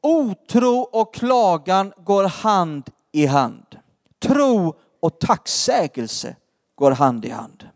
Otro 0.00 0.80
och 0.80 1.14
klagan 1.14 1.92
går 1.96 2.24
hand 2.24 2.90
i 3.12 3.26
hand. 3.26 3.80
Tro 4.18 4.74
och 5.00 5.20
tacksägelse 5.20 6.36
går 6.74 6.90
hand 6.90 7.24
i 7.24 7.30
hand. 7.30 7.68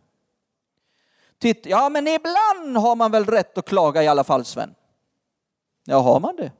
Titta, 1.38 1.68
ja 1.68 1.88
men 1.88 2.08
ibland 2.08 2.76
har 2.76 2.96
man 2.96 3.10
väl 3.10 3.24
rätt 3.24 3.58
att 3.58 3.66
klaga 3.66 4.02
i 4.02 4.08
alla 4.08 4.24
fall 4.24 4.44
Sven? 4.44 4.74
Ja, 5.84 5.98
har 5.98 6.20
man 6.20 6.36
det? 6.36 6.52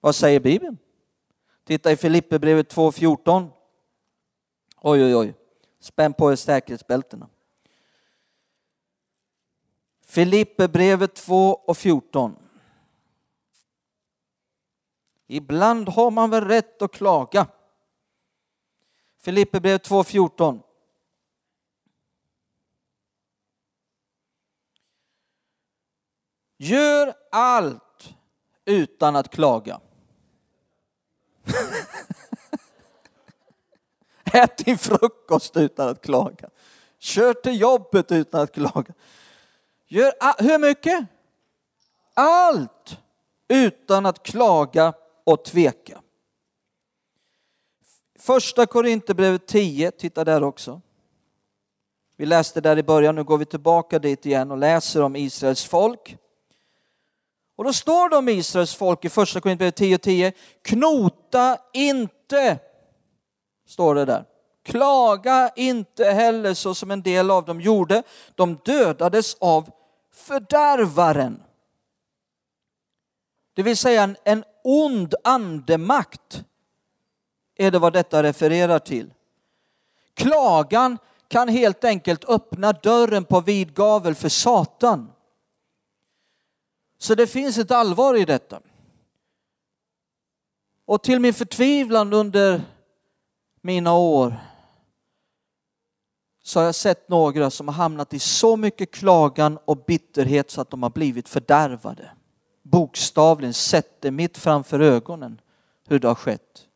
Vad 0.00 0.14
säger 0.14 0.40
Bibeln? 0.40 0.78
Titta 1.64 1.92
i 1.92 1.96
Filipperbrevet 1.96 2.74
2.14. 2.74 3.48
Oj, 4.80 5.04
oj, 5.04 5.16
oj. 5.16 5.34
Spänn 5.80 6.12
på 6.12 6.32
er 6.32 6.36
säkerhetsbältena. 6.36 7.28
Filipperbrevet 10.12 11.14
2 11.14 11.54
och 11.54 11.76
14. 11.76 12.36
Ibland 15.26 15.88
har 15.88 16.10
man 16.10 16.30
väl 16.30 16.44
rätt 16.44 16.82
att 16.82 16.92
klaga. 16.92 17.46
Filipperbrevet 19.18 19.84
2 19.84 19.98
och 19.98 20.06
14. 20.06 20.62
Gör 26.56 27.14
allt 27.30 28.14
utan 28.64 29.16
att 29.16 29.30
klaga. 29.30 29.80
Ät 34.24 34.64
din 34.64 34.78
frukost 34.78 35.56
utan 35.56 35.88
att 35.88 36.02
klaga. 36.02 36.50
Kör 36.98 37.34
till 37.34 37.60
jobbet 37.60 38.12
utan 38.12 38.40
att 38.40 38.52
klaga. 38.52 38.94
Gör 39.92 40.42
hur 40.42 40.58
mycket? 40.58 41.06
Allt 42.14 42.98
utan 43.48 44.06
att 44.06 44.22
klaga 44.22 44.92
och 45.24 45.44
tveka. 45.44 46.02
Första 48.18 48.66
Korinthierbrevet 48.66 49.46
10, 49.46 49.90
titta 49.90 50.24
där 50.24 50.42
också. 50.42 50.80
Vi 52.16 52.26
läste 52.26 52.60
där 52.60 52.78
i 52.78 52.82
början, 52.82 53.14
nu 53.14 53.24
går 53.24 53.38
vi 53.38 53.44
tillbaka 53.44 53.98
dit 53.98 54.26
igen 54.26 54.50
och 54.50 54.58
läser 54.58 55.02
om 55.02 55.16
Israels 55.16 55.64
folk. 55.64 56.16
Och 57.56 57.64
då 57.64 57.72
står 57.72 58.08
det 58.08 58.16
om 58.16 58.28
Israels 58.28 58.74
folk 58.74 59.04
i 59.04 59.08
första 59.08 59.40
Korinthierbrevet 59.40 59.76
10 59.76 59.94
och 59.94 60.02
10. 60.02 60.32
Knota 60.62 61.58
inte, 61.72 62.58
står 63.66 63.94
det 63.94 64.04
där. 64.04 64.24
Klaga 64.64 65.50
inte 65.56 66.04
heller 66.04 66.54
så 66.54 66.74
som 66.74 66.90
en 66.90 67.02
del 67.02 67.30
av 67.30 67.44
dem 67.44 67.60
gjorde. 67.60 68.02
De 68.34 68.58
dödades 68.64 69.36
av 69.40 69.70
fördärvaren. 70.12 71.42
Det 73.54 73.62
vill 73.62 73.76
säga 73.76 74.02
en, 74.02 74.16
en 74.24 74.44
ond 74.64 75.14
andemakt 75.24 76.44
är 77.56 77.70
det 77.70 77.78
vad 77.78 77.92
detta 77.92 78.22
refererar 78.22 78.78
till. 78.78 79.14
Klagan 80.14 80.98
kan 81.28 81.48
helt 81.48 81.84
enkelt 81.84 82.24
öppna 82.24 82.72
dörren 82.72 83.24
på 83.24 83.40
vid 83.40 83.74
gavel 83.74 84.14
för 84.14 84.28
Satan. 84.28 85.12
Så 86.98 87.14
det 87.14 87.26
finns 87.26 87.58
ett 87.58 87.70
allvar 87.70 88.14
i 88.16 88.24
detta. 88.24 88.60
Och 90.84 91.02
till 91.02 91.20
min 91.20 91.34
förtvivlan 91.34 92.12
under 92.12 92.62
mina 93.60 93.92
år 93.92 94.51
så 96.42 96.60
har 96.60 96.64
jag 96.64 96.74
sett 96.74 97.08
några 97.08 97.50
som 97.50 97.68
har 97.68 97.74
hamnat 97.74 98.14
i 98.14 98.18
så 98.18 98.56
mycket 98.56 98.90
klagan 98.90 99.58
och 99.64 99.76
bitterhet 99.76 100.50
så 100.50 100.60
att 100.60 100.70
de 100.70 100.82
har 100.82 100.90
blivit 100.90 101.28
fördärvade. 101.28 102.10
Bokstavligen 102.62 103.54
sett 103.54 104.00
det 104.00 104.10
mitt 104.10 104.38
framför 104.38 104.80
ögonen 104.80 105.40
hur 105.88 105.98
det 105.98 106.08
har 106.08 106.14
skett. 106.14 106.66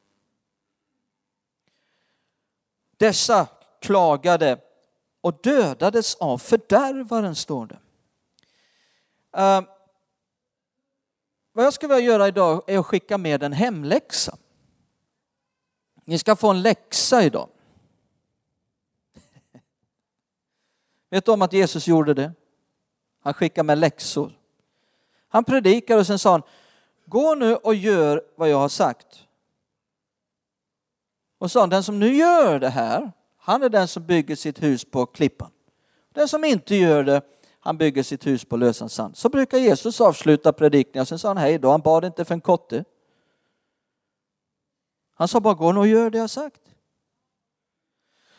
Dessa 2.97 3.47
klagade 3.81 4.59
och 5.21 5.41
dödades 5.43 6.15
av 6.15 6.39
fördärvaren, 6.39 7.35
står 7.35 7.67
det. 7.67 7.79
Uh, 9.39 9.69
vad 11.53 11.65
jag 11.65 11.73
skulle 11.73 11.95
vilja 11.95 12.13
göra 12.13 12.29
idag 12.29 12.63
är 12.67 12.79
att 12.79 12.87
skicka 12.87 13.19
med 13.19 13.43
en 13.43 13.53
hemläxa. 13.53 14.37
Ni 16.05 16.19
ska 16.19 16.37
få 16.37 16.51
en 16.51 16.63
läxa 16.63 17.23
idag. 17.23 17.49
Vet 21.11 21.25
du 21.25 21.33
om 21.33 21.43
att 21.43 21.53
Jesus 21.53 21.87
gjorde 21.87 22.15
det? 22.15 22.33
Han 23.23 23.35
skickade 23.35 23.67
med 23.67 23.79
läxor. 23.79 24.33
Han 25.29 25.45
predikade 25.45 26.01
och 26.01 26.07
sen 26.07 26.19
sa 26.19 26.31
han, 26.31 26.43
gå 27.07 27.35
nu 27.35 27.57
och 27.57 27.75
gör 27.75 28.23
vad 28.37 28.49
jag 28.49 28.59
har 28.59 28.69
sagt. 28.69 29.27
Och 31.39 31.51
sa 31.51 31.61
han, 31.61 31.71
den 31.71 31.83
som 31.83 31.99
nu 31.99 32.15
gör 32.15 32.59
det 32.59 32.69
här, 32.69 33.13
han 33.37 33.63
är 33.63 33.69
den 33.69 33.89
som 33.89 34.07
bygger 34.07 34.37
sitt 34.37 34.63
hus 34.63 34.85
på 34.85 35.07
klippan. 35.07 35.51
Den 36.15 36.29
som 36.29 36.45
inte 36.45 36.77
gör 36.77 37.05
det, 37.05 37.23
han 37.61 37.79
bygger 37.79 38.03
sitt 38.03 38.27
hus 38.27 38.45
på 38.45 38.57
lösan 38.57 38.89
sand. 38.89 39.17
Så 39.17 39.29
brukar 39.29 39.59
Jesus 39.59 40.01
avsluta 40.01 40.53
predikningar, 40.53 41.05
Sen 41.05 41.19
sa 41.19 41.29
han 41.29 41.37
hej 41.37 41.59
då, 41.59 41.71
han 41.71 41.81
bad 41.81 42.05
inte 42.05 42.25
för 42.25 42.35
en 42.35 42.41
kotte. 42.41 42.85
Han 45.15 45.29
sa 45.29 45.41
bara 45.41 45.55
gå 45.55 45.73
nu 45.73 45.81
och 45.81 45.87
gör 45.87 46.11
det 46.11 46.19
jag 46.19 46.31
sagt. 46.31 46.61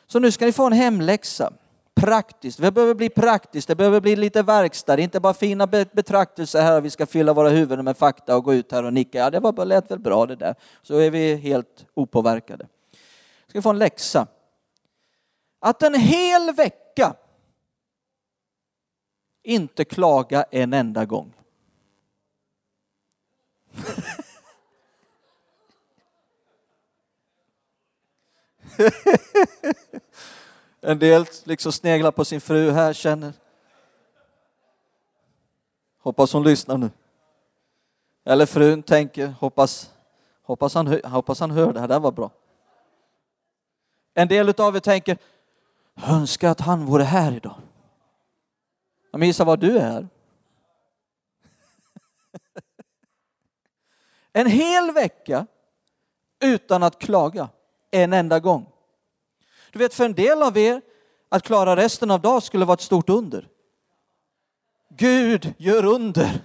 Så 0.07 0.20
nu 0.20 0.32
ska 0.32 0.45
ni 0.45 0.51
få 0.51 0.65
en 0.65 0.74
hemläxa. 0.74 1.53
Praktiskt, 2.02 2.62
det 2.62 2.72
behöver 2.72 2.93
bli 2.93 3.10
praktiskt, 3.10 3.68
det 3.68 3.76
behöver 3.76 4.02
bli 4.02 4.16
lite 4.16 4.43
verkstad, 4.43 4.95
Det 4.95 5.02
är 5.02 5.04
inte 5.04 5.20
bara 5.20 5.34
fina 5.34 5.68
betraktelser 5.68 6.62
här, 6.62 6.82
vi 6.82 6.89
ska 6.89 7.06
fylla 7.06 7.34
våra 7.34 7.50
huvuden 7.50 7.86
med 7.86 7.98
fakta 7.98 8.36
och 8.36 8.43
gå 8.43 8.54
ut 8.54 8.72
här 8.72 8.84
och 8.84 8.93
nicka. 8.93 9.18
Ja, 9.18 9.30
det 9.30 9.39
var, 9.39 9.66
lät 9.66 9.91
väl 9.91 10.00
bra 10.00 10.26
det 10.26 10.36
där. 10.36 10.56
Så 10.82 10.98
är 10.98 11.12
vi 11.12 11.36
helt 11.36 11.86
opåverkade. 11.93 12.68
Ska 13.48 13.58
vi 13.58 13.62
få 13.62 13.70
en 13.70 13.80
läxa. 13.80 14.28
Att 15.60 15.84
en 15.84 15.95
hel 15.95 16.54
vecka 16.54 17.16
inte 19.43 19.86
klaga 19.86 20.45
en 20.52 20.74
enda 20.74 21.06
gång. 21.06 21.34
en 30.82 31.00
del 31.00 31.26
liksom 31.44 31.72
sneglar 31.72 32.12
på 32.12 32.26
sin 32.26 32.42
fru 32.42 32.72
här, 32.72 32.94
känner. 32.94 33.34
Hoppas 36.00 36.34
hon 36.34 36.44
lyssnar 36.44 36.78
nu. 36.78 36.90
Eller 38.26 38.46
frun 38.46 38.84
tänker, 38.84 39.28
hoppas, 39.28 39.94
hoppas, 40.44 40.74
han, 40.74 41.02
hoppas 41.04 41.40
han 41.40 41.52
hör 41.52 41.74
det 41.74 41.80
här, 41.80 41.88
det 41.88 41.94
här 41.94 42.02
var 42.02 42.12
bra. 42.12 42.32
En 44.14 44.28
del 44.28 44.50
av 44.58 44.76
er 44.76 44.80
tänker, 44.80 45.18
önskar 46.08 46.50
att 46.50 46.60
han 46.60 46.86
vore 46.86 47.04
här 47.04 47.32
idag. 47.32 47.56
Men 49.12 49.28
gissa 49.28 49.44
vad 49.44 49.60
du 49.60 49.78
är? 49.78 50.08
En 54.34 54.48
hel 54.48 54.92
vecka 54.92 55.48
utan 56.40 56.84
att 56.84 57.00
klaga 57.00 57.50
en 57.92 58.14
enda 58.14 58.40
gång. 58.40 58.72
Du 59.72 59.80
vet, 59.80 59.93
för 59.93 60.05
en 60.05 60.13
del 60.13 60.43
av 60.43 60.57
er, 60.57 60.82
att 61.30 61.43
klara 61.43 61.76
resten 61.76 62.11
av 62.11 62.22
dagen 62.22 62.41
skulle 62.41 62.65
vara 62.65 62.74
ett 62.74 62.82
stort 62.82 63.09
under. 63.09 63.47
Gud 64.89 65.53
gör 65.57 65.86
under. 65.86 66.41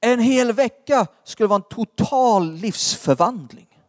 En 0.00 0.20
hel 0.20 0.52
vecka 0.52 1.06
skulle 1.24 1.46
vara 1.46 1.62
en 1.62 1.68
total 1.70 2.52
livsförvandling. 2.52 3.82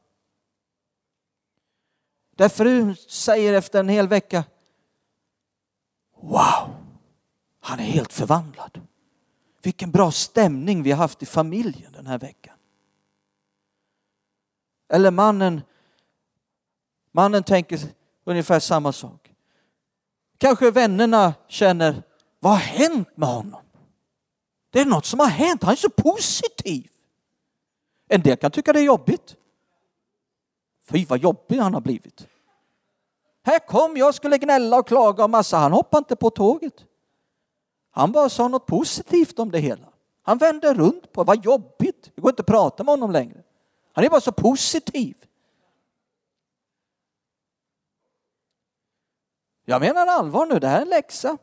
Där 2.35 2.49
frun 2.49 2.95
säger 2.95 3.53
efter 3.53 3.79
en 3.79 3.89
hel 3.89 4.07
vecka, 4.07 4.43
Wow, 6.21 6.75
han 7.59 7.79
är 7.79 7.83
helt 7.83 8.13
förvandlad. 8.13 8.81
Vilken 9.61 9.91
bra 9.91 10.11
stämning 10.11 10.83
vi 10.83 10.91
har 10.91 10.97
haft 10.97 11.23
i 11.23 11.25
familjen 11.25 11.91
den 11.91 12.07
här 12.07 12.19
veckan. 12.19 12.55
Eller 14.89 15.11
mannen, 15.11 15.61
mannen 17.17 17.43
tänker 17.43 17.79
ungefär 18.23 18.59
samma 18.59 18.91
sak. 18.91 19.31
Kanske 20.37 20.71
vännerna 20.71 21.33
känner, 21.47 22.03
vad 22.39 22.51
har 22.51 22.59
hänt 22.59 23.17
med 23.17 23.29
honom? 23.29 23.61
Det 24.69 24.79
är 24.79 24.85
något 24.85 25.05
som 25.05 25.19
har 25.19 25.27
hänt, 25.27 25.63
han 25.63 25.71
är 25.71 25.75
så 25.75 25.89
positiv. 25.89 26.89
En 28.07 28.21
del 28.21 28.37
kan 28.37 28.51
tycka 28.51 28.73
det 28.73 28.79
är 28.79 28.83
jobbigt. 28.83 29.35
Fy 30.89 31.05
vad 31.05 31.19
jobbig 31.19 31.57
han 31.57 31.73
har 31.73 31.81
blivit. 31.81 32.27
Här 33.43 33.59
kom 33.59 33.97
jag, 33.97 34.15
skulle 34.15 34.37
gnälla 34.37 34.79
och 34.79 34.87
klaga 34.87 35.23
och 35.23 35.29
massa. 35.29 35.57
Han 35.57 35.71
hoppade 35.71 35.99
inte 35.99 36.15
på 36.15 36.29
tåget. 36.29 36.85
Han 37.91 38.11
bara 38.11 38.29
sa 38.29 38.47
något 38.47 38.65
positivt 38.65 39.39
om 39.39 39.51
det 39.51 39.59
hela. 39.59 39.87
Han 40.21 40.37
vände 40.37 40.73
runt 40.73 41.11
på 41.11 41.23
vad 41.23 41.45
jobbigt. 41.45 42.11
Det 42.15 42.21
går 42.21 42.29
inte 42.29 42.41
att 42.41 42.47
prata 42.47 42.83
med 42.83 42.91
honom 42.91 43.11
längre. 43.11 43.43
Han 43.93 44.05
är 44.05 44.09
bara 44.09 44.21
så 44.21 44.31
positiv. 44.31 45.26
Jag 49.69 49.81
menar 49.81 50.07
allvar 50.07 50.45
nu, 50.45 50.59
det 50.59 50.67
här 50.67 50.77
är 50.77 50.81
en 50.81 50.89
läxa. 50.89 51.37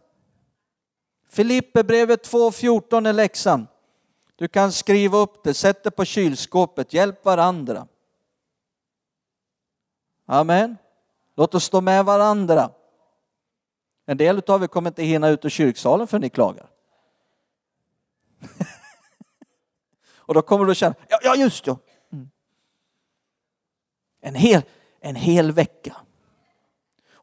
Filipperbrevet 1.29 2.29
2.14 2.33 3.09
är 3.09 3.12
läxan. 3.12 3.66
Du 4.37 4.49
kan 4.49 4.72
skriva 4.72 5.18
upp 5.18 5.45
det, 5.45 5.55
sätt 5.55 5.85
det 5.85 5.91
på 5.91 6.05
kylskåpet, 6.05 6.93
hjälp 6.93 7.25
varandra. 7.25 7.87
Amen. 10.27 10.77
Låt 11.35 11.55
oss 11.55 11.64
stå 11.64 11.81
med 11.81 12.05
varandra. 12.05 12.70
En 14.07 14.16
del 14.16 14.43
av 14.47 14.62
er 14.62 14.66
kommer 14.66 14.91
inte 14.91 15.03
hinna 15.03 15.29
ut 15.29 15.45
ur 15.45 15.49
kyrksalen 15.49 16.07
för 16.07 16.18
ni 16.18 16.31
klagar. 16.31 16.70
Och 20.16 20.35
då 20.35 20.43
kommer 20.43 20.64
du 20.64 20.70
att 20.70 20.77
känna, 20.77 20.95
ja, 21.09 21.18
ja 21.22 21.37
just 21.37 21.66
ja. 21.66 21.79
Mm. 22.12 22.31
En, 24.20 24.35
hel, 24.35 24.62
en 25.01 25.16
hel 25.16 25.53
vecka. 25.53 25.97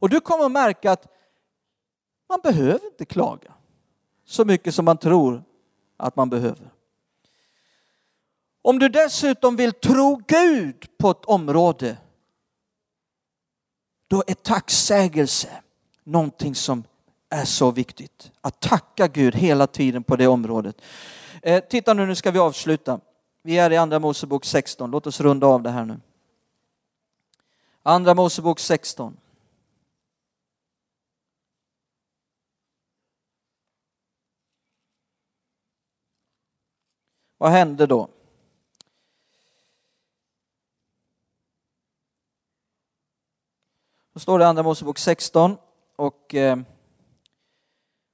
Och 0.01 0.09
du 0.09 0.19
kommer 0.19 0.45
att 0.45 0.51
märka 0.51 0.91
att 0.91 1.07
man 2.29 2.39
behöver 2.43 2.85
inte 2.85 3.05
klaga 3.05 3.53
så 4.25 4.45
mycket 4.45 4.75
som 4.75 4.85
man 4.85 4.97
tror 4.97 5.43
att 5.97 6.15
man 6.15 6.29
behöver. 6.29 6.69
Om 8.61 8.79
du 8.79 8.89
dessutom 8.89 9.55
vill 9.55 9.73
tro 9.73 10.21
Gud 10.27 10.97
på 10.97 11.11
ett 11.11 11.25
område, 11.25 11.97
då 14.07 14.23
är 14.27 14.33
tacksägelse 14.33 15.49
någonting 16.03 16.55
som 16.55 16.83
är 17.29 17.45
så 17.45 17.71
viktigt. 17.71 18.31
Att 18.41 18.59
tacka 18.59 19.07
Gud 19.07 19.35
hela 19.35 19.67
tiden 19.67 20.03
på 20.03 20.15
det 20.15 20.27
området. 20.27 20.81
Eh, 21.41 21.63
titta 21.63 21.93
nu, 21.93 22.05
nu 22.05 22.15
ska 22.15 22.31
vi 22.31 22.39
avsluta. 22.39 22.99
Vi 23.41 23.57
är 23.57 23.71
i 23.71 23.77
Andra 23.77 23.99
Mosebok 23.99 24.45
16. 24.45 24.91
Låt 24.91 25.07
oss 25.07 25.21
runda 25.21 25.47
av 25.47 25.63
det 25.63 25.69
här 25.69 25.85
nu. 25.85 25.99
Andra 27.83 28.13
Mosebok 28.13 28.59
16. 28.59 29.17
Vad 37.41 37.51
hände 37.51 37.85
då? 37.85 38.07
Då 44.13 44.19
står 44.19 44.39
det 44.39 44.43
i 44.43 44.47
Andra 44.47 44.63
Mosebok 44.63 44.97
16 44.97 45.57
och 45.95 46.35
eh, 46.35 46.57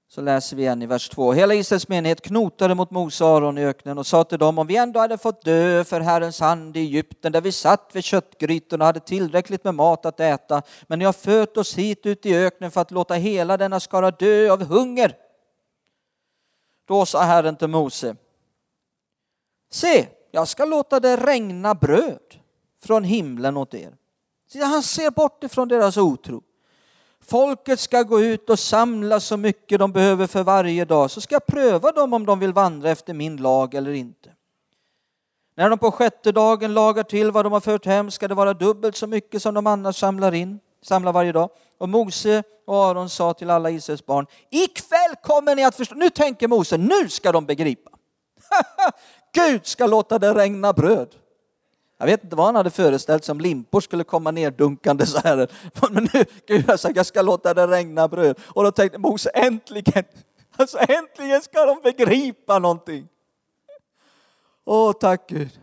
så 0.08 0.22
läser 0.22 0.56
vi 0.56 0.62
igen 0.62 0.82
i 0.82 0.86
vers 0.86 1.10
2. 1.10 1.34
Hela 1.34 1.54
Israels 1.54 1.88
menighet 1.88 2.22
knotade 2.22 2.76
mot 2.76 2.92
Mose 2.92 3.24
och 3.24 3.30
Aron 3.30 3.58
i 3.58 3.66
öknen 3.66 3.98
och 3.98 4.08
sa 4.08 4.24
till 4.24 4.40
dem 4.40 4.60
om 4.60 4.68
vi 4.68 4.78
ändå 4.78 5.00
hade 5.00 5.18
fått 5.18 5.46
dö 5.46 5.84
för 5.84 6.02
Herrens 6.02 6.40
hand 6.40 6.78
i 6.78 6.80
Egypten 6.80 7.32
där 7.32 7.42
vi 7.42 7.52
satt 7.52 7.90
vid 7.94 8.04
köttgrytorna 8.04 8.84
och 8.84 8.88
hade 8.88 9.00
tillräckligt 9.00 9.64
med 9.64 9.76
mat 9.76 10.06
att 10.06 10.20
äta 10.20 10.62
men 10.88 11.00
ni 11.00 11.06
har 11.06 11.14
fört 11.14 11.58
oss 11.58 11.78
hit 11.78 12.06
ut 12.06 12.26
i 12.26 12.36
öknen 12.36 12.72
för 12.72 12.82
att 12.82 12.92
låta 12.92 13.14
hela 13.14 13.58
denna 13.58 13.80
skara 13.80 14.12
dö 14.12 14.52
av 14.52 14.64
hunger. 14.64 15.16
Då 16.86 17.06
sa 17.06 17.22
Herren 17.22 17.56
till 17.56 17.68
Mose 17.68 18.16
Se, 19.78 20.08
jag 20.32 20.48
ska 20.48 20.66
låta 20.66 21.00
det 21.00 21.18
regna 21.18 21.76
bröd 21.76 22.36
från 22.84 23.04
himlen 23.04 23.58
åt 23.58 23.74
er. 23.74 23.94
Han 24.62 24.84
ser 24.84 25.12
bort 25.12 25.44
ifrån 25.44 25.68
deras 25.68 25.98
otro. 25.98 26.44
Folket 27.22 27.80
ska 27.80 28.04
gå 28.04 28.22
ut 28.22 28.50
och 28.50 28.60
samla 28.60 29.20
så 29.20 29.38
mycket 29.38 29.80
de 29.80 29.92
behöver 29.92 30.28
för 30.28 30.44
varje 30.44 30.86
dag, 30.86 31.12
så 31.12 31.22
ska 31.22 31.36
jag 31.36 31.46
pröva 31.46 31.92
dem 31.92 32.14
om 32.14 32.26
de 32.26 32.40
vill 32.40 32.54
vandra 32.54 32.90
efter 32.90 33.14
min 33.14 33.38
lag 33.38 33.74
eller 33.74 33.92
inte. 33.92 34.30
När 35.56 35.70
de 35.70 35.80
på 35.80 35.92
sjätte 35.92 36.32
dagen 36.32 36.74
lagar 36.74 37.04
till 37.04 37.32
vad 37.32 37.46
de 37.46 37.54
har 37.54 37.60
fört 37.60 37.86
hem 37.86 38.12
ska 38.12 38.28
det 38.28 38.36
vara 38.36 38.54
dubbelt 38.54 38.96
så 38.96 39.08
mycket 39.08 39.42
som 39.42 39.54
de 39.54 39.68
annars 39.68 40.00
samlar 40.00 40.34
in, 40.34 40.60
samlar 40.82 41.14
varje 41.14 41.32
dag. 41.32 41.50
Och 41.78 41.90
Mose 41.90 42.44
och 42.68 42.86
Aron 42.86 43.10
sa 43.10 43.34
till 43.34 43.50
alla 43.50 43.70
Israels 43.70 44.06
barn, 44.06 44.28
ikväll 44.50 45.16
kommer 45.24 45.56
ni 45.56 45.66
att 45.66 45.76
förstå. 45.76 45.96
Nu 45.96 46.10
tänker 46.10 46.48
Mose, 46.48 46.78
nu 46.78 47.10
ska 47.10 47.32
de 47.32 47.46
begripa. 47.46 47.92
Gud 49.34 49.66
ska 49.66 49.88
låta 49.88 50.20
det 50.20 50.34
regna 50.34 50.74
bröd. 50.74 51.16
Jag 52.00 52.06
vet 52.06 52.24
inte 52.24 52.36
vad 52.36 52.46
han 52.46 52.56
hade 52.56 52.70
föreställt 52.70 53.24
sig 53.24 53.32
om 53.32 53.40
limpor 53.40 53.82
skulle 53.82 54.04
komma 54.04 54.32
ner 54.32 54.52
dunkande 54.52 55.06
så 55.06 55.20
här. 55.20 55.48
Men 55.92 56.10
nu, 56.14 56.26
Gud 56.48 56.66
jag, 56.68 56.80
sagt, 56.80 56.96
jag 56.96 57.06
ska 57.06 57.22
låta 57.22 57.54
det 57.54 57.68
regna 57.68 58.08
bröd. 58.08 58.40
Och 58.44 58.64
då 58.64 58.72
tänkte 58.72 58.98
Mose 58.98 59.30
äntligen, 59.30 60.04
alltså 60.58 60.78
äntligen 60.78 61.42
ska 61.42 61.66
de 61.66 61.82
begripa 61.84 62.60
någonting. 62.60 63.08
Åh 64.66 64.94
tack 65.00 65.30
Gud. 65.30 65.60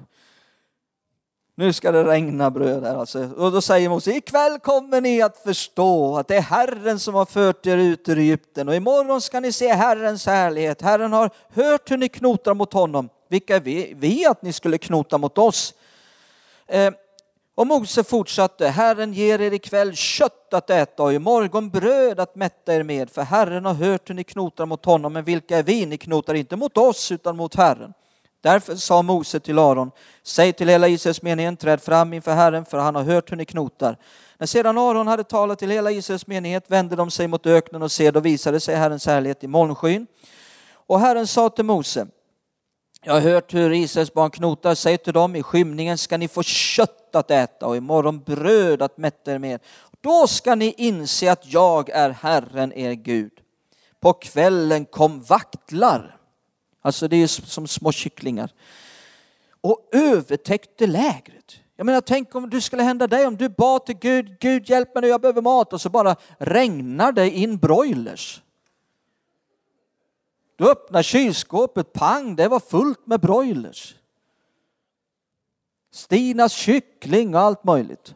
Nu 1.57 1.73
ska 1.73 1.93
det 1.93 2.05
regna 2.05 2.51
bröd 2.51 2.85
här 2.85 2.97
alltså. 2.97 3.31
Och 3.37 3.53
då 3.53 3.61
säger 3.61 3.89
Mose, 3.89 4.11
ikväll 4.13 4.59
kommer 4.59 5.01
ni 5.01 5.23
att 5.23 5.37
förstå 5.37 6.17
att 6.17 6.29
det 6.29 6.37
är 6.37 6.41
Herren 6.41 6.99
som 6.99 7.15
har 7.15 7.27
fört 7.27 7.67
er 7.67 7.77
ut 7.77 8.09
ur 8.09 8.19
Egypten 8.19 8.69
och 8.69 8.75
imorgon 8.75 9.21
ska 9.21 9.41
ni 9.41 9.53
se 9.53 9.69
Herrens 9.69 10.27
härlighet. 10.27 10.83
Herren 10.83 11.13
har 11.13 11.31
hört 11.49 11.91
hur 11.91 11.97
ni 11.97 12.09
knotar 12.09 12.55
mot 12.55 12.73
honom. 12.73 13.09
Vilka 13.29 13.57
är 13.57 13.61
vi, 13.61 13.95
vi 13.97 14.27
att 14.27 14.43
ni 14.43 14.53
skulle 14.53 14.79
knota 14.79 15.19
mot 15.19 15.39
oss? 15.39 15.75
Eh, 16.67 16.91
och 17.57 17.67
Mose 17.67 18.05
fortsatte, 18.05 18.69
Herren 18.69 19.13
ger 19.13 19.41
er 19.41 19.53
ikväll 19.53 19.95
kött 19.95 20.55
att 20.55 20.71
äta 20.71 21.03
och 21.03 21.13
imorgon 21.13 21.71
bröd 21.71 22.21
att 22.21 22.35
mätta 22.35 22.75
er 22.75 22.83
med, 22.83 23.11
för 23.11 23.23
Herren 23.23 23.65
har 23.65 23.75
hört 23.75 24.11
hur 24.11 24.15
ni 24.15 24.25
knotar 24.25 24.67
mot 24.67 24.85
honom, 24.85 25.13
men 25.13 25.25
vilka 25.25 25.59
är 25.59 25.63
vi? 25.63 25.87
Ni 25.87 25.97
knotar 25.97 26.35
inte 26.35 26.57
mot 26.57 26.77
oss 26.77 27.13
utan 27.13 27.37
mot 27.37 27.55
Herren. 27.55 27.93
Därför 28.41 28.77
sa 28.77 29.03
Mose 29.03 29.41
till 29.41 29.59
Aron, 29.59 29.91
säg 30.23 30.53
till 30.53 30.69
hela 30.69 30.89
Israels 30.89 31.23
menighet, 31.23 31.61
träd 31.61 31.83
fram 31.83 32.13
inför 32.13 32.35
Herren, 32.35 32.65
för 32.65 32.79
han 32.79 32.95
har 32.95 33.03
hört 33.03 33.33
hur 33.33 33.37
ni 33.37 33.45
knotar. 33.45 33.97
När 34.39 34.47
sedan 34.47 34.79
Aron 34.79 35.07
hade 35.07 35.25
talat 35.25 35.59
till 35.59 35.71
hela 35.71 35.91
Israels 35.91 36.27
menighet 36.27 36.71
vände 36.71 36.97
de 36.97 37.11
sig 37.11 37.29
mot 37.29 37.47
öknen 37.47 37.83
och 37.83 37.93
se, 37.93 38.11
då 38.11 38.21
visade 38.21 38.61
sig 38.61 38.77
Herrens 38.77 39.07
härlighet 39.07 39.45
i 39.45 39.47
molnskyn. 39.47 40.07
Och 40.87 41.01
Herren 41.01 41.27
sa 41.27 41.49
till 41.49 41.65
Mose, 41.65 42.07
jag 43.07 43.15
har 43.15 43.21
hört 43.21 43.55
hur 43.55 43.73
Israels 43.73 44.15
barn 44.15 44.31
knotar, 44.31 44.75
säger 44.75 44.99
till 44.99 45.13
dem 45.13 45.37
i 45.37 45.43
skymningen 45.43 45.99
ska 45.99 46.17
ni 46.17 46.29
få 46.29 46.43
kött 46.43 47.17
att 47.17 47.31
äta 47.31 47.67
och 47.67 47.77
imorgon 47.77 48.21
bröd 48.21 48.83
att 48.83 48.99
mätta 48.99 49.33
er 49.33 49.39
med. 49.39 49.61
Då 50.01 50.27
ska 50.27 50.55
ni 50.55 50.75
inse 50.77 51.33
att 51.33 51.53
jag 51.53 51.91
är 51.91 52.11
Herren 52.11 52.73
er 52.73 52.93
Gud. 52.93 53.33
På 54.01 54.13
kvällen 54.13 54.85
kom 54.85 55.23
vaktlar, 55.23 56.17
alltså 56.83 57.09
det 57.09 57.17
är 57.17 57.27
som 57.27 57.67
små 57.67 57.93
kycklingar, 57.93 58.51
och 59.61 59.89
övertäckte 59.93 60.87
lägret. 60.87 61.57
Jag 61.77 61.87
menar, 61.87 62.01
tänk 62.01 62.35
om 62.35 62.51
det 62.51 62.61
skulle 62.61 62.83
hända 62.83 63.07
dig, 63.07 63.27
om 63.27 63.37
du 63.37 63.49
bad 63.49 63.87
till 63.87 63.99
Gud, 63.99 64.37
Gud 64.41 64.71
hjälp 64.71 64.95
mig 64.95 65.03
nu, 65.03 65.09
jag 65.09 65.21
behöver 65.21 65.43
mat, 65.43 65.73
och 65.73 65.81
så 65.81 65.89
bara 65.89 66.17
regnar 66.39 67.13
det 67.13 67.31
in 67.31 67.59
broilers. 67.59 68.43
Du 70.57 70.71
öppnar 70.71 71.03
kylskåpet, 71.03 71.93
pang, 71.93 72.37
det 72.37 72.49
var 72.49 72.61
fullt 72.61 73.07
med 73.07 73.21
broilers. 73.21 73.95
Stinas 75.93 76.53
kyckling 76.53 77.35
och 77.35 77.41
allt 77.41 77.65
möjligt. 77.65 78.15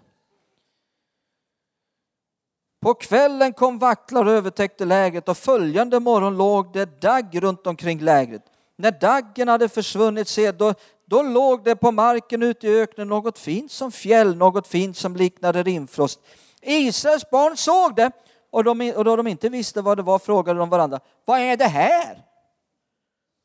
På 2.81 2.95
kvällen 2.95 3.53
kom 3.53 3.79
vaktlar 3.79 4.25
och 4.25 4.33
övertäckte 4.33 4.85
lägret 4.85 5.29
och 5.29 5.37
följande 5.37 6.01
morgon 6.01 6.37
låg 6.37 6.73
det 6.73 7.01
dagg 7.01 7.43
runt 7.43 7.67
omkring 7.67 8.01
lägret. 8.01 8.43
När 8.77 8.91
daggen 8.91 9.49
hade 9.49 9.69
försvunnit, 9.69 10.29
se, 10.29 10.53
då, 10.53 10.75
då 11.05 11.23
låg 11.23 11.65
det 11.65 11.77
på 11.77 11.93
marken 11.93 12.43
ute 12.43 12.69
i 12.69 12.81
öknen 12.81 13.09
något 13.09 13.39
fint 13.39 13.73
som 13.73 13.93
fjäll, 13.93 14.37
något 14.37 14.67
fint 14.67 14.97
som 14.97 15.17
liknade 15.17 15.63
rimfrost. 15.63 16.21
Israels 16.63 17.31
barn 17.31 17.57
såg 17.57 17.97
det 17.97 18.11
och, 18.51 18.65
de, 18.65 18.93
och 18.93 19.05
då 19.05 19.17
de 19.17 19.27
inte 19.27 19.49
visste 19.49 19.83
vad 19.83 19.99
det 19.99 20.03
var 20.03 20.19
frågade 20.19 20.59
de 20.59 20.71
varandra, 20.71 21.01
vad 21.25 21.41
är 21.41 21.57
det 21.57 21.65
här? 21.65 22.28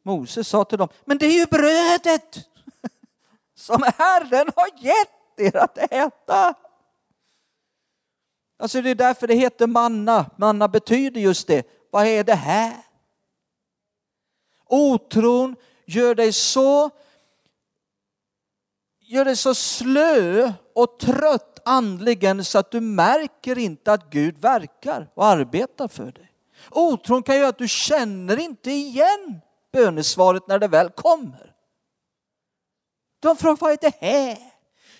Moses 0.03 0.47
sa 0.47 0.63
till 0.63 0.77
dem, 0.77 0.89
men 1.05 1.17
det 1.17 1.25
är 1.25 1.39
ju 1.39 1.45
brödet 1.45 2.49
som 3.55 3.83
Herren 3.97 4.51
har 4.55 4.69
gett 4.77 5.09
er 5.37 5.55
att 5.57 5.77
äta. 5.77 6.53
Alltså 8.59 8.81
det 8.81 8.89
är 8.89 8.95
därför 8.95 9.27
det 9.27 9.35
heter 9.35 9.67
manna. 9.67 10.25
Manna 10.37 10.67
betyder 10.67 11.21
just 11.21 11.47
det. 11.47 11.67
Vad 11.91 12.07
är 12.07 12.23
det 12.23 12.35
här? 12.35 12.73
Otron 14.65 15.55
gör 15.85 16.15
dig 16.15 16.33
så 16.33 16.89
gör 18.99 19.25
dig 19.25 19.35
så 19.35 19.55
slö 19.55 20.53
och 20.75 20.99
trött 20.99 21.59
andligen 21.65 22.45
så 22.45 22.59
att 22.59 22.71
du 22.71 22.81
märker 22.81 23.57
inte 23.57 23.93
att 23.93 24.09
Gud 24.09 24.37
verkar 24.37 25.09
och 25.13 25.25
arbetar 25.25 25.87
för 25.87 26.11
dig. 26.11 26.31
Otron 26.71 27.23
kan 27.23 27.37
göra 27.37 27.47
att 27.47 27.57
du 27.57 27.67
känner 27.67 28.39
inte 28.39 28.71
igen 28.71 29.41
bönesvaret 29.73 30.47
när 30.47 30.59
det 30.59 30.67
väl 30.67 30.89
kommer. 30.89 31.55
De 33.19 33.37
frågar, 33.37 33.57
vad 33.57 33.71
är 33.71 33.77
det 33.81 33.95
här? 34.01 34.37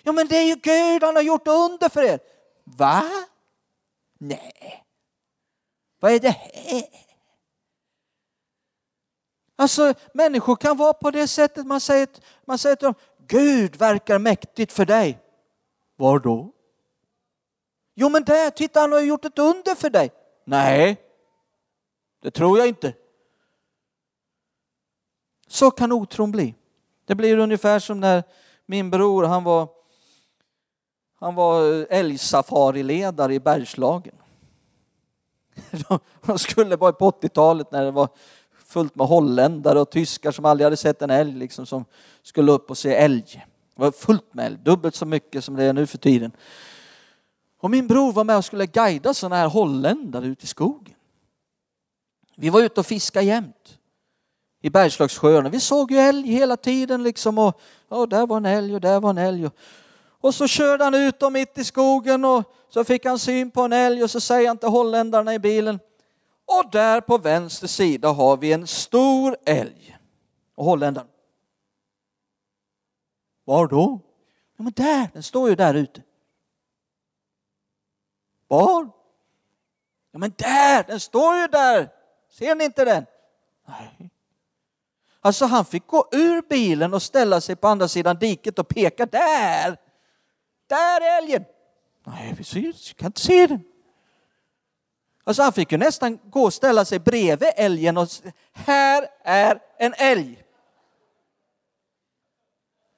Ja 0.02 0.12
men 0.12 0.26
det 0.26 0.36
är 0.36 0.44
ju 0.44 0.54
Gud, 0.54 1.02
han 1.02 1.16
har 1.16 1.22
gjort 1.22 1.48
under 1.48 1.88
för 1.88 2.02
er. 2.02 2.20
Va? 2.64 3.02
Nej. 4.18 4.84
Vad 6.00 6.12
är 6.12 6.20
det 6.20 6.30
här? 6.30 6.84
Alltså 9.56 9.94
människor 10.14 10.56
kan 10.56 10.76
vara 10.76 10.92
på 10.92 11.10
det 11.10 11.28
sättet 11.28 11.66
man 11.66 11.80
säger, 11.80 12.08
man 12.44 12.58
säger 12.58 12.76
till 12.76 12.86
dem, 12.86 12.94
Gud 13.26 13.76
verkar 13.76 14.18
mäktigt 14.18 14.72
för 14.72 14.84
dig. 14.84 15.18
Var 15.96 16.18
då? 16.18 16.52
Jo 17.94 18.08
men 18.08 18.24
där, 18.24 18.50
titta 18.50 18.80
han 18.80 18.92
har 18.92 19.00
gjort 19.00 19.24
ett 19.24 19.38
under 19.38 19.74
för 19.74 19.90
dig. 19.90 20.10
Nej, 20.44 20.96
det 22.22 22.30
tror 22.30 22.58
jag 22.58 22.68
inte. 22.68 22.94
Så 25.54 25.70
kan 25.70 25.92
otron 25.92 26.30
bli. 26.30 26.54
Det 27.04 27.14
blir 27.14 27.38
ungefär 27.38 27.78
som 27.78 28.00
när 28.00 28.22
min 28.66 28.90
bror, 28.90 29.24
han 29.24 29.44
var, 29.44 29.68
han 31.20 31.34
var 31.34 31.86
älgsafariledare 31.90 33.34
i 33.34 33.40
Bergslagen. 33.40 34.14
De 36.26 36.38
skulle 36.38 36.76
vara 36.76 36.92
på 36.92 37.10
80-talet 37.10 37.72
när 37.72 37.84
det 37.84 37.90
var 37.90 38.08
fullt 38.64 38.94
med 38.94 39.06
holländare 39.06 39.80
och 39.80 39.90
tyskar 39.90 40.32
som 40.32 40.44
aldrig 40.44 40.66
hade 40.66 40.76
sett 40.76 41.02
en 41.02 41.10
älg 41.10 41.32
liksom, 41.32 41.66
som 41.66 41.84
skulle 42.22 42.52
upp 42.52 42.70
och 42.70 42.78
se 42.78 42.94
älg. 42.94 43.44
Det 43.74 43.82
var 43.82 43.90
fullt 43.90 44.34
med 44.34 44.46
älg, 44.46 44.58
dubbelt 44.62 44.94
så 44.94 45.06
mycket 45.06 45.44
som 45.44 45.56
det 45.56 45.64
är 45.64 45.72
nu 45.72 45.86
för 45.86 45.98
tiden. 45.98 46.32
Och 47.60 47.70
min 47.70 47.86
bror 47.86 48.12
var 48.12 48.24
med 48.24 48.36
och 48.36 48.44
skulle 48.44 48.66
guida 48.66 49.14
sådana 49.14 49.36
här 49.36 49.48
holländare 49.48 50.26
ut 50.26 50.44
i 50.44 50.46
skogen. 50.46 50.94
Vi 52.36 52.50
var 52.50 52.60
ute 52.60 52.80
och 52.80 52.86
fiskade 52.86 53.26
jämt 53.26 53.78
i 54.64 54.70
Bergslagssjöarna. 54.70 55.48
Vi 55.48 55.60
såg 55.60 55.90
ju 55.90 55.98
älg 55.98 56.28
hela 56.28 56.56
tiden 56.56 57.02
liksom 57.02 57.38
och 57.38 57.60
ja, 57.88 58.06
där 58.06 58.26
var 58.26 58.36
en 58.36 58.46
älg 58.46 58.74
och 58.74 58.80
där 58.80 59.00
var 59.00 59.10
en 59.10 59.18
älg. 59.18 59.46
Och, 59.46 59.54
och 60.20 60.34
så 60.34 60.46
körde 60.46 60.84
han 60.84 60.94
ut 60.94 61.18
dem 61.18 61.32
mitt 61.32 61.58
i 61.58 61.64
skogen 61.64 62.24
och 62.24 62.44
så 62.68 62.84
fick 62.84 63.04
han 63.04 63.18
syn 63.18 63.50
på 63.50 63.62
en 63.62 63.72
älg 63.72 64.02
och 64.02 64.10
så 64.10 64.20
säger 64.20 64.48
han 64.48 64.58
till 64.58 64.68
holländarna 64.68 65.34
i 65.34 65.38
bilen 65.38 65.80
och 66.46 66.70
där 66.72 67.00
på 67.00 67.18
vänster 67.18 67.66
sida 67.66 68.08
har 68.08 68.36
vi 68.36 68.52
en 68.52 68.66
stor 68.66 69.36
älg. 69.44 69.98
Och 70.54 70.64
holländaren. 70.64 71.08
Var 73.44 73.66
då? 73.66 74.00
Ja, 74.56 74.62
men 74.62 74.72
där, 74.72 75.08
den 75.12 75.22
står 75.22 75.48
ju 75.48 75.54
där 75.54 75.74
ute. 75.74 76.02
Var? 78.48 78.90
Ja, 80.12 80.18
men 80.18 80.32
där, 80.36 80.84
den 80.86 81.00
står 81.00 81.36
ju 81.36 81.46
där. 81.46 81.88
Ser 82.30 82.54
ni 82.54 82.64
inte 82.64 82.84
den? 82.84 83.06
Nej. 83.68 84.10
Alltså 85.24 85.44
han 85.44 85.64
fick 85.64 85.86
gå 85.86 86.08
ur 86.12 86.42
bilen 86.48 86.94
och 86.94 87.02
ställa 87.02 87.40
sig 87.40 87.56
på 87.56 87.68
andra 87.68 87.88
sidan 87.88 88.16
diket 88.16 88.58
och 88.58 88.68
peka 88.68 89.06
där. 89.06 89.76
Där 90.68 91.00
är 91.00 91.18
älgen. 91.18 91.44
Nej, 92.06 92.34
vi 92.54 92.72
kan 92.96 93.06
inte 93.06 93.20
se 93.20 93.46
den. 93.46 93.60
Alltså 95.24 95.42
han 95.42 95.52
fick 95.52 95.72
ju 95.72 95.78
nästan 95.78 96.18
gå 96.30 96.42
och 96.42 96.54
ställa 96.54 96.84
sig 96.84 96.98
bredvid 96.98 97.48
älgen 97.56 97.98
och 97.98 98.08
här 98.52 99.06
är 99.24 99.58
en 99.78 99.94
älg. 99.98 100.44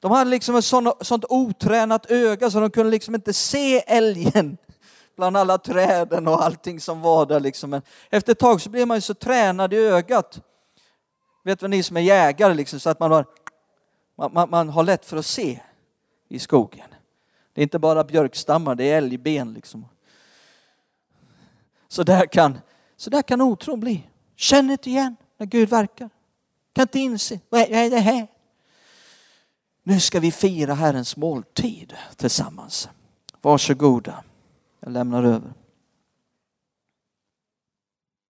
De 0.01 0.11
hade 0.11 0.31
liksom 0.31 0.57
ett 0.57 0.65
sånt, 0.65 1.07
sånt 1.07 1.25
otränat 1.29 2.11
öga 2.11 2.51
så 2.51 2.61
de 2.61 2.71
kunde 2.71 2.91
liksom 2.91 3.15
inte 3.15 3.33
se 3.33 3.79
älgen 3.87 4.57
bland 5.17 5.37
alla 5.37 5.59
träden 5.59 6.29
och 6.29 6.45
allting 6.45 6.81
som 6.81 7.01
var 7.01 7.27
där. 7.27 7.41
Liksom. 7.41 7.71
Men 7.71 7.83
efter 8.11 8.33
ett 8.33 8.39
tag 8.39 8.61
så 8.61 8.71
blir 8.71 8.87
man 8.87 8.97
ju 8.97 9.01
så 9.01 9.15
tränad 9.15 9.75
i 9.75 9.77
ögat. 9.77 10.41
Vet 11.47 11.63
vad 11.63 11.71
ni 11.71 11.83
som 11.83 11.97
är 11.97 12.01
jägare 12.01 12.55
liksom, 12.55 12.81
så 12.81 12.91
att 12.91 13.01
man 13.01 13.13
har, 13.13 13.27
man, 14.33 14.51
man 14.51 14.69
har 14.69 14.83
lätt 14.83 15.07
för 15.07 15.17
att 15.17 15.27
se 15.27 15.61
i 16.29 16.39
skogen. 16.39 16.89
Det 17.53 17.61
är 17.61 17.63
inte 17.63 17.79
bara 17.79 18.05
björkstammar, 18.05 18.75
det 18.75 18.85
är 18.85 18.99
älgben 18.99 19.53
liksom. 19.53 19.89
Så 21.89 22.03
där 22.03 22.27
kan, 22.27 22.59
så 22.97 23.11
där 23.11 23.23
kan 23.23 23.41
otron 23.41 23.81
bli. 23.81 24.09
Känn 24.37 24.71
inte 24.71 24.91
igen 24.91 25.17
när 25.37 25.47
Gud 25.47 25.69
verkar. 25.69 26.11
Kan 26.73 26.83
inte 26.83 26.99
inse, 26.99 27.41
vad 27.49 27.61
är 27.61 27.91
det 27.91 27.99
här? 27.99 28.27
Nu 29.83 30.01
ska 30.01 30.21
vi 30.21 30.33
fira 30.33 30.75
Herrens 30.75 31.17
måltid 31.17 31.95
tillsammans. 32.17 32.89
Varsågoda, 33.41 34.25
jag 34.81 34.93
lämnar 34.93 35.25
över. 35.25 35.53